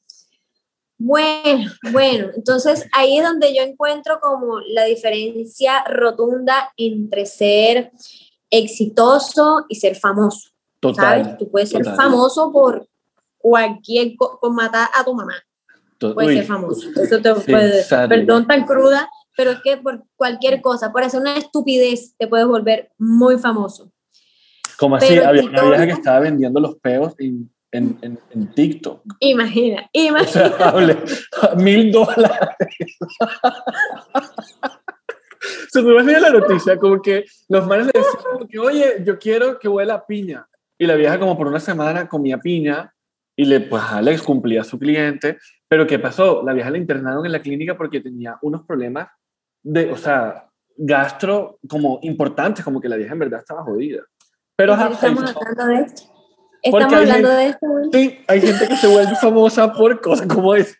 Bueno, 0.97 1.69
bueno, 1.91 2.29
entonces 2.33 2.85
ahí 2.93 3.17
es 3.17 3.25
donde 3.25 3.53
yo 3.53 3.61
encuentro 3.61 4.19
como 4.21 4.61
la 4.61 4.85
diferencia 4.85 5.83
rotunda 5.83 6.71
entre 6.77 7.25
ser 7.25 7.91
exitoso 8.49 9.65
y 9.67 9.75
ser 9.75 9.97
famoso. 9.97 10.51
Total. 10.79 11.23
¿Sabes? 11.25 11.37
Tú 11.37 11.51
puedes 11.51 11.69
ser 11.71 11.83
total. 11.83 11.97
famoso 11.97 12.53
por 12.53 12.87
cualquier, 13.49 14.15
co- 14.15 14.39
por 14.41 14.51
matar 14.53 14.89
a 14.99 15.03
tu 15.05 15.13
mamá 15.13 15.35
puede 15.99 16.27
uy, 16.27 16.35
ser 16.37 16.45
famoso. 16.45 16.89
Eso 17.01 17.21
te 17.21 17.33
puede, 17.35 17.83
perdón 18.09 18.47
tan 18.47 18.65
cruda, 18.65 19.07
pero 19.37 19.51
es 19.51 19.59
que 19.63 19.77
por 19.77 20.03
cualquier 20.15 20.61
cosa, 20.61 20.91
por 20.91 21.03
hacer 21.03 21.19
una 21.19 21.37
estupidez, 21.37 22.15
te 22.17 22.27
puedes 22.27 22.47
volver 22.47 22.91
muy 22.97 23.37
famoso. 23.37 23.91
Como 24.79 24.95
así, 24.95 25.07
pero 25.09 25.27
había 25.27 25.43
una 25.43 25.63
vieja 25.63 25.85
que 25.85 25.91
estaba 25.93 26.19
vendiendo 26.21 26.59
los 26.59 26.75
peos 26.79 27.13
en, 27.19 27.49
en, 27.71 27.97
en, 28.01 28.19
en 28.31 28.53
TikTok. 28.53 29.01
Imagina, 29.19 29.87
imagina. 29.93 30.53
mil 31.57 31.91
dólares. 31.91 32.49
Se 35.69 35.81
me 35.83 35.93
va 35.93 36.01
a 36.01 36.19
la 36.19 36.29
noticia, 36.31 36.77
como 36.79 36.99
que 37.01 37.25
los 37.49 37.67
manes 37.67 37.85
le 37.85 37.91
decían, 37.93 38.23
como 38.31 38.47
que, 38.47 38.57
oye, 38.57 39.03
yo 39.05 39.19
quiero 39.19 39.59
que 39.59 39.67
huela 39.67 39.93
a 39.93 40.05
piña. 40.05 40.47
Y 40.77 40.87
la 40.87 40.95
vieja 40.95 41.19
como 41.19 41.37
por 41.37 41.47
una 41.47 41.59
semana 41.59 42.09
comía 42.09 42.37
piña 42.39 42.94
y 43.35 43.45
le, 43.45 43.61
pues, 43.61 43.83
Alex 43.83 44.21
cumplía 44.21 44.61
a 44.61 44.65
su 44.65 44.79
cliente. 44.79 45.37
Pero 45.67 45.85
¿qué 45.87 45.99
pasó? 45.99 46.43
La 46.43 46.53
vieja 46.53 46.69
la 46.69 46.77
internaron 46.77 47.25
en 47.25 47.31
la 47.31 47.41
clínica 47.41 47.75
porque 47.75 47.99
tenía 47.99 48.37
unos 48.41 48.65
problemas 48.65 49.09
de, 49.63 49.91
o 49.91 49.97
sea, 49.97 50.49
gastro 50.77 51.59
como 51.67 51.99
importantes, 52.03 52.63
como 52.63 52.79
que 52.79 52.89
la 52.89 52.97
vieja 52.97 53.13
en 53.13 53.19
verdad 53.19 53.39
estaba 53.39 53.63
jodida. 53.63 54.03
Pero 54.55 54.73
ajá, 54.73 54.89
estamos 54.89 55.35
hablando 55.35 55.65
de 55.65 55.81
esto. 55.81 56.03
Estamos 56.61 56.93
hablando 56.93 57.29
gente- 57.29 57.29
de 57.29 57.47
esto. 57.47 57.67
Sí, 57.91 58.19
hay 58.27 58.41
gente 58.41 58.67
que 58.67 58.75
se 58.75 58.87
vuelve 58.87 59.15
famosa 59.15 59.71
por 59.73 60.01
cosas 60.01 60.27
como 60.27 60.55
esa. 60.55 60.75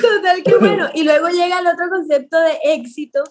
Total, 0.00 0.42
que 0.44 0.56
bueno. 0.58 0.88
Y 0.94 1.04
luego 1.04 1.28
llega 1.28 1.58
el 1.58 1.66
otro 1.66 1.88
concepto 1.90 2.40
de 2.40 2.58
éxito, 2.74 3.24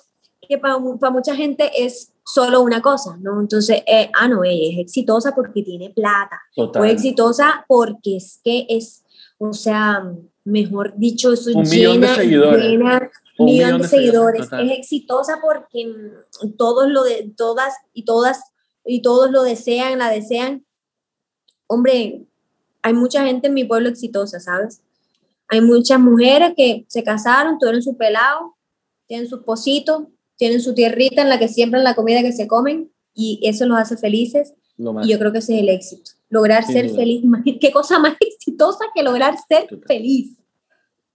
que 0.48 0.58
para, 0.58 0.78
mucha 0.78 1.36
gente 1.36 1.72
es 1.76 2.14
solo 2.28 2.62
una 2.62 2.82
cosa, 2.82 3.18
¿no? 3.22 3.40
Entonces, 3.40 3.84
eh, 3.88 4.12
ah, 4.14 4.28
no, 4.28 4.44
ella 4.44 4.74
es 4.74 4.80
exitosa 4.80 5.34
porque 5.34 5.64
tiene 5.64 5.92
plata. 5.92 6.42
Total. 6.54 6.82
o 6.82 6.86
exitosa 6.86 7.66
porque 7.70 8.18
es 8.18 8.42
que 8.44 8.66
es, 8.70 9.06
o 9.38 9.54
sea, 9.54 10.04
mejor 10.44 10.94
dicho, 10.98 11.32
eso 11.32 11.52
Un 11.56 11.70
millón 11.70 12.02
de 12.02 12.08
llena, 12.08 12.16
seguidores. 12.16 12.64
llena 12.64 13.12
Un 13.40 13.46
millón 13.46 13.82
de 13.82 13.88
seguidores. 13.88 14.42
total. 14.42 14.70
Es 14.70 14.80
exitosa 14.80 15.40
porque 15.42 15.88
mm, 15.88 16.58
todos 16.58 16.90
lo 16.90 17.04
de, 17.04 17.32
todas 17.36 17.74
y 17.94 18.04
todas 18.04 18.42
y 18.84 19.02
todos 19.02 19.32
lo 19.32 19.44
desean, 19.44 20.00
la 20.00 20.10
desean. 20.10 20.66
Hombre, 21.68 22.26
hay 22.82 22.94
mucha 22.94 23.24
gente 23.24 23.48
en 23.48 23.54
mi 23.54 23.64
pueblo 23.64 23.88
exitosa, 23.88 24.40
¿sabes? 24.42 24.82
Hay 25.48 25.62
muchas 25.62 26.00
mujeres 26.00 26.54
que 26.58 26.86
se 26.90 27.04
casaron, 27.04 27.58
tuvieron 27.58 27.82
su 27.82 27.96
pelado, 27.96 28.58
tienen 29.08 29.30
sus 29.30 29.44
positos, 29.44 30.04
tienen 30.38 30.62
su 30.62 30.74
tierrita 30.74 31.22
en 31.22 31.30
la 31.30 31.40
que 31.40 31.48
siembran 31.48 31.84
la 31.84 31.96
comida 31.96 32.22
que 32.22 32.32
se 32.32 32.48
comen 32.48 32.92
y 33.14 33.40
eso 33.44 33.66
los 33.66 33.78
hace 33.78 33.98
felices. 33.98 34.54
Lo 34.78 34.94
más. 34.94 35.06
Y 35.08 35.12
yo 35.12 35.20
creo 35.20 35.32
que 35.32 35.40
ese 35.40 35.56
es 35.56 35.62
el 35.64 35.70
éxito. 35.70 36.12
Lograr 36.30 36.64
Sin 36.64 36.74
ser 36.74 36.88
duda. 36.90 36.98
feliz. 36.98 37.24
¿Qué 37.62 37.72
cosa 37.72 38.00
más 38.00 38.16
exitosa 38.20 38.86
que 38.94 39.04
lograr 39.04 39.36
ser 39.48 39.68
Total. 39.68 39.88
feliz? 39.88 40.38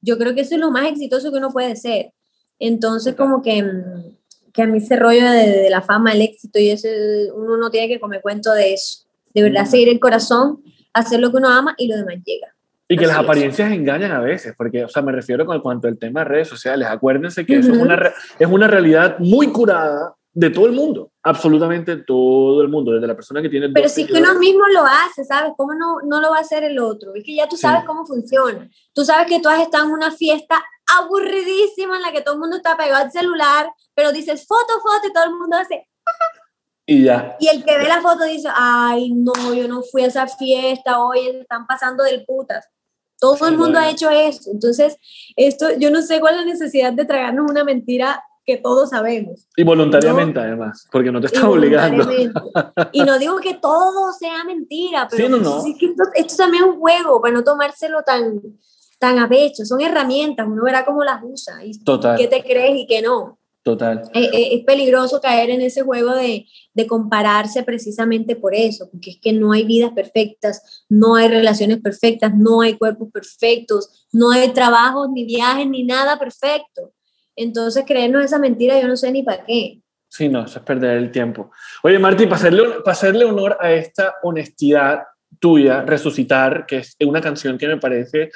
Yo 0.01 0.19
creo 0.19 0.35
que 0.35 0.41
eso 0.41 0.55
es 0.57 0.61
lo 0.61 0.71
más 0.71 0.87
exitoso 0.91 1.31
que 1.31 1.39
uno 1.39 1.51
puede 1.51 1.77
ser. 1.77 2.13
Entonces, 2.59 3.15
Total. 3.15 3.27
como 3.31 3.43
que, 3.43 3.63
mm, 3.63 4.17
que 4.53 4.63
a 4.63 4.67
mí 4.67 4.79
ese 4.79 4.97
rollo 4.97 5.31
de, 5.31 5.47
de 5.63 5.71
la 5.71 5.83
fama, 5.83 6.13
el 6.13 6.23
éxito 6.23 6.59
y 6.59 6.71
ese, 6.71 7.31
uno 7.33 7.57
no 7.57 7.71
tiene 7.71 7.89
que 7.89 8.01
comer 8.01 8.21
cuento 8.21 8.53
de 8.53 8.75
eso. 8.75 9.05
De 9.33 9.43
verdad, 9.43 9.65
seguir 9.65 9.89
el 9.89 10.01
corazón, 10.01 10.63
hacer 10.93 11.21
lo 11.21 11.31
que 11.31 11.39
uno 11.39 11.49
ama 11.49 11.75
y 11.79 11.87
lo 11.87 11.97
demás 11.97 12.17
llega. 12.25 12.52
Y 12.93 12.97
que 12.99 13.07
las 13.07 13.17
Así 13.17 13.23
es. 13.25 13.29
apariencias 13.31 13.73
engañan 13.73 14.13
a 14.13 14.21
veces, 14.21 14.55
porque, 14.57 14.85
o 14.85 14.89
sea, 14.89 15.03
me 15.03 15.13
refiero 15.13 15.47
con 15.47 15.61
cuanto 15.61 15.89
al 15.89 15.99
tema 15.99 16.21
de 16.21 16.25
redes 16.25 16.49
sociales. 16.49 16.89
Acuérdense 16.91 17.47
que 17.47 17.57
eso 17.59 17.73
es 17.73 17.79
una, 17.79 18.13
es 18.39 18.47
una 18.49 18.67
realidad 18.69 19.17
muy 19.19 19.49
curada 19.53 20.15
de 20.35 20.49
todo 20.49 20.65
el 20.67 20.73
mundo, 20.73 21.11
absolutamente 21.23 21.97
todo 21.99 22.63
el 22.63 22.69
mundo, 22.69 22.93
desde 22.93 23.07
la 23.07 23.15
persona 23.15 23.43
que 23.43 23.51
tiene 23.51 23.69
Pero 23.69 23.89
sí 23.89 24.07
que 24.07 24.15
uno 24.15 24.35
mismo 24.39 24.67
lo 24.69 24.83
hace, 24.85 25.25
¿sabes? 25.25 25.53
¿Cómo 25.59 25.75
no, 25.75 26.01
no 26.07 26.21
lo 26.23 26.31
va 26.31 26.39
a 26.39 26.41
hacer 26.41 26.65
el 26.65 26.79
otro? 26.79 27.15
Es 27.15 27.23
que 27.25 27.35
ya 27.37 27.47
tú 27.49 27.57
Sí. 27.57 27.63
sabes 27.63 27.85
cómo 27.85 28.07
funciona. 28.07 28.69
Tú 28.95 29.05
sabes 29.05 29.27
que 29.27 29.41
tú 29.41 29.49
has 29.51 29.61
estado 29.61 29.85
en 29.85 29.93
una 29.93 30.11
fiesta 30.11 30.63
aburridísima 30.99 31.97
en 31.97 32.03
la 32.03 32.13
que 32.13 32.23
todo 32.23 32.35
el 32.35 32.41
mundo 32.41 32.57
está 32.57 32.77
pegado 32.77 33.05
al 33.05 33.13
celular, 33.13 33.71
pero 33.95 34.11
dices 34.13 34.47
foto, 34.47 34.73
foto 34.81 35.07
y 35.09 35.13
todo 35.13 35.25
el 35.25 35.33
mundo 35.33 35.57
hace. 35.57 35.87
Y 36.87 37.05
ya, 37.05 37.37
Y 37.39 37.49
el 37.49 37.65
que 37.65 37.79
ve 37.79 37.87
la 37.87 38.01
foto 38.01 38.25
dice, 38.25 38.49
ay, 38.53 39.13
no, 39.13 39.55
yo 39.55 39.69
no 39.69 39.83
fui 39.83 40.03
a 40.03 40.07
esa 40.07 40.27
fiesta, 40.27 40.99
hoy 41.01 41.21
están 41.41 41.67
pasando 41.67 42.03
del 42.05 42.25
putas. 42.25 42.69
Todo 43.23 43.47
el 43.47 43.57
mundo 43.57 43.79
ha 43.79 43.89
hecho 43.89 44.11
eso. 44.11 44.51
Entonces, 44.53 44.97
esto, 45.37 45.67
yo 45.79 45.93
no 45.93 46.03
sé 46.03 46.19
cuál 46.19 46.35
es 46.35 46.41
la 46.41 46.47
necesidad 46.47 46.93
de 46.93 47.05
tragarnos 47.05 47.49
una 47.49 47.63
mentira 47.63 48.21
que 48.45 48.57
todos 48.57 48.91
sabemos. 48.91 49.47
y 49.57 49.63
voluntariamente 49.63 50.41
además, 50.41 50.89
porque 50.91 51.13
no 51.13 51.21
te 51.21 51.29
Y 51.29 51.35
está 51.37 51.49
obligando. 51.49 52.05
Y 52.91 53.05
no 53.05 53.17
digo 53.21 53.37
que 53.37 53.55
todo 53.55 54.13
sea 54.13 54.43
mentira, 54.43 55.07
pero 55.09 55.27
Sí, 55.27 55.31
no, 55.31 55.39
no. 55.39 55.61
sí 55.63 55.77
que 55.79 55.87
esto, 55.87 56.03
esto 56.15 56.37
también 56.37 56.65
es 56.65 56.71
un 56.71 56.81
juego 56.81 57.21
para 57.23 57.33
no 57.35 57.45
tomárselo 57.45 58.03
tan, 58.03 58.41
tan 58.99 59.21
a 59.21 59.29
pecho. 59.29 59.65
Son 59.65 59.81
herramientas, 59.81 60.45
uno 60.51 60.65
verá 60.65 60.85
cómo 60.85 61.05
las 61.05 61.23
usa 61.23 61.65
y 61.65 61.79
Total, 61.85 62.19
qué 62.19 62.27
te 62.27 62.43
crees 62.43 62.75
y 62.77 62.87
qué 62.89 63.01
no. 63.03 63.39
Total. 63.63 64.03
Eh, 64.15 64.31
eh, 64.33 64.49
es 64.55 64.65
peligroso 64.65 65.21
caer 65.21 65.51
en 65.51 65.61
ese 65.61 65.83
juego 65.83 66.15
de, 66.15 66.47
de 66.75 66.87
compararse 66.87 67.63
precisamente 67.63 68.37
por 68.37 68.55
eso, 68.55 68.89
porque 68.91 69.11
es 69.11 69.19
que 69.21 69.33
no 69.33 69.53
hay 69.53 69.65
vidas 69.65 69.93
perfectas, 69.93 70.85
no 70.89 71.17
hay 71.17 71.29
relaciones 71.29 71.81
perfectas, 71.81 72.33
no 72.37 72.61
hay 72.61 72.75
cuerpos 72.75 73.09
perfectos, 73.13 74.09
no 74.13 74.31
hay 74.31 74.53
trabajos, 74.53 75.09
ni 75.11 75.25
viajes, 75.25 75.69
ni 75.69 75.85
nada 75.85 76.19
perfecto. 76.19 76.93
Entonces, 77.37 77.85
creernos 77.87 78.25
esa 78.25 78.39
mentira, 78.39 78.81
yo 78.81 78.89
no 78.89 78.97
sé 78.97 79.11
ni 79.11 79.23
para 79.23 79.45
qué. 79.45 79.81
Sí, 80.09 80.29
no, 80.29 80.45
eso 80.45 80.59
es 80.59 80.65
perder 80.65 80.99
el 80.99 81.11
tiempo. 81.11 81.51
Oye, 81.83 81.99
Marti, 81.99 82.25
para 82.25 82.37
hacerle, 82.37 82.63
para 82.85 82.93
hacerle 82.93 83.25
honor 83.25 83.57
a 83.59 83.73
esta 83.73 84.17
honestidad 84.23 85.05
tuya, 85.41 85.83
Resucitar, 85.83 86.67
que 86.67 86.79
es 86.79 86.97
una 87.01 87.23
canción 87.23 87.57
que 87.57 87.67
me 87.67 87.79
parece 87.79 88.31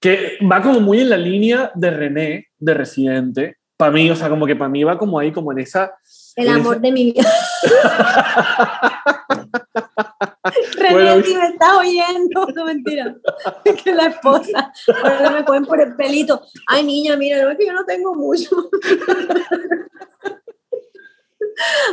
que 0.00 0.38
va 0.50 0.62
como 0.62 0.80
muy 0.80 1.00
en 1.00 1.10
la 1.10 1.16
línea 1.16 1.72
de 1.74 1.90
René, 1.90 2.46
de 2.58 2.74
Residente. 2.74 3.57
Para 3.78 3.92
mí, 3.92 4.10
o 4.10 4.16
sea, 4.16 4.28
como 4.28 4.44
que 4.44 4.56
para 4.56 4.68
mí 4.68 4.82
va 4.82 4.98
como 4.98 5.20
ahí, 5.20 5.30
como 5.32 5.52
en 5.52 5.60
esa... 5.60 5.94
El 6.34 6.48
en 6.48 6.54
amor 6.54 6.74
esa- 6.74 6.82
de 6.82 6.92
mi 6.92 7.12
vida. 7.12 7.22
René, 10.78 10.92
Bueno, 10.92 11.22
si 11.24 11.36
me 11.36 11.46
estás 11.46 11.72
oyendo, 11.78 12.46
no 12.54 12.64
mentira. 12.64 13.14
Es 13.64 13.82
que 13.82 13.94
la 13.94 14.06
esposa, 14.06 14.72
ahora 15.02 15.30
me 15.30 15.44
cogen 15.44 15.64
por 15.64 15.80
el 15.80 15.94
pelito. 15.94 16.42
Ay, 16.66 16.84
niña, 16.84 17.16
mira, 17.16 17.42
no 17.42 17.50
es 17.50 17.58
que 17.58 17.66
yo 17.66 17.72
no 17.72 17.84
tengo 17.84 18.14
mucho. 18.14 18.50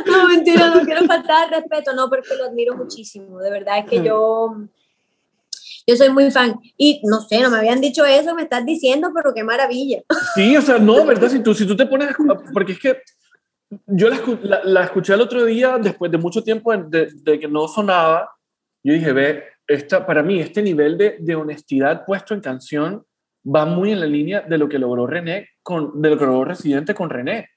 No, 0.06 0.28
mentira, 0.28 0.68
no 0.74 0.80
quiero 0.82 1.04
faltar 1.06 1.44
al 1.44 1.50
respeto, 1.60 1.92
no, 1.92 2.08
porque 2.08 2.34
lo 2.36 2.46
admiro 2.46 2.76
muchísimo, 2.76 3.38
de 3.40 3.50
verdad 3.50 3.78
es 3.78 3.86
que 3.86 4.02
yo, 4.02 4.56
yo 5.86 5.96
soy 5.96 6.10
muy 6.10 6.30
fan. 6.30 6.56
Y 6.76 7.00
no 7.04 7.20
sé, 7.20 7.40
no 7.40 7.50
me 7.50 7.58
habían 7.58 7.80
dicho 7.80 8.04
eso, 8.04 8.34
me 8.34 8.42
estás 8.42 8.64
diciendo, 8.66 9.10
pero 9.14 9.32
qué 9.34 9.44
maravilla. 9.44 10.02
Sí, 10.34 10.56
o 10.56 10.62
sea, 10.62 10.78
no, 10.78 11.04
¿verdad? 11.06 11.28
Si 11.28 11.40
tú, 11.42 11.54
si 11.54 11.66
tú 11.66 11.76
te 11.76 11.86
pones, 11.86 12.08
porque 12.52 12.72
es 12.72 12.78
que 12.80 13.00
yo 13.86 14.08
la, 14.08 14.20
la- 14.42 14.64
la 14.64 14.84
escuché 14.84 15.14
el 15.14 15.20
otro 15.20 15.44
día, 15.44 15.78
después 15.78 16.10
de 16.10 16.18
mucho 16.18 16.42
tiempo 16.42 16.76
de, 16.76 17.08
de 17.12 17.38
que 17.38 17.48
no 17.48 17.68
sonaba, 17.68 18.30
yo 18.84 18.92
dije, 18.94 19.12
ve, 19.12 19.44
esta, 19.66 20.06
para 20.06 20.22
mí 20.22 20.40
este 20.40 20.62
nivel 20.62 20.96
de, 20.96 21.16
de 21.18 21.34
honestidad 21.34 22.04
puesto 22.06 22.34
en 22.34 22.40
canción 22.40 23.04
va 23.44 23.64
muy 23.64 23.92
en 23.92 24.00
la 24.00 24.06
línea 24.06 24.40
de 24.42 24.58
lo 24.58 24.68
que 24.68 24.78
logró 24.78 25.06
René, 25.06 25.48
con, 25.62 26.00
de 26.00 26.10
lo 26.10 26.18
que 26.18 26.24
logró 26.26 26.44
Residente 26.44 26.94
con 26.94 27.10
René. 27.10 27.48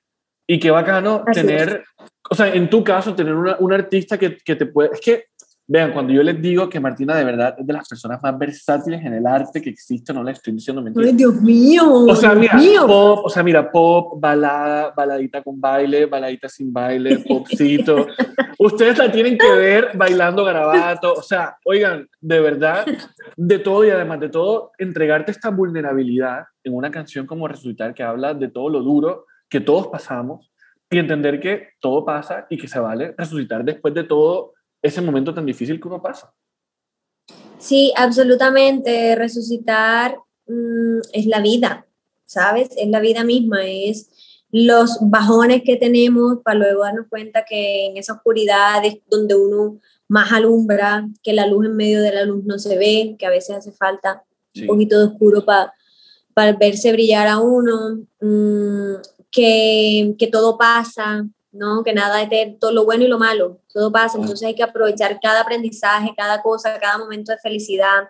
Y 0.48 0.60
qué 0.60 0.72
bacano 0.72 1.24
Así 1.28 1.42
tener, 1.42 1.84
o 2.30 2.34
sea, 2.36 2.52
en 2.54 2.70
tu 2.70 2.84
caso, 2.84 3.14
tener 3.14 3.36
una, 3.36 3.58
un 3.60 3.72
artista 3.74 4.18
que, 4.18 4.38
que 4.38 4.56
te 4.56 4.66
puede, 4.66 4.90
es 4.94 5.02
que, 5.02 5.26
vean, 5.70 5.94
cuando 5.94 6.12
yo 6.12 6.24
les 6.24 6.42
digo 6.42 6.68
que 6.68 6.80
Martina 6.80 7.16
de 7.16 7.24
verdad 7.24 7.56
es 7.56 7.66
de 7.66 7.74
las 7.74 7.88
personas 7.88 8.20
más 8.24 8.36
versátiles 8.40 9.06
en 9.06 9.14
el 9.14 9.28
arte 9.28 9.62
que 9.62 9.70
existe, 9.70 10.12
no 10.12 10.24
le 10.24 10.32
estoy 10.32 10.54
diciendo 10.54 10.82
mentira. 10.82 11.06
Ay, 11.06 11.14
Dios 11.14 11.36
mío. 11.36 12.06
O 12.08 12.16
sea, 12.16 12.32
Dios 12.34 12.42
mira, 12.42 12.56
mío. 12.56 12.88
pop, 12.88 13.26
o 13.26 13.30
sea, 13.30 13.44
mira, 13.44 13.72
pop, 13.72 14.20
balada, 14.20 14.92
baladita 14.98 15.44
con 15.44 15.62
baile, 15.62 16.08
baladita 16.08 16.50
sin 16.50 16.74
baile, 16.74 17.20
popcito. 17.20 18.08
Ustedes 18.58 18.98
la 18.98 19.12
tienen 19.12 19.38
que 19.38 19.52
ver 19.52 19.92
bailando 19.94 20.44
garabato. 20.44 21.14
O 21.14 21.22
sea, 21.22 21.56
oigan, 21.64 22.10
de 22.20 22.40
verdad, 22.40 22.86
de 23.38 23.60
todo 23.60 23.86
y 23.86 23.92
además 23.92 24.22
de 24.22 24.30
todo, 24.30 24.72
entregarte 24.80 25.32
esta 25.32 25.52
vulnerabilidad 25.52 26.46
en 26.64 26.74
una 26.74 26.90
canción 26.90 27.28
como 27.28 27.48
Resucitar 27.48 27.94
que 27.94 28.02
habla 28.02 28.34
de 28.34 28.48
todo 28.48 28.70
lo 28.70 28.82
duro 28.82 29.28
que 29.48 29.62
todos 29.62 29.88
pasamos 29.88 30.52
y 30.90 30.98
entender 30.98 31.40
que 31.40 31.70
todo 31.80 32.04
pasa 32.04 32.48
y 32.50 32.58
que 32.58 32.68
se 32.68 32.80
vale 32.80 33.14
resucitar 33.16 33.64
después 33.64 33.94
de 33.94 34.04
todo 34.04 34.54
ese 34.82 35.02
momento 35.02 35.34
tan 35.34 35.46
difícil 35.46 35.80
que 35.80 35.88
uno 35.88 36.02
pasa. 36.02 36.34
Sí, 37.58 37.92
absolutamente. 37.96 39.16
Resucitar 39.16 40.18
mm, 40.48 41.00
es 41.14 41.26
la 41.26 41.42
vida, 41.42 41.86
¿sabes? 42.26 42.70
Es 42.78 42.88
la 42.90 43.00
vida 43.00 43.24
misma, 43.24 43.66
es 43.66 44.10
los 44.52 44.98
bajones 45.02 45.62
que 45.64 45.76
tenemos 45.76 46.40
para 46.44 46.58
luego 46.58 46.84
darnos 46.84 47.08
cuenta 47.08 47.46
que 47.48 47.86
en 47.86 47.98
esa 47.98 48.14
oscuridad 48.14 48.84
es 48.84 48.98
donde 49.08 49.36
uno 49.36 49.80
más 50.08 50.32
alumbra, 50.32 51.08
que 51.22 51.34
la 51.34 51.46
luz 51.46 51.68
en 51.68 51.76
medio 51.76 52.02
de 52.02 52.12
la 52.12 52.26
luz 52.26 52.44
no 52.46 52.58
se 52.58 52.76
ve, 52.78 53.16
que 53.20 53.28
a 53.28 53.30
veces 53.30 53.58
hace 53.58 53.72
falta 53.72 54.24
Sí. 54.54 54.62
un 54.62 54.68
poquito 54.68 54.98
de 54.98 55.06
oscuro 55.06 55.46
para 55.46 56.58
verse 56.58 56.92
brillar 56.92 57.28
a 57.28 57.40
uno, 57.40 58.00
mm, 58.20 58.96
que, 59.32 60.16
que 60.18 60.28
todo 60.28 60.58
pasa, 60.58 61.28
¿no? 61.52 61.84
Que 61.84 61.94
nada 61.94 62.22
es 62.22 62.30
de 62.30 62.58
todo 62.60 62.72
lo 62.72 62.86
bueno 62.86 63.04
y 63.04 63.08
lo 63.08 63.18
malo, 63.18 63.60
todo 63.74 63.92
pasa, 63.92 64.18
entonces 64.18 64.48
hay 64.48 64.56
que 64.56 64.64
aprovechar 64.64 65.20
cada 65.22 65.42
aprendizaje, 65.42 66.14
cada 66.16 66.42
cosa, 66.42 66.80
cada 66.80 66.98
momento 66.98 67.32
de 67.32 67.38
felicidad, 67.40 68.10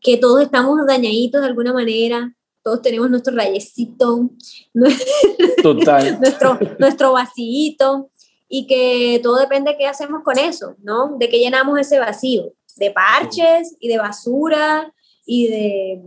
que 0.00 0.16
todos 0.16 0.42
estamos 0.42 0.78
dañaditos 0.86 1.40
de 1.40 1.46
alguna 1.46 1.72
manera, 1.72 2.34
todos 2.62 2.82
tenemos 2.82 3.10
nuestro 3.10 3.34
rayecito, 3.34 4.30
Total. 5.62 6.18
nuestro, 6.20 6.58
nuestro 6.78 7.12
vacío 7.12 8.10
y 8.48 8.66
que 8.66 9.20
todo 9.22 9.36
depende 9.36 9.72
de 9.72 9.78
qué 9.78 9.86
hacemos 9.86 10.22
con 10.22 10.38
eso, 10.38 10.76
¿no? 10.82 11.16
De 11.18 11.28
qué 11.28 11.38
llenamos 11.38 11.78
ese 11.78 11.98
vacío, 11.98 12.52
de 12.76 12.90
parches 12.90 13.76
y 13.80 13.88
de 13.88 13.98
basura 13.98 14.92
y 15.26 15.48
de, 15.48 16.02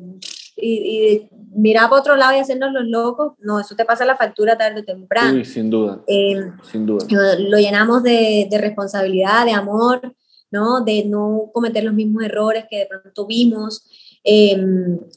y, 0.55 0.71
y 0.75 0.99
de 1.01 1.29
mirar 1.57 1.89
para 1.89 2.01
otro 2.01 2.15
lado 2.15 2.35
y 2.35 2.39
hacernos 2.39 2.71
los 2.71 2.85
locos. 2.85 3.33
No, 3.39 3.59
eso 3.59 3.75
te 3.75 3.83
pasa 3.85 4.05
la 4.05 4.15
factura 4.15 4.57
tarde 4.57 4.81
o 4.81 4.85
temprano. 4.85 5.33
Uy, 5.35 5.45
sin 5.45 5.69
duda, 5.69 6.01
Eh, 6.07 6.35
sin 6.71 6.85
duda. 6.85 7.05
lo 7.39 7.57
llenamos 7.57 8.03
de, 8.03 8.47
de 8.49 8.57
responsabilidad, 8.57 9.45
de 9.45 9.51
amor, 9.53 10.13
¿no? 10.51 10.81
De 10.83 11.03
no 11.05 11.49
cometer 11.53 11.83
los 11.83 11.93
mismos 11.93 12.23
errores 12.23 12.65
que 12.69 12.79
de 12.79 12.85
pronto 12.85 13.25
vimos. 13.25 13.83
eh, 14.29 14.57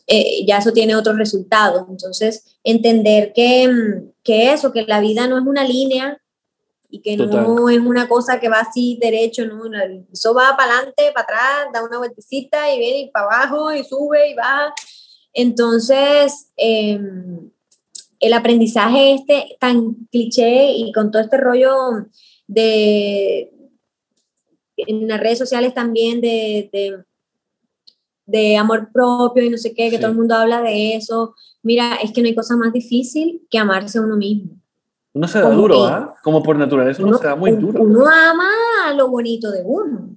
eh, 0.07 0.45
ya 0.47 0.59
eso 0.59 0.73
tiene 0.73 0.95
otros 0.95 1.17
resultados. 1.19 1.85
Entonces, 1.89 2.57
entender 2.63 3.33
que, 3.35 3.67
mm, 3.67 4.11
que 4.23 4.53
eso, 4.53 4.71
que 4.73 4.83
la 4.85 5.01
vida 5.01 5.27
no 5.27 5.37
es 5.37 5.45
una 5.45 5.65
línea 5.65 6.21
y 6.89 7.01
que 7.03 7.17
no 7.17 7.29
Total. 7.29 7.75
es 7.75 7.81
una 7.81 8.09
cosa 8.09 8.39
que 8.39 8.49
va 8.49 8.61
así 8.61 8.99
derecho, 9.01 9.47
¿no? 9.47 9.63
Eso 10.13 10.33
va 10.35 10.57
para 10.57 10.75
adelante, 10.75 11.11
para 11.13 11.25
atrás, 11.25 11.67
da 11.73 11.83
una 11.85 11.99
vueltecita 11.99 12.73
y 12.73 12.79
viene 12.79 12.99
y 13.01 13.11
para 13.11 13.27
abajo 13.27 13.73
y 13.73 13.83
sube 13.83 14.31
y 14.31 14.35
baja. 14.35 14.73
Entonces, 15.33 16.51
eh, 16.57 17.01
el 18.21 18.33
aprendizaje 18.33 19.15
este 19.15 19.57
tan 19.61 19.95
cliché 20.11 20.73
y 20.73 20.93
con 20.93 21.11
todo 21.11 21.23
este 21.23 21.37
rollo 21.39 21.71
de 22.47 23.53
en 24.77 25.09
las 25.09 25.21
redes 25.21 25.39
sociales 25.39 25.75
también 25.75 26.21
de, 26.21 26.71
de, 26.73 27.05
de 28.27 28.57
amor 28.57 28.91
propio 28.93 29.45
y 29.45 29.51
no 29.51 29.59
sé 29.59 29.75
qué, 29.75 29.85
que 29.91 29.97
Sí. 29.97 30.01
todo 30.01 30.11
el 30.13 30.17
mundo 30.17 30.35
habla 30.35 30.63
de 30.63 30.95
eso. 30.97 31.35
Mira, 31.63 31.97
es 31.97 32.13
que 32.13 32.23
no 32.23 32.29
hay 32.29 32.35
cosa 32.35 32.57
más 32.57 32.73
difícil 32.73 33.47
que 33.51 33.59
amarse 33.59 33.99
a 33.99 34.03
uno 34.03 34.17
mismo. 34.17 34.53
Uno 35.13 35.29
se 35.29 35.39
da 35.39 35.45
Como 35.49 35.57
duro. 35.61 35.85
¿ah? 35.85 36.15
Como 36.23 36.43
por 36.43 36.57
naturaleza 36.57 37.03
uno, 37.03 37.19
se 37.19 37.27
da 37.27 37.37
muy 37.37 37.51
duro. 37.53 37.83
uno 37.83 38.07
ama 38.07 38.49
lo 38.97 39.09
bonito 39.11 39.51
de 39.51 39.63
uno, 39.65 40.17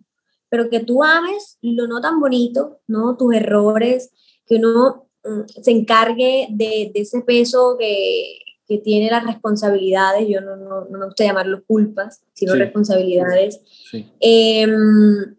pero 0.50 0.70
que 0.70 0.80
tú 0.82 1.04
ames 1.04 1.58
lo 1.62 1.88
no 1.88 2.00
tan 2.00 2.20
bonito, 2.20 2.80
¿no? 2.88 3.18
Tus 3.18 3.34
errores, 3.34 4.12
que 4.46 4.56
uno 4.56 5.08
mm, 5.24 5.62
se 5.62 5.72
encargue 5.72 6.48
de, 6.50 6.92
de 6.94 7.02
ese 7.02 7.22
peso 7.22 7.76
que, 7.80 8.40
que 8.68 8.78
tiene 8.78 9.10
las 9.10 9.26
responsabilidades, 9.26 10.28
yo 10.28 10.42
no, 10.42 10.56
no, 10.56 10.86
no 10.86 11.00
me 11.00 11.06
gusta 11.06 11.26
llamarlo 11.26 11.64
culpas, 11.66 12.22
sino 12.34 12.54
Sí. 12.54 12.60
responsabilidades. 12.60 13.62
Sí. 13.92 14.06
Em, 14.20 15.36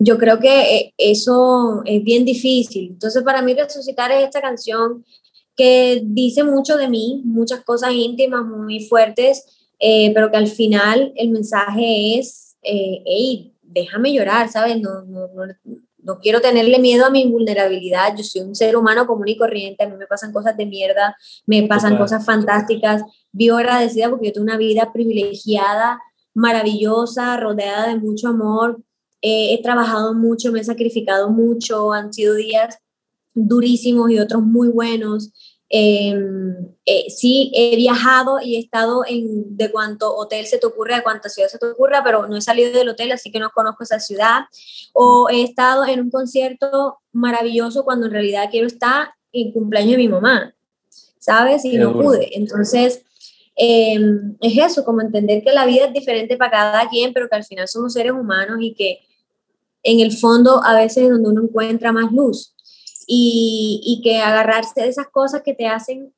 yo 0.00 0.16
creo 0.18 0.38
que 0.38 0.76
eh, 0.76 0.94
eso 0.96 1.82
es 1.84 2.02
bien 2.04 2.24
difícil. 2.24 2.90
Entonces, 2.92 3.22
para 3.22 3.42
mí, 3.42 3.54
Resucitar 3.54 4.10
es 4.12 4.24
esta 4.24 4.40
canción 4.40 5.04
que 5.56 6.02
dice 6.04 6.44
mucho 6.44 6.76
de 6.76 6.88
mí, 6.88 7.20
muchas 7.24 7.64
cosas 7.64 7.92
íntimas, 7.92 8.44
muy 8.44 8.80
fuertes, 8.86 9.44
eh, 9.80 10.12
pero 10.14 10.30
que 10.30 10.36
al 10.36 10.46
final 10.46 11.12
el 11.16 11.30
mensaje 11.30 12.18
es, 12.18 12.56
eh, 12.62 13.02
hey, 13.04 13.54
déjame 13.62 14.12
llorar, 14.12 14.48
¿sabes? 14.48 14.80
No, 14.80 15.02
no, 15.02 15.26
no, 15.26 15.54
no 16.08 16.18
quiero 16.18 16.40
tenerle 16.40 16.78
miedo 16.78 17.04
a 17.04 17.10
mi 17.10 17.30
vulnerabilidad. 17.30 18.16
Yo 18.16 18.24
soy 18.24 18.40
un 18.40 18.54
ser 18.54 18.76
humano 18.76 19.06
común 19.06 19.28
y 19.28 19.36
corriente, 19.36 19.84
a 19.84 19.88
mí 19.88 19.94
me 19.96 20.06
pasan 20.06 20.32
cosas 20.32 20.56
de 20.56 20.64
mierda, 20.64 21.14
me 21.44 21.62
pasan 21.64 21.90
Total. 21.90 22.04
cosas 22.04 22.24
fantásticas. 22.24 23.02
Vivo 23.30 23.58
agradecida 23.58 24.08
porque 24.08 24.28
yo 24.28 24.32
tengo 24.32 24.44
una 24.44 24.56
vida 24.56 24.90
privilegiada, 24.90 26.00
maravillosa, 26.32 27.36
rodeada 27.36 27.88
de 27.88 27.96
mucho 27.96 28.28
amor. 28.28 28.82
Eh, 29.20 29.52
he 29.52 29.62
trabajado 29.62 30.14
mucho, 30.14 30.50
me 30.50 30.60
he 30.60 30.64
sacrificado 30.64 31.28
mucho, 31.28 31.92
han 31.92 32.10
sido 32.10 32.36
días 32.36 32.78
durísimos 33.34 34.10
y 34.10 34.18
otros 34.18 34.42
muy 34.42 34.68
buenos. 34.68 35.30
Eh, 35.70 36.14
eh, 36.86 37.04
sí, 37.10 37.52
he 37.54 37.76
viajado 37.76 38.38
y 38.40 38.56
he 38.56 38.58
estado 38.58 39.04
en 39.06 39.56
de 39.56 39.70
cuánto 39.70 40.14
hotel 40.16 40.46
se 40.46 40.58
te 40.58 40.66
ocurra, 40.66 40.96
de 40.96 41.02
cuánta 41.02 41.28
ciudad 41.28 41.48
se 41.48 41.58
te 41.58 41.66
ocurra, 41.66 42.02
pero 42.02 42.26
no 42.26 42.36
he 42.36 42.40
salido 42.40 42.72
del 42.72 42.88
hotel, 42.88 43.12
así 43.12 43.30
que 43.30 43.38
no 43.38 43.50
conozco 43.50 43.84
esa 43.84 44.00
ciudad. 44.00 44.44
O 44.94 45.28
he 45.30 45.42
estado 45.42 45.84
en 45.84 46.00
un 46.00 46.10
concierto 46.10 46.98
maravilloso 47.12 47.84
cuando 47.84 48.06
en 48.06 48.12
realidad 48.12 48.48
quiero 48.50 48.66
estar 48.66 49.08
en 49.32 49.52
cumpleaños 49.52 49.92
de 49.92 49.98
mi 49.98 50.08
mamá, 50.08 50.54
¿sabes? 51.18 51.64
Y 51.64 51.72
Qué 51.72 51.78
no 51.78 51.92
pude. 51.92 52.36
Entonces, 52.36 53.02
eh, 53.54 53.98
es 54.40 54.56
eso, 54.56 54.84
como 54.84 55.02
entender 55.02 55.42
que 55.42 55.52
la 55.52 55.66
vida 55.66 55.86
es 55.86 55.92
diferente 55.92 56.38
para 56.38 56.50
cada 56.50 56.88
quien, 56.88 57.12
pero 57.12 57.28
que 57.28 57.36
al 57.36 57.44
final 57.44 57.68
somos 57.68 57.92
seres 57.92 58.12
humanos 58.12 58.56
y 58.60 58.72
que 58.72 59.00
en 59.82 60.00
el 60.00 60.12
fondo 60.12 60.62
a 60.64 60.74
veces 60.74 61.04
es 61.04 61.10
donde 61.10 61.28
uno 61.28 61.42
encuentra 61.42 61.92
más 61.92 62.10
luz 62.10 62.54
y, 63.08 63.80
y 63.84 64.02
que 64.02 64.18
agarrarse 64.18 64.82
de 64.82 64.88
esas 64.88 65.08
cosas 65.08 65.42
que 65.42 65.54
te 65.54 65.66
hacen 65.66 66.14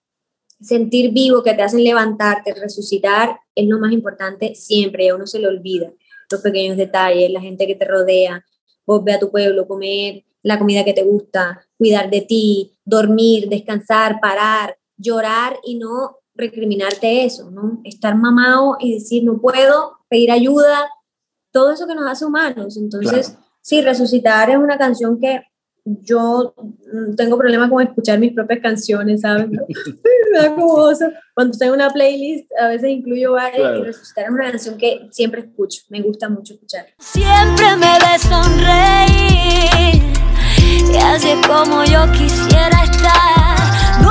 sentir 0.61 1.13
vivo, 1.13 1.43
que 1.43 1.55
te 1.55 1.63
hacen 1.63 1.83
levantarte, 1.83 2.53
resucitar, 2.53 3.39
es 3.55 3.67
lo 3.67 3.79
más 3.79 3.93
importante 3.93 4.55
siempre, 4.55 5.09
a 5.09 5.15
uno 5.15 5.27
se 5.27 5.39
le 5.39 5.47
olvida 5.47 5.91
los 6.31 6.41
pequeños 6.43 6.77
detalles, 6.77 7.31
la 7.31 7.41
gente 7.41 7.67
que 7.67 7.75
te 7.75 7.85
rodea, 7.85 8.45
vos 8.87 9.03
ve 9.03 9.13
a 9.15 9.19
tu 9.19 9.31
pueblo, 9.31 9.67
comer 9.67 10.25
la 10.43 10.59
comida 10.59 10.85
que 10.85 10.93
te 10.93 11.03
gusta, 11.03 11.67
cuidar 11.77 12.11
de 12.11 12.23
ti, 12.23 12.77
dormir, 12.85 13.49
descansar, 13.49 14.21
parar, 14.21 14.79
llorar 14.97 15.59
y 15.65 15.77
no 15.77 16.19
recriminarte 16.35 17.25
eso, 17.25 17.51
¿no? 17.51 17.81
Estar 17.85 18.17
mamado 18.17 18.77
y 18.81 18.95
decir 18.95 19.25
no 19.25 19.41
puedo, 19.41 19.99
pedir 20.09 20.31
ayuda, 20.31 20.89
todo 21.53 21.73
eso 21.73 21.87
que 21.87 21.95
nos 21.95 22.09
hace 22.09 22.25
humanos. 22.25 22.77
Entonces, 22.77 23.31
Claro. 23.31 23.47
sí, 23.61 23.83
Resucitar 23.83 24.51
es 24.51 24.57
una 24.57 24.79
canción 24.79 25.19
que 25.21 25.43
yo 25.85 26.55
mm, 26.57 27.15
tengo 27.17 27.37
problema 27.39 27.69
con 27.69 27.83
escuchar 27.83 28.19
mis 28.19 28.33
propias 28.33 28.61
canciones, 28.61 29.21
¿sabes? 29.23 29.49
Me 30.33 30.39
da 30.39 30.55
como 30.55 30.67
oso. 30.75 31.07
Cuando 31.35 31.57
tengo 31.59 31.75
una 31.75 31.91
playlist, 31.91 32.51
a 32.61 32.69
veces 32.69 32.91
incluyo 32.91 33.33
varias 33.33 33.59
Claro. 33.61 33.79
y 33.81 33.83
Resucitar 33.85 34.25
es 34.25 34.31
una 34.31 34.51
canción 34.51 34.77
que 34.79 35.09
siempre 35.11 35.41
escucho, 35.43 35.83
me 35.89 36.01
gusta 36.03 36.29
mucho 36.29 36.55
escuchar. 36.55 36.87
Siempre 36.99 37.77
me 37.77 37.99
ves 37.99 38.23
sonreír 38.23 40.03
y 40.93 40.97
así 40.97 41.31
es 41.31 41.47
como 41.47 41.85
yo 41.85 42.11
quisiera 42.13 42.85
estar. 42.85 44.03
No 44.03 44.11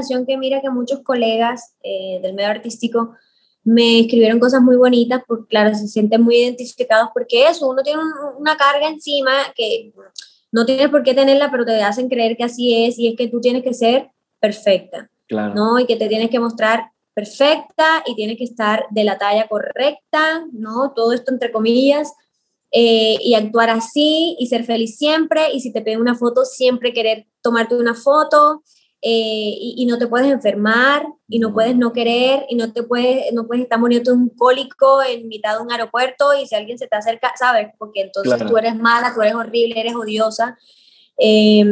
canción 0.00 0.26
que 0.26 0.36
mira 0.36 0.60
que 0.60 0.70
muchos 0.70 1.00
colegas 1.02 1.74
eh, 1.82 2.18
del 2.22 2.34
medio 2.34 2.50
artístico 2.50 3.12
me 3.64 4.00
escribieron 4.00 4.40
cosas 4.40 4.62
muy 4.62 4.76
bonitas, 4.76 5.22
porque 5.26 5.46
claro, 5.48 5.74
se 5.74 5.86
sienten 5.86 6.22
muy 6.22 6.36
identificados 6.36 7.10
porque 7.12 7.46
eso, 7.46 7.68
uno 7.68 7.82
tiene 7.82 8.00
un- 8.02 8.40
una 8.40 8.56
carga 8.56 8.88
encima 8.88 9.32
que 9.54 9.92
no 10.50 10.64
tienes 10.64 10.88
por 10.88 11.02
qué 11.02 11.12
tenerla, 11.14 11.50
pero 11.50 11.64
te 11.64 11.82
hacen 11.82 12.08
creer 12.08 12.36
que 12.36 12.44
así 12.44 12.84
es 12.86 12.98
y 12.98 13.08
es 13.08 13.16
que 13.16 13.28
tú 13.28 13.40
tienes 13.40 13.62
que 13.62 13.74
ser 13.74 14.08
perfecta, 14.40 15.08
Claro. 15.28 15.54
¿no? 15.54 15.78
Y 15.78 15.84
que 15.86 15.96
te 15.96 16.08
tienes 16.08 16.30
que 16.30 16.40
mostrar 16.40 16.90
perfecta 17.14 18.02
y 18.06 18.14
tienes 18.16 18.36
que 18.38 18.44
estar 18.44 18.84
de 18.90 19.04
la 19.04 19.18
talla 19.18 19.46
correcta, 19.46 20.46
¿no? 20.52 20.92
Todo 20.96 21.12
esto 21.12 21.30
entre 21.32 21.52
comillas. 21.52 22.12
eh, 22.72 23.16
y 23.20 23.34
actuar 23.34 23.68
así 23.68 24.36
y 24.38 24.46
ser 24.46 24.62
feliz 24.64 24.96
siempre 24.96 25.52
y 25.52 25.58
si 25.60 25.72
te 25.72 25.80
piden 25.82 26.00
una 26.00 26.14
foto 26.14 26.44
siempre 26.44 26.92
querer 26.92 27.26
tomarte 27.42 27.74
una 27.74 27.94
foto 27.94 28.62
eh, 29.02 29.54
y, 29.58 29.74
y 29.78 29.86
no 29.86 29.98
te 29.98 30.06
puedes 30.06 30.30
enfermar 30.30 31.06
y 31.26 31.38
no 31.38 31.52
puedes 31.54 31.74
no 31.74 31.92
querer 31.92 32.44
y 32.50 32.54
no 32.56 32.72
te 32.72 32.82
puedes 32.82 33.32
no 33.32 33.46
puedes 33.46 33.62
estar 33.62 33.78
muriendo 33.78 34.12
un 34.12 34.28
cólico 34.28 35.02
en 35.02 35.26
mitad 35.28 35.56
de 35.56 35.62
un 35.62 35.72
aeropuerto 35.72 36.34
y 36.34 36.46
si 36.46 36.54
alguien 36.54 36.76
se 36.78 36.86
te 36.86 36.96
acerca 36.96 37.32
sabes 37.38 37.68
porque 37.78 38.02
entonces 38.02 38.34
Claro. 38.34 38.50
tú 38.50 38.58
eres 38.58 38.76
mala 38.76 39.12
tú 39.14 39.22
eres 39.22 39.34
horrible 39.34 39.80
eres 39.80 39.94
odiosa 39.94 40.58
eh, 41.16 41.64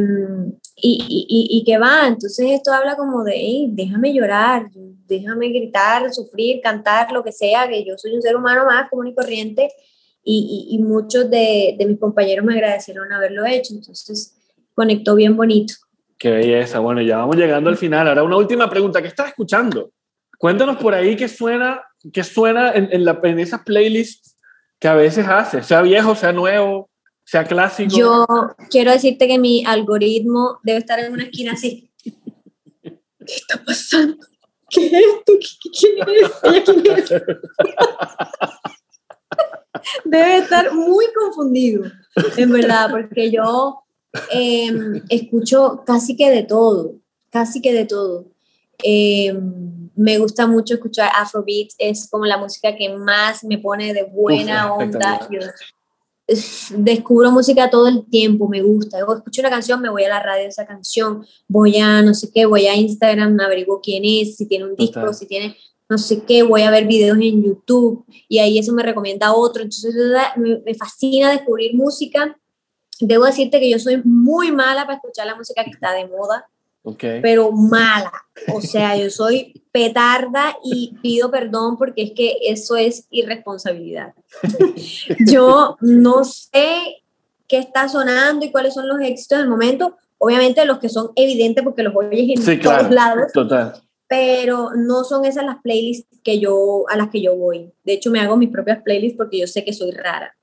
y, 0.81 1.05
y, 1.07 1.57
y, 1.57 1.63
que 1.65 1.77
va. 1.77 2.07
Entonces 2.07 2.51
esto 2.51 2.71
habla 2.71 2.95
como 2.95 3.23
de 3.23 3.33
"Ey, 3.35 3.67
déjame 3.71 4.13
llorar 4.13 4.69
déjame 5.07 5.49
gritar 5.49 6.13
sufrir 6.13 6.61
cantar 6.61 7.11
lo 7.11 7.23
que 7.23 7.31
sea 7.31 7.67
que 7.67 7.83
yo 7.83 7.97
soy 7.97 8.13
un 8.15 8.21
ser 8.21 8.35
humano 8.35 8.65
más 8.65 8.89
común 8.89 9.07
y 9.07 9.15
corriente 9.15 9.69
y 10.23 10.77
muchos 10.83 11.29
de, 11.31 11.75
de 11.79 11.85
mis 11.87 11.99
compañeros 11.99 12.45
me 12.45 12.53
agradecieron 12.53 13.11
haberlo 13.11 13.45
hecho. 13.47 13.73
Entonces 13.73 14.35
conectó 14.75 15.15
bien 15.15 15.35
bonito 15.35 15.73
Qué 16.19 16.29
belleza. 16.31 16.79
Bueno, 16.79 17.01
ya 17.01 17.17
vamos 17.17 17.37
llegando 17.37 17.69
al 17.69 17.77
final. 17.77 18.07
Ahora 18.07 18.23
una 18.23 18.35
última 18.37 18.69
pregunta. 18.69 19.01
¿Qué 19.01 19.07
estás 19.07 19.29
escuchando? 19.29 19.91
Cuéntanos 20.37 20.77
por 20.77 20.93
ahí 20.93 21.15
qué 21.15 21.27
suena, 21.27 21.81
qué 22.13 22.23
suena 22.23 22.71
en, 22.73 22.89
en, 22.91 23.05
la, 23.05 23.19
en 23.23 23.39
esas 23.39 23.61
playlists 23.63 24.35
que 24.79 24.87
a 24.87 24.95
veces 24.95 25.25
haces, 25.27 25.65
sea 25.65 25.81
viejo, 25.81 26.15
sea 26.15 26.31
nuevo, 26.31 26.89
sea 27.25 27.43
clásico. 27.45 27.95
Yo 27.97 28.25
quiero 28.69 28.91
decirte 28.91 29.27
que 29.27 29.39
mi 29.39 29.65
algoritmo 29.65 30.59
debe 30.63 30.79
estar 30.79 30.99
en 30.99 31.11
una 31.13 31.23
esquina 31.23 31.53
así. 31.53 31.89
¿Qué 32.83 33.35
está 33.35 33.61
pasando? 33.65 34.17
¿Qué 34.69 34.85
es 34.87 34.93
esto? 34.93 35.33
¿Qué- 35.39 35.69
¿Quién 35.79 36.09
es? 36.09 36.31
¿Ella 36.43 36.63
quién 36.83 36.97
es? 36.97 37.13
Debe 40.05 40.37
estar 40.37 40.73
muy 40.73 41.05
confundido, 41.13 41.83
en 42.37 42.51
verdad, 42.51 42.89
porque 42.91 43.31
yo 43.31 43.83
eh, 44.33 44.71
escucho 45.09 45.83
casi 45.85 46.15
que 46.15 46.29
de 46.29 46.43
todo, 46.43 46.95
casi 47.29 47.61
que 47.61 47.73
de 47.73 47.85
todo. 47.85 48.25
Eh, 48.83 49.33
me 49.95 50.17
gusta 50.17 50.47
mucho 50.47 50.75
escuchar 50.75 51.11
Afrobeat, 51.15 51.71
es 51.77 52.07
como 52.09 52.25
la 52.25 52.37
música 52.37 52.75
que 52.75 52.89
más 52.89 53.43
me 53.43 53.57
pone 53.57 53.93
de 53.93 54.03
buena 54.03 54.73
Uf, 54.73 54.81
onda. 54.83 55.27
Yo 55.29 55.39
es- 56.27 56.67
descubro 56.77 57.31
música 57.31 57.69
todo 57.69 57.87
el 57.87 58.05
tiempo, 58.05 58.47
me 58.47 58.61
gusta. 58.61 58.99
Yo 58.99 59.13
escucho 59.15 59.41
una 59.41 59.49
canción, 59.49 59.81
me 59.81 59.89
voy 59.89 60.03
a 60.03 60.09
la 60.09 60.21
radio 60.21 60.43
de 60.43 60.49
esa 60.49 60.65
canción, 60.65 61.25
voy 61.47 61.77
a 61.77 62.01
no 62.01 62.13
sé 62.13 62.29
qué, 62.31 62.45
voy 62.45 62.67
a 62.67 62.75
Instagram, 62.75 63.39
averiguo 63.39 63.81
quién 63.81 64.03
es, 64.05 64.37
si 64.37 64.45
tiene 64.45 64.65
un 64.65 64.75
disco, 64.75 65.01
Total. 65.01 65.13
si 65.15 65.25
tiene 65.25 65.57
no 65.89 65.97
sé 65.97 66.21
qué, 66.21 66.43
voy 66.43 66.61
a 66.61 66.69
ver 66.69 66.85
videos 66.85 67.17
en 67.17 67.43
YouTube 67.43 68.05
y 68.27 68.37
ahí 68.37 68.59
eso 68.59 68.71
me 68.73 68.83
recomienda 68.83 69.33
otro. 69.33 69.63
Entonces 69.63 69.95
me, 70.37 70.59
me 70.59 70.75
fascina 70.75 71.31
descubrir 71.31 71.75
música. 71.75 72.38
Debo 72.99 73.25
decirte 73.25 73.59
que 73.59 73.69
yo 73.69 73.79
soy 73.79 74.01
muy 74.03 74.51
mala 74.51 74.83
para 74.83 74.95
escuchar 74.95 75.25
la 75.25 75.35
música 75.35 75.63
que 75.63 75.69
está 75.71 75.93
de 75.93 76.07
moda, 76.07 76.47
pero 77.21 77.51
mala. 77.51 78.11
O 78.53 78.61
sea, 78.61 78.97
yo 78.97 79.09
soy 79.09 79.63
petarda 79.71 80.57
y 80.63 80.95
pido 81.01 81.29
perdón 81.31 81.77
porque 81.77 82.01
es 82.03 82.11
que 82.11 82.37
eso 82.47 82.75
es 82.75 83.05
irresponsabilidad. 83.09 84.13
Yo 85.27 85.77
no 85.81 86.23
sé 86.23 87.03
qué 87.47 87.57
está 87.57 87.87
sonando 87.89 88.45
y 88.45 88.51
cuáles 88.51 88.73
son 88.73 88.87
los 88.87 88.99
éxitos 89.01 89.39
del 89.39 89.49
momento. 89.49 89.97
Obviamente 90.17 90.65
los 90.65 90.79
que 90.79 90.89
son 90.89 91.11
evidentes 91.15 91.63
porque 91.63 91.83
los 91.83 91.95
oyes 91.95 92.37
en 92.37 92.41
Sí, 92.43 92.57
todos 92.59 92.77
claro. 92.87 92.93
lados, 92.93 93.31
Total. 93.33 93.73
pero 94.07 94.71
no 94.75 95.03
son 95.05 95.23
esas 95.25 95.45
las 95.45 95.61
playlists 95.61 96.19
que 96.23 96.39
yo 96.39 96.83
a 96.89 96.97
las 96.97 97.09
que 97.09 97.21
yo 97.21 97.35
voy. 97.35 97.71
De 97.85 97.93
hecho, 97.93 98.09
me 98.11 98.19
hago 98.19 98.35
mis 98.35 98.49
propias 98.49 98.81
playlists 98.83 99.17
porque 99.17 99.39
yo 99.39 99.47
sé 99.47 99.63
que 99.63 99.71
soy 99.73 99.91
rara. 99.91 100.35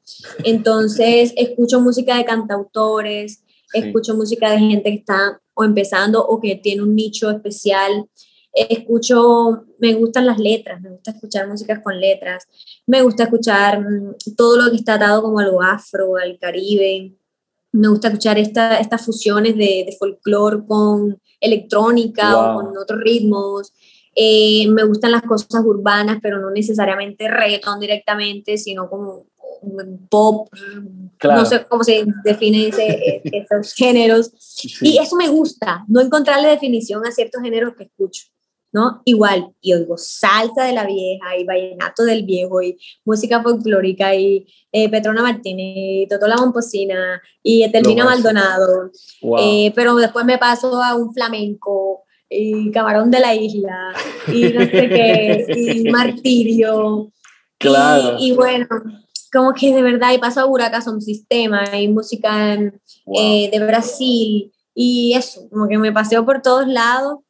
Entonces, 0.44 1.32
escucho 1.36 1.80
música 1.80 2.16
de 2.16 2.24
cantautores, 2.24 3.42
Sí. 3.72 3.80
escucho 3.80 4.14
música 4.14 4.50
de 4.52 4.58
gente 4.58 4.90
que 4.90 4.96
está 4.98 5.40
o 5.54 5.64
empezando 5.64 6.24
o 6.24 6.40
que 6.40 6.54
tiene 6.54 6.82
un 6.82 6.94
nicho 6.94 7.28
especial. 7.30 8.08
Escucho, 8.52 9.64
me 9.78 9.92
gustan 9.94 10.24
las 10.24 10.38
letras, 10.38 10.80
me 10.80 10.90
gusta 10.90 11.10
escuchar 11.10 11.48
músicas 11.48 11.80
con 11.82 11.98
letras, 12.00 12.46
me 12.86 13.02
gusta 13.02 13.24
escuchar 13.24 13.80
mm, 13.80 14.14
todo 14.36 14.56
lo 14.56 14.70
que 14.70 14.76
está 14.76 14.94
atado 14.94 15.20
como 15.22 15.40
a 15.40 15.44
lo 15.46 15.60
afro, 15.60 16.16
al 16.16 16.38
caribe. 16.38 17.12
Me 17.72 17.88
gusta 17.88 18.08
escuchar 18.08 18.38
esta, 18.38 18.78
estas 18.78 19.04
fusiones 19.04 19.56
de, 19.56 19.84
de 19.86 19.96
folclore 19.98 20.64
con 20.66 21.20
electrónica 21.40 22.34
Wow. 22.34 22.42
o 22.44 22.54
con 22.64 22.78
otros 22.78 23.00
ritmos. 23.00 23.72
Eh, 24.14 24.66
me 24.68 24.84
gustan 24.84 25.12
las 25.12 25.22
cosas 25.22 25.62
urbanas, 25.64 26.18
pero 26.22 26.40
no 26.40 26.50
necesariamente 26.50 27.28
reggaetón 27.28 27.80
directamente, 27.80 28.56
sino 28.56 28.88
como 28.88 29.26
pop, 30.08 30.48
Claro. 31.18 31.40
no 31.40 31.46
sé 31.46 31.64
cómo 31.68 31.82
se 31.84 32.04
define 32.24 32.68
ese- 32.68 33.22
esos 33.24 33.72
géneros. 33.74 34.32
Sí. 34.38 34.70
Y 34.82 34.98
eso 34.98 35.16
me 35.16 35.28
gusta, 35.28 35.84
no 35.88 36.00
encontrarle 36.00 36.48
definición 36.48 37.06
a 37.06 37.10
ciertos 37.10 37.42
géneros 37.42 37.74
que 37.76 37.84
escucho, 37.84 38.24
¿no? 38.72 39.00
Igual, 39.06 39.48
y 39.62 39.72
oigo 39.72 39.96
salsa 39.96 40.64
de 40.64 40.72
la 40.74 40.84
vieja, 40.84 41.36
y 41.38 41.44
vallenato 41.44 42.04
del 42.04 42.24
viejo, 42.24 42.60
y 42.60 42.76
música 43.04 43.42
folclórica, 43.42 44.14
y 44.14 44.46
eh, 44.72 44.88
Petrona 44.90 45.22
Martínez, 45.22 45.74
y 45.76 46.06
Totó 46.08 46.26
la 46.26 46.36
Momposina, 46.36 47.22
y 47.42 47.62
máximo. 48.04 48.04
Maldonado, 48.04 48.90
Wow. 49.22 49.38
eh, 49.40 49.72
pero 49.74 49.94
después 49.96 50.26
me 50.26 50.36
paso 50.38 50.82
a 50.82 50.94
un 50.94 51.12
flamenco, 51.14 52.02
y 52.28 52.70
Camarón 52.72 53.10
de 53.10 53.20
la 53.20 53.34
Isla, 53.34 53.94
y 54.28 54.42
no 54.52 54.60
sé 54.60 54.88
qué, 54.88 55.46
y 55.56 55.84
Martirio, 55.90 57.10
claro. 57.58 58.16
y, 58.18 58.28
y 58.28 58.32
bueno, 58.32 58.66
como 59.32 59.52
que 59.54 59.74
de 59.74 59.82
verdad, 59.82 60.12
y 60.12 60.18
paso 60.18 60.40
a 60.40 60.46
Huraca 60.46 60.80
son 60.80 61.00
sistema, 61.00 61.64
y 61.78 61.88
música 61.88 62.54
en, 62.54 62.80
Wow. 63.04 63.16
eh, 63.20 63.50
de 63.52 63.66
Brasil 63.66 64.52
y 64.74 65.14
eso, 65.14 65.48
como 65.48 65.68
que 65.68 65.78
me 65.78 65.92
paseo 65.92 66.24
por 66.26 66.42
todos 66.42 66.66
lados, 66.66 67.20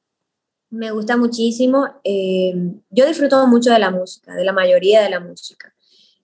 me 0.70 0.90
gusta 0.90 1.16
muchísimo. 1.16 1.86
eh, 2.04 2.54
yo 2.90 3.06
disfruto 3.06 3.46
mucho 3.46 3.70
de 3.70 3.78
la 3.78 3.90
música, 3.90 4.34
de 4.34 4.44
la 4.44 4.52
mayoría 4.52 5.02
de 5.02 5.10
la 5.10 5.20
música. 5.20 5.72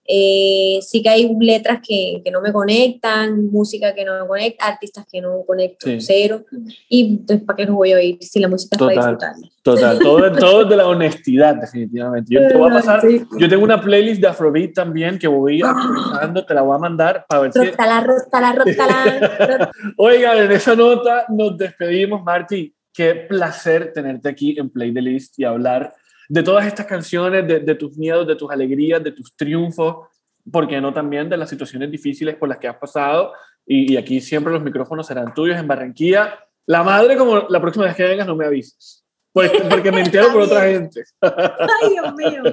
Eh, 0.05 0.79
sí 0.81 1.01
que 1.01 1.09
hay 1.09 1.33
letras 1.39 1.79
que, 1.85 2.21
que 2.23 2.29
no 2.31 2.41
me 2.41 2.51
conectan, 2.51 3.47
música 3.51 3.95
que 3.95 4.03
no 4.03 4.21
me 4.21 4.27
conecta, 4.27 4.67
artistas 4.67 5.05
que 5.09 5.21
no 5.21 5.43
conecto, 5.47 5.87
Sí. 5.87 5.97
cero. 6.01 6.43
Y 6.89 7.11
entonces, 7.19 7.45
¿para 7.45 7.57
qué 7.57 7.65
los 7.65 7.75
voy 7.75 7.93
a 7.93 7.95
oír 7.97 8.17
si 8.21 8.39
la 8.39 8.47
música 8.49 8.75
es 8.75 8.79
para 8.79 8.93
Total. 8.95 9.11
disfrutarla? 9.15 9.47
Total, 9.63 9.99
todo, 9.99 10.31
todo 10.39 10.65
de 10.65 10.75
la 10.75 10.87
honestidad, 10.87 11.55
definitivamente. 11.55 12.33
Yo 12.33 12.47
te 12.47 12.57
voy 12.57 12.69
a 12.69 12.73
pasar, 12.73 13.01
Sí. 13.01 13.21
yo 13.39 13.47
tengo 13.49 13.63
una 13.63 13.81
playlist 13.81 14.21
de 14.21 14.27
Afrobeat 14.27 14.73
también 14.73 15.17
que 15.17 15.27
voy 15.27 15.61
actualizando, 15.63 16.45
te 16.45 16.53
la 16.53 16.61
voy 16.63 16.75
a 16.75 16.79
mandar 16.79 17.25
para 17.27 17.41
ver 17.43 17.53
si... 17.53 17.59
Rótala, 17.59 18.01
rótala, 18.01 18.53
rótala. 18.53 19.71
Oigan, 19.97 20.37
en 20.37 20.51
esa 20.51 20.75
nota 20.75 21.25
nos 21.29 21.57
despedimos, 21.57 22.21
Marty. 22.23 22.73
Qué 22.95 23.15
placer 23.15 23.91
tenerte 23.91 24.29
aquí 24.29 24.55
en 24.59 24.69
Play 24.69 24.93
the 24.93 25.01
List 25.01 25.39
y 25.39 25.45
hablar 25.45 25.93
de 26.33 26.41
todas 26.41 26.65
estas 26.65 26.87
canciones, 26.87 27.47
de, 27.47 27.59
de 27.59 27.75
tus 27.75 27.95
miedos, 27.95 28.25
de 28.25 28.35
tus 28.35 28.49
alegrías, 28.49 29.03
de 29.03 29.11
tus 29.11 29.35
triunfos, 29.35 30.07
porque 30.51 30.81
no 30.81 30.91
también 30.91 31.29
de 31.29 31.37
las 31.37 31.47
situaciones 31.47 31.91
difíciles 31.91 32.35
por 32.35 32.49
las 32.49 32.57
que 32.57 32.67
has 32.67 32.77
pasado. 32.77 33.33
Y, 33.67 33.93
y 33.93 33.97
aquí 33.97 34.19
siempre 34.19 34.51
los 34.51 34.63
micrófonos 34.63 35.05
serán 35.05 35.31
tuyos 35.35 35.59
en 35.59 35.67
Barranquilla. 35.67 36.39
La 36.65 36.81
madre, 36.81 37.17
como 37.17 37.41
la 37.49 37.61
próxima 37.61 37.85
vez 37.85 37.95
que 37.95 38.03
vengas, 38.03 38.25
no 38.25 38.35
me 38.35 38.45
avises. 38.47 39.05
Porque, 39.31 39.59
porque 39.69 39.91
me 39.91 40.01
entero 40.01 40.31
por 40.33 40.41
otra 40.41 40.61
gente. 40.61 41.03
Ay, 41.21 41.89
Dios 41.91 42.13
mío, 42.15 42.43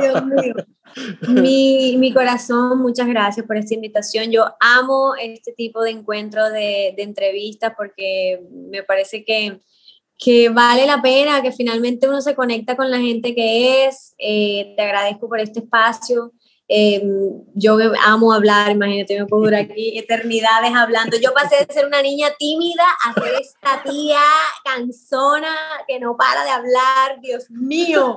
Dios 0.00 0.26
mío. 0.26 0.54
Mi, 1.28 1.96
mi 1.96 2.12
corazón, 2.12 2.80
muchas 2.80 3.06
gracias 3.06 3.46
por 3.46 3.56
esta 3.56 3.74
invitación. 3.74 4.32
Yo 4.32 4.44
amo 4.58 5.14
este 5.20 5.52
tipo 5.52 5.82
de 5.84 5.90
encuentros 5.90 6.50
de, 6.50 6.94
de 6.96 7.02
entrevistas 7.04 7.74
porque 7.76 8.42
me 8.50 8.82
parece 8.82 9.24
que, 9.24 9.60
que 10.18 10.48
vale 10.48 10.86
la 10.86 11.02
pena, 11.02 11.42
que 11.42 11.52
finalmente 11.52 12.08
uno 12.08 12.20
se 12.20 12.34
conecta 12.34 12.76
con 12.76 12.90
la 12.90 12.98
gente 12.98 13.34
que 13.34 13.86
es. 13.86 14.14
Eh, 14.18 14.74
te 14.76 14.82
agradezco 14.82 15.28
por 15.28 15.40
este 15.40 15.60
espacio. 15.60 16.32
Eh, 16.66 17.02
yo 17.54 17.76
amo 18.06 18.32
hablar, 18.32 18.70
imagínate, 18.70 19.18
me 19.18 19.26
puedo 19.26 19.44
durar 19.44 19.60
aquí 19.60 19.98
eternidades 19.98 20.72
hablando. 20.74 21.18
Yo 21.18 21.34
pasé 21.34 21.64
de 21.64 21.74
ser 21.74 21.86
una 21.86 22.00
niña 22.00 22.28
tímida 22.38 22.84
a 23.06 23.12
ser 23.12 23.34
esta 23.40 23.82
tía 23.82 24.20
cansona 24.64 25.54
que 25.86 26.00
no 26.00 26.16
para 26.16 26.44
de 26.44 26.50
hablar, 26.50 27.20
Dios 27.20 27.50
mío. 27.50 28.16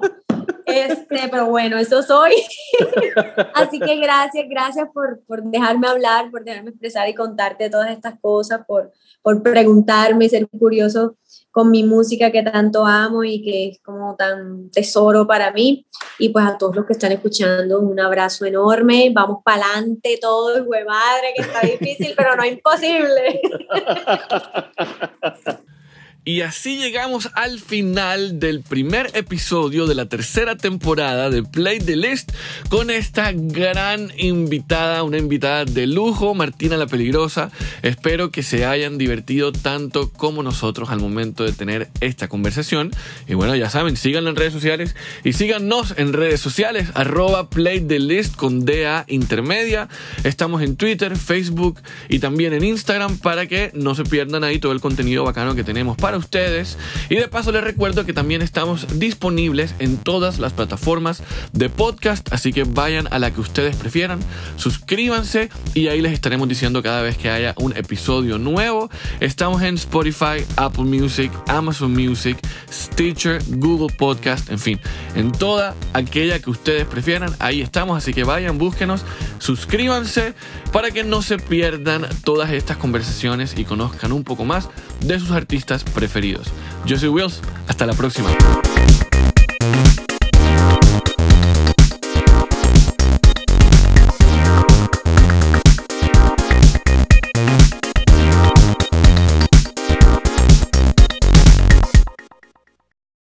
Este, 0.68 1.30
pero 1.32 1.46
bueno, 1.46 1.78
eso 1.78 2.04
soy. 2.04 2.34
Así 3.54 3.80
que 3.80 3.96
gracias, 3.96 4.46
gracias 4.50 4.90
por, 4.94 5.24
por, 5.26 5.42
dejarme 5.44 5.88
hablar, 5.88 6.30
por 6.30 6.44
dejarme 6.44 6.72
expresar 6.72 7.08
y 7.08 7.16
contarte 7.16 7.70
todas 7.70 7.90
estas 7.90 8.20
cosas, 8.20 8.62
por, 8.68 8.92
por 9.22 9.42
preguntarme, 9.42 10.28
ser 10.28 10.46
curioso 10.50 11.16
con 11.52 11.72
mi 11.72 11.84
música 11.84 12.32
que 12.32 12.44
tanto 12.44 12.86
amo 12.86 13.24
y 13.24 13.42
que 13.42 13.70
es 13.70 13.80
como 13.82 14.18
tan 14.18 14.70
tesoro 14.70 15.26
para 15.26 15.54
mí. 15.54 15.88
Y 16.20 16.30
pues 16.30 16.46
a 16.46 16.58
todos 16.58 16.76
los 16.76 16.86
que 16.86 16.94
están 16.94 17.14
escuchando, 17.14 17.80
un 17.80 17.98
abrazo 18.02 18.46
enorme. 18.46 19.10
Vamos 19.14 19.38
para 19.46 19.72
adelante 19.72 20.20
todo, 20.22 20.66
güey 20.66 20.84
madre, 20.84 21.34
que 21.34 21.44
está 21.44 21.62
difícil, 21.62 22.14
pero 22.18 22.36
no 22.36 22.46
imposible. 22.46 23.40
Y 26.28 26.42
así 26.42 26.76
llegamos 26.76 27.30
al 27.36 27.58
final 27.62 28.38
del 28.38 28.62
primer 28.62 29.12
episodio 29.14 29.88
de 29.88 29.96
la 29.96 30.08
tercera 30.08 30.58
temporada 30.58 31.30
de 31.30 31.42
Play 31.42 31.80
the 31.80 31.96
List 31.96 32.34
con 32.68 32.90
esta 32.90 33.32
gran 33.32 34.12
invitada, 34.18 35.04
una 35.04 35.20
invitada 35.20 35.64
de 35.64 35.88
lujo, 35.88 36.36
Martina 36.36 36.76
la 36.76 36.86
Peligrosa. 36.86 37.50
Espero 37.82 38.30
que 38.30 38.44
se 38.44 38.66
hayan 38.66 38.98
divertido 38.98 39.54
tanto 39.54 40.12
como 40.12 40.44
nosotros 40.44 40.90
al 40.90 41.00
momento 41.00 41.46
de 41.46 41.54
tener 41.54 41.88
esta 42.02 42.28
conversación. 42.28 42.92
Y 43.26 43.36
bueno, 43.36 43.56
ya 43.56 43.70
saben, 43.70 43.96
síganlo 43.96 44.30
en 44.30 44.36
redes 44.36 44.52
sociales 44.52 44.98
y 45.24 45.32
síganos 45.32 45.94
en 45.96 46.12
redes 46.12 46.42
sociales, 46.42 46.90
arroba 46.94 47.50
Play 47.50 47.80
the 47.80 48.00
List 48.00 48.36
con 48.36 48.66
DA 48.66 49.06
intermedia. 49.08 49.88
Estamos 50.26 50.62
en 50.62 50.76
Twitter, 50.76 51.16
Facebook 51.16 51.80
y 52.10 52.20
también 52.20 52.52
en 52.52 52.66
Instagram 52.66 53.18
para 53.18 53.48
que 53.48 53.72
no 53.74 53.96
se 53.96 54.04
pierdan 54.04 54.44
ahí 54.44 54.60
todo 54.60 54.74
el 54.74 54.82
contenido 54.82 55.24
bacano 55.24 55.56
que 55.56 55.64
tenemos 55.64 55.96
ustedes. 56.18 56.78
Y 57.10 57.16
de 57.16 57.28
paso 57.28 57.52
les 57.52 57.64
recuerdo 57.64 58.06
que 58.06 58.14
también 58.14 58.42
estamos 58.42 59.00
disponibles 59.00 59.74
en 59.80 59.98
todas 59.98 60.40
las 60.40 60.54
plataformas 60.54 61.24
de 61.54 61.70
podcast, 61.70 62.32
así 62.34 62.52
que 62.52 62.64
vayan 62.64 63.08
a 63.12 63.20
la 63.20 63.32
que 63.32 63.42
ustedes 63.42 63.76
prefieran, 63.76 64.20
suscríbanse 64.58 65.50
y 65.74 65.88
ahí 65.88 66.02
les 66.02 66.14
estaremos 66.14 66.48
diciendo 66.48 66.84
cada 66.84 67.02
vez 67.02 67.18
que 67.18 67.30
haya 67.30 67.54
un 67.58 67.76
episodio 67.76 68.38
nuevo. 68.38 68.90
Estamos 69.20 69.62
en 69.62 69.76
Spotify, 69.76 70.44
Apple 70.56 70.86
Music, 70.86 71.32
Amazon 71.48 71.94
Music, 71.94 72.38
Stitcher, 72.72 73.42
Google 73.48 73.96
Podcast, 73.96 74.50
en 74.50 74.60
fin, 74.60 74.80
en 75.16 75.32
toda 75.32 75.76
aquella 75.94 76.40
que 76.40 76.50
ustedes 76.50 76.86
prefieran, 76.86 77.34
ahí 77.40 77.62
estamos, 77.62 77.98
así 77.98 78.14
que 78.14 78.24
vayan, 78.24 78.58
búsquenos, 78.58 79.04
suscríbanse 79.40 80.34
para 80.72 80.92
que 80.92 81.04
no 81.04 81.22
se 81.22 81.38
pierdan 81.38 82.08
todas 82.24 82.52
estas 82.52 82.78
conversaciones 82.78 83.58
y 83.58 83.66
conozcan 83.66 84.12
un 84.12 84.24
poco 84.24 84.46
más 84.46 84.70
de 85.02 85.20
sus 85.20 85.32
artistas 85.32 85.84
Yo 86.86 86.98
soy 86.98 87.10
Wills, 87.10 87.42
hasta 87.68 87.86
la 87.86 87.94
próxima. 87.94 88.30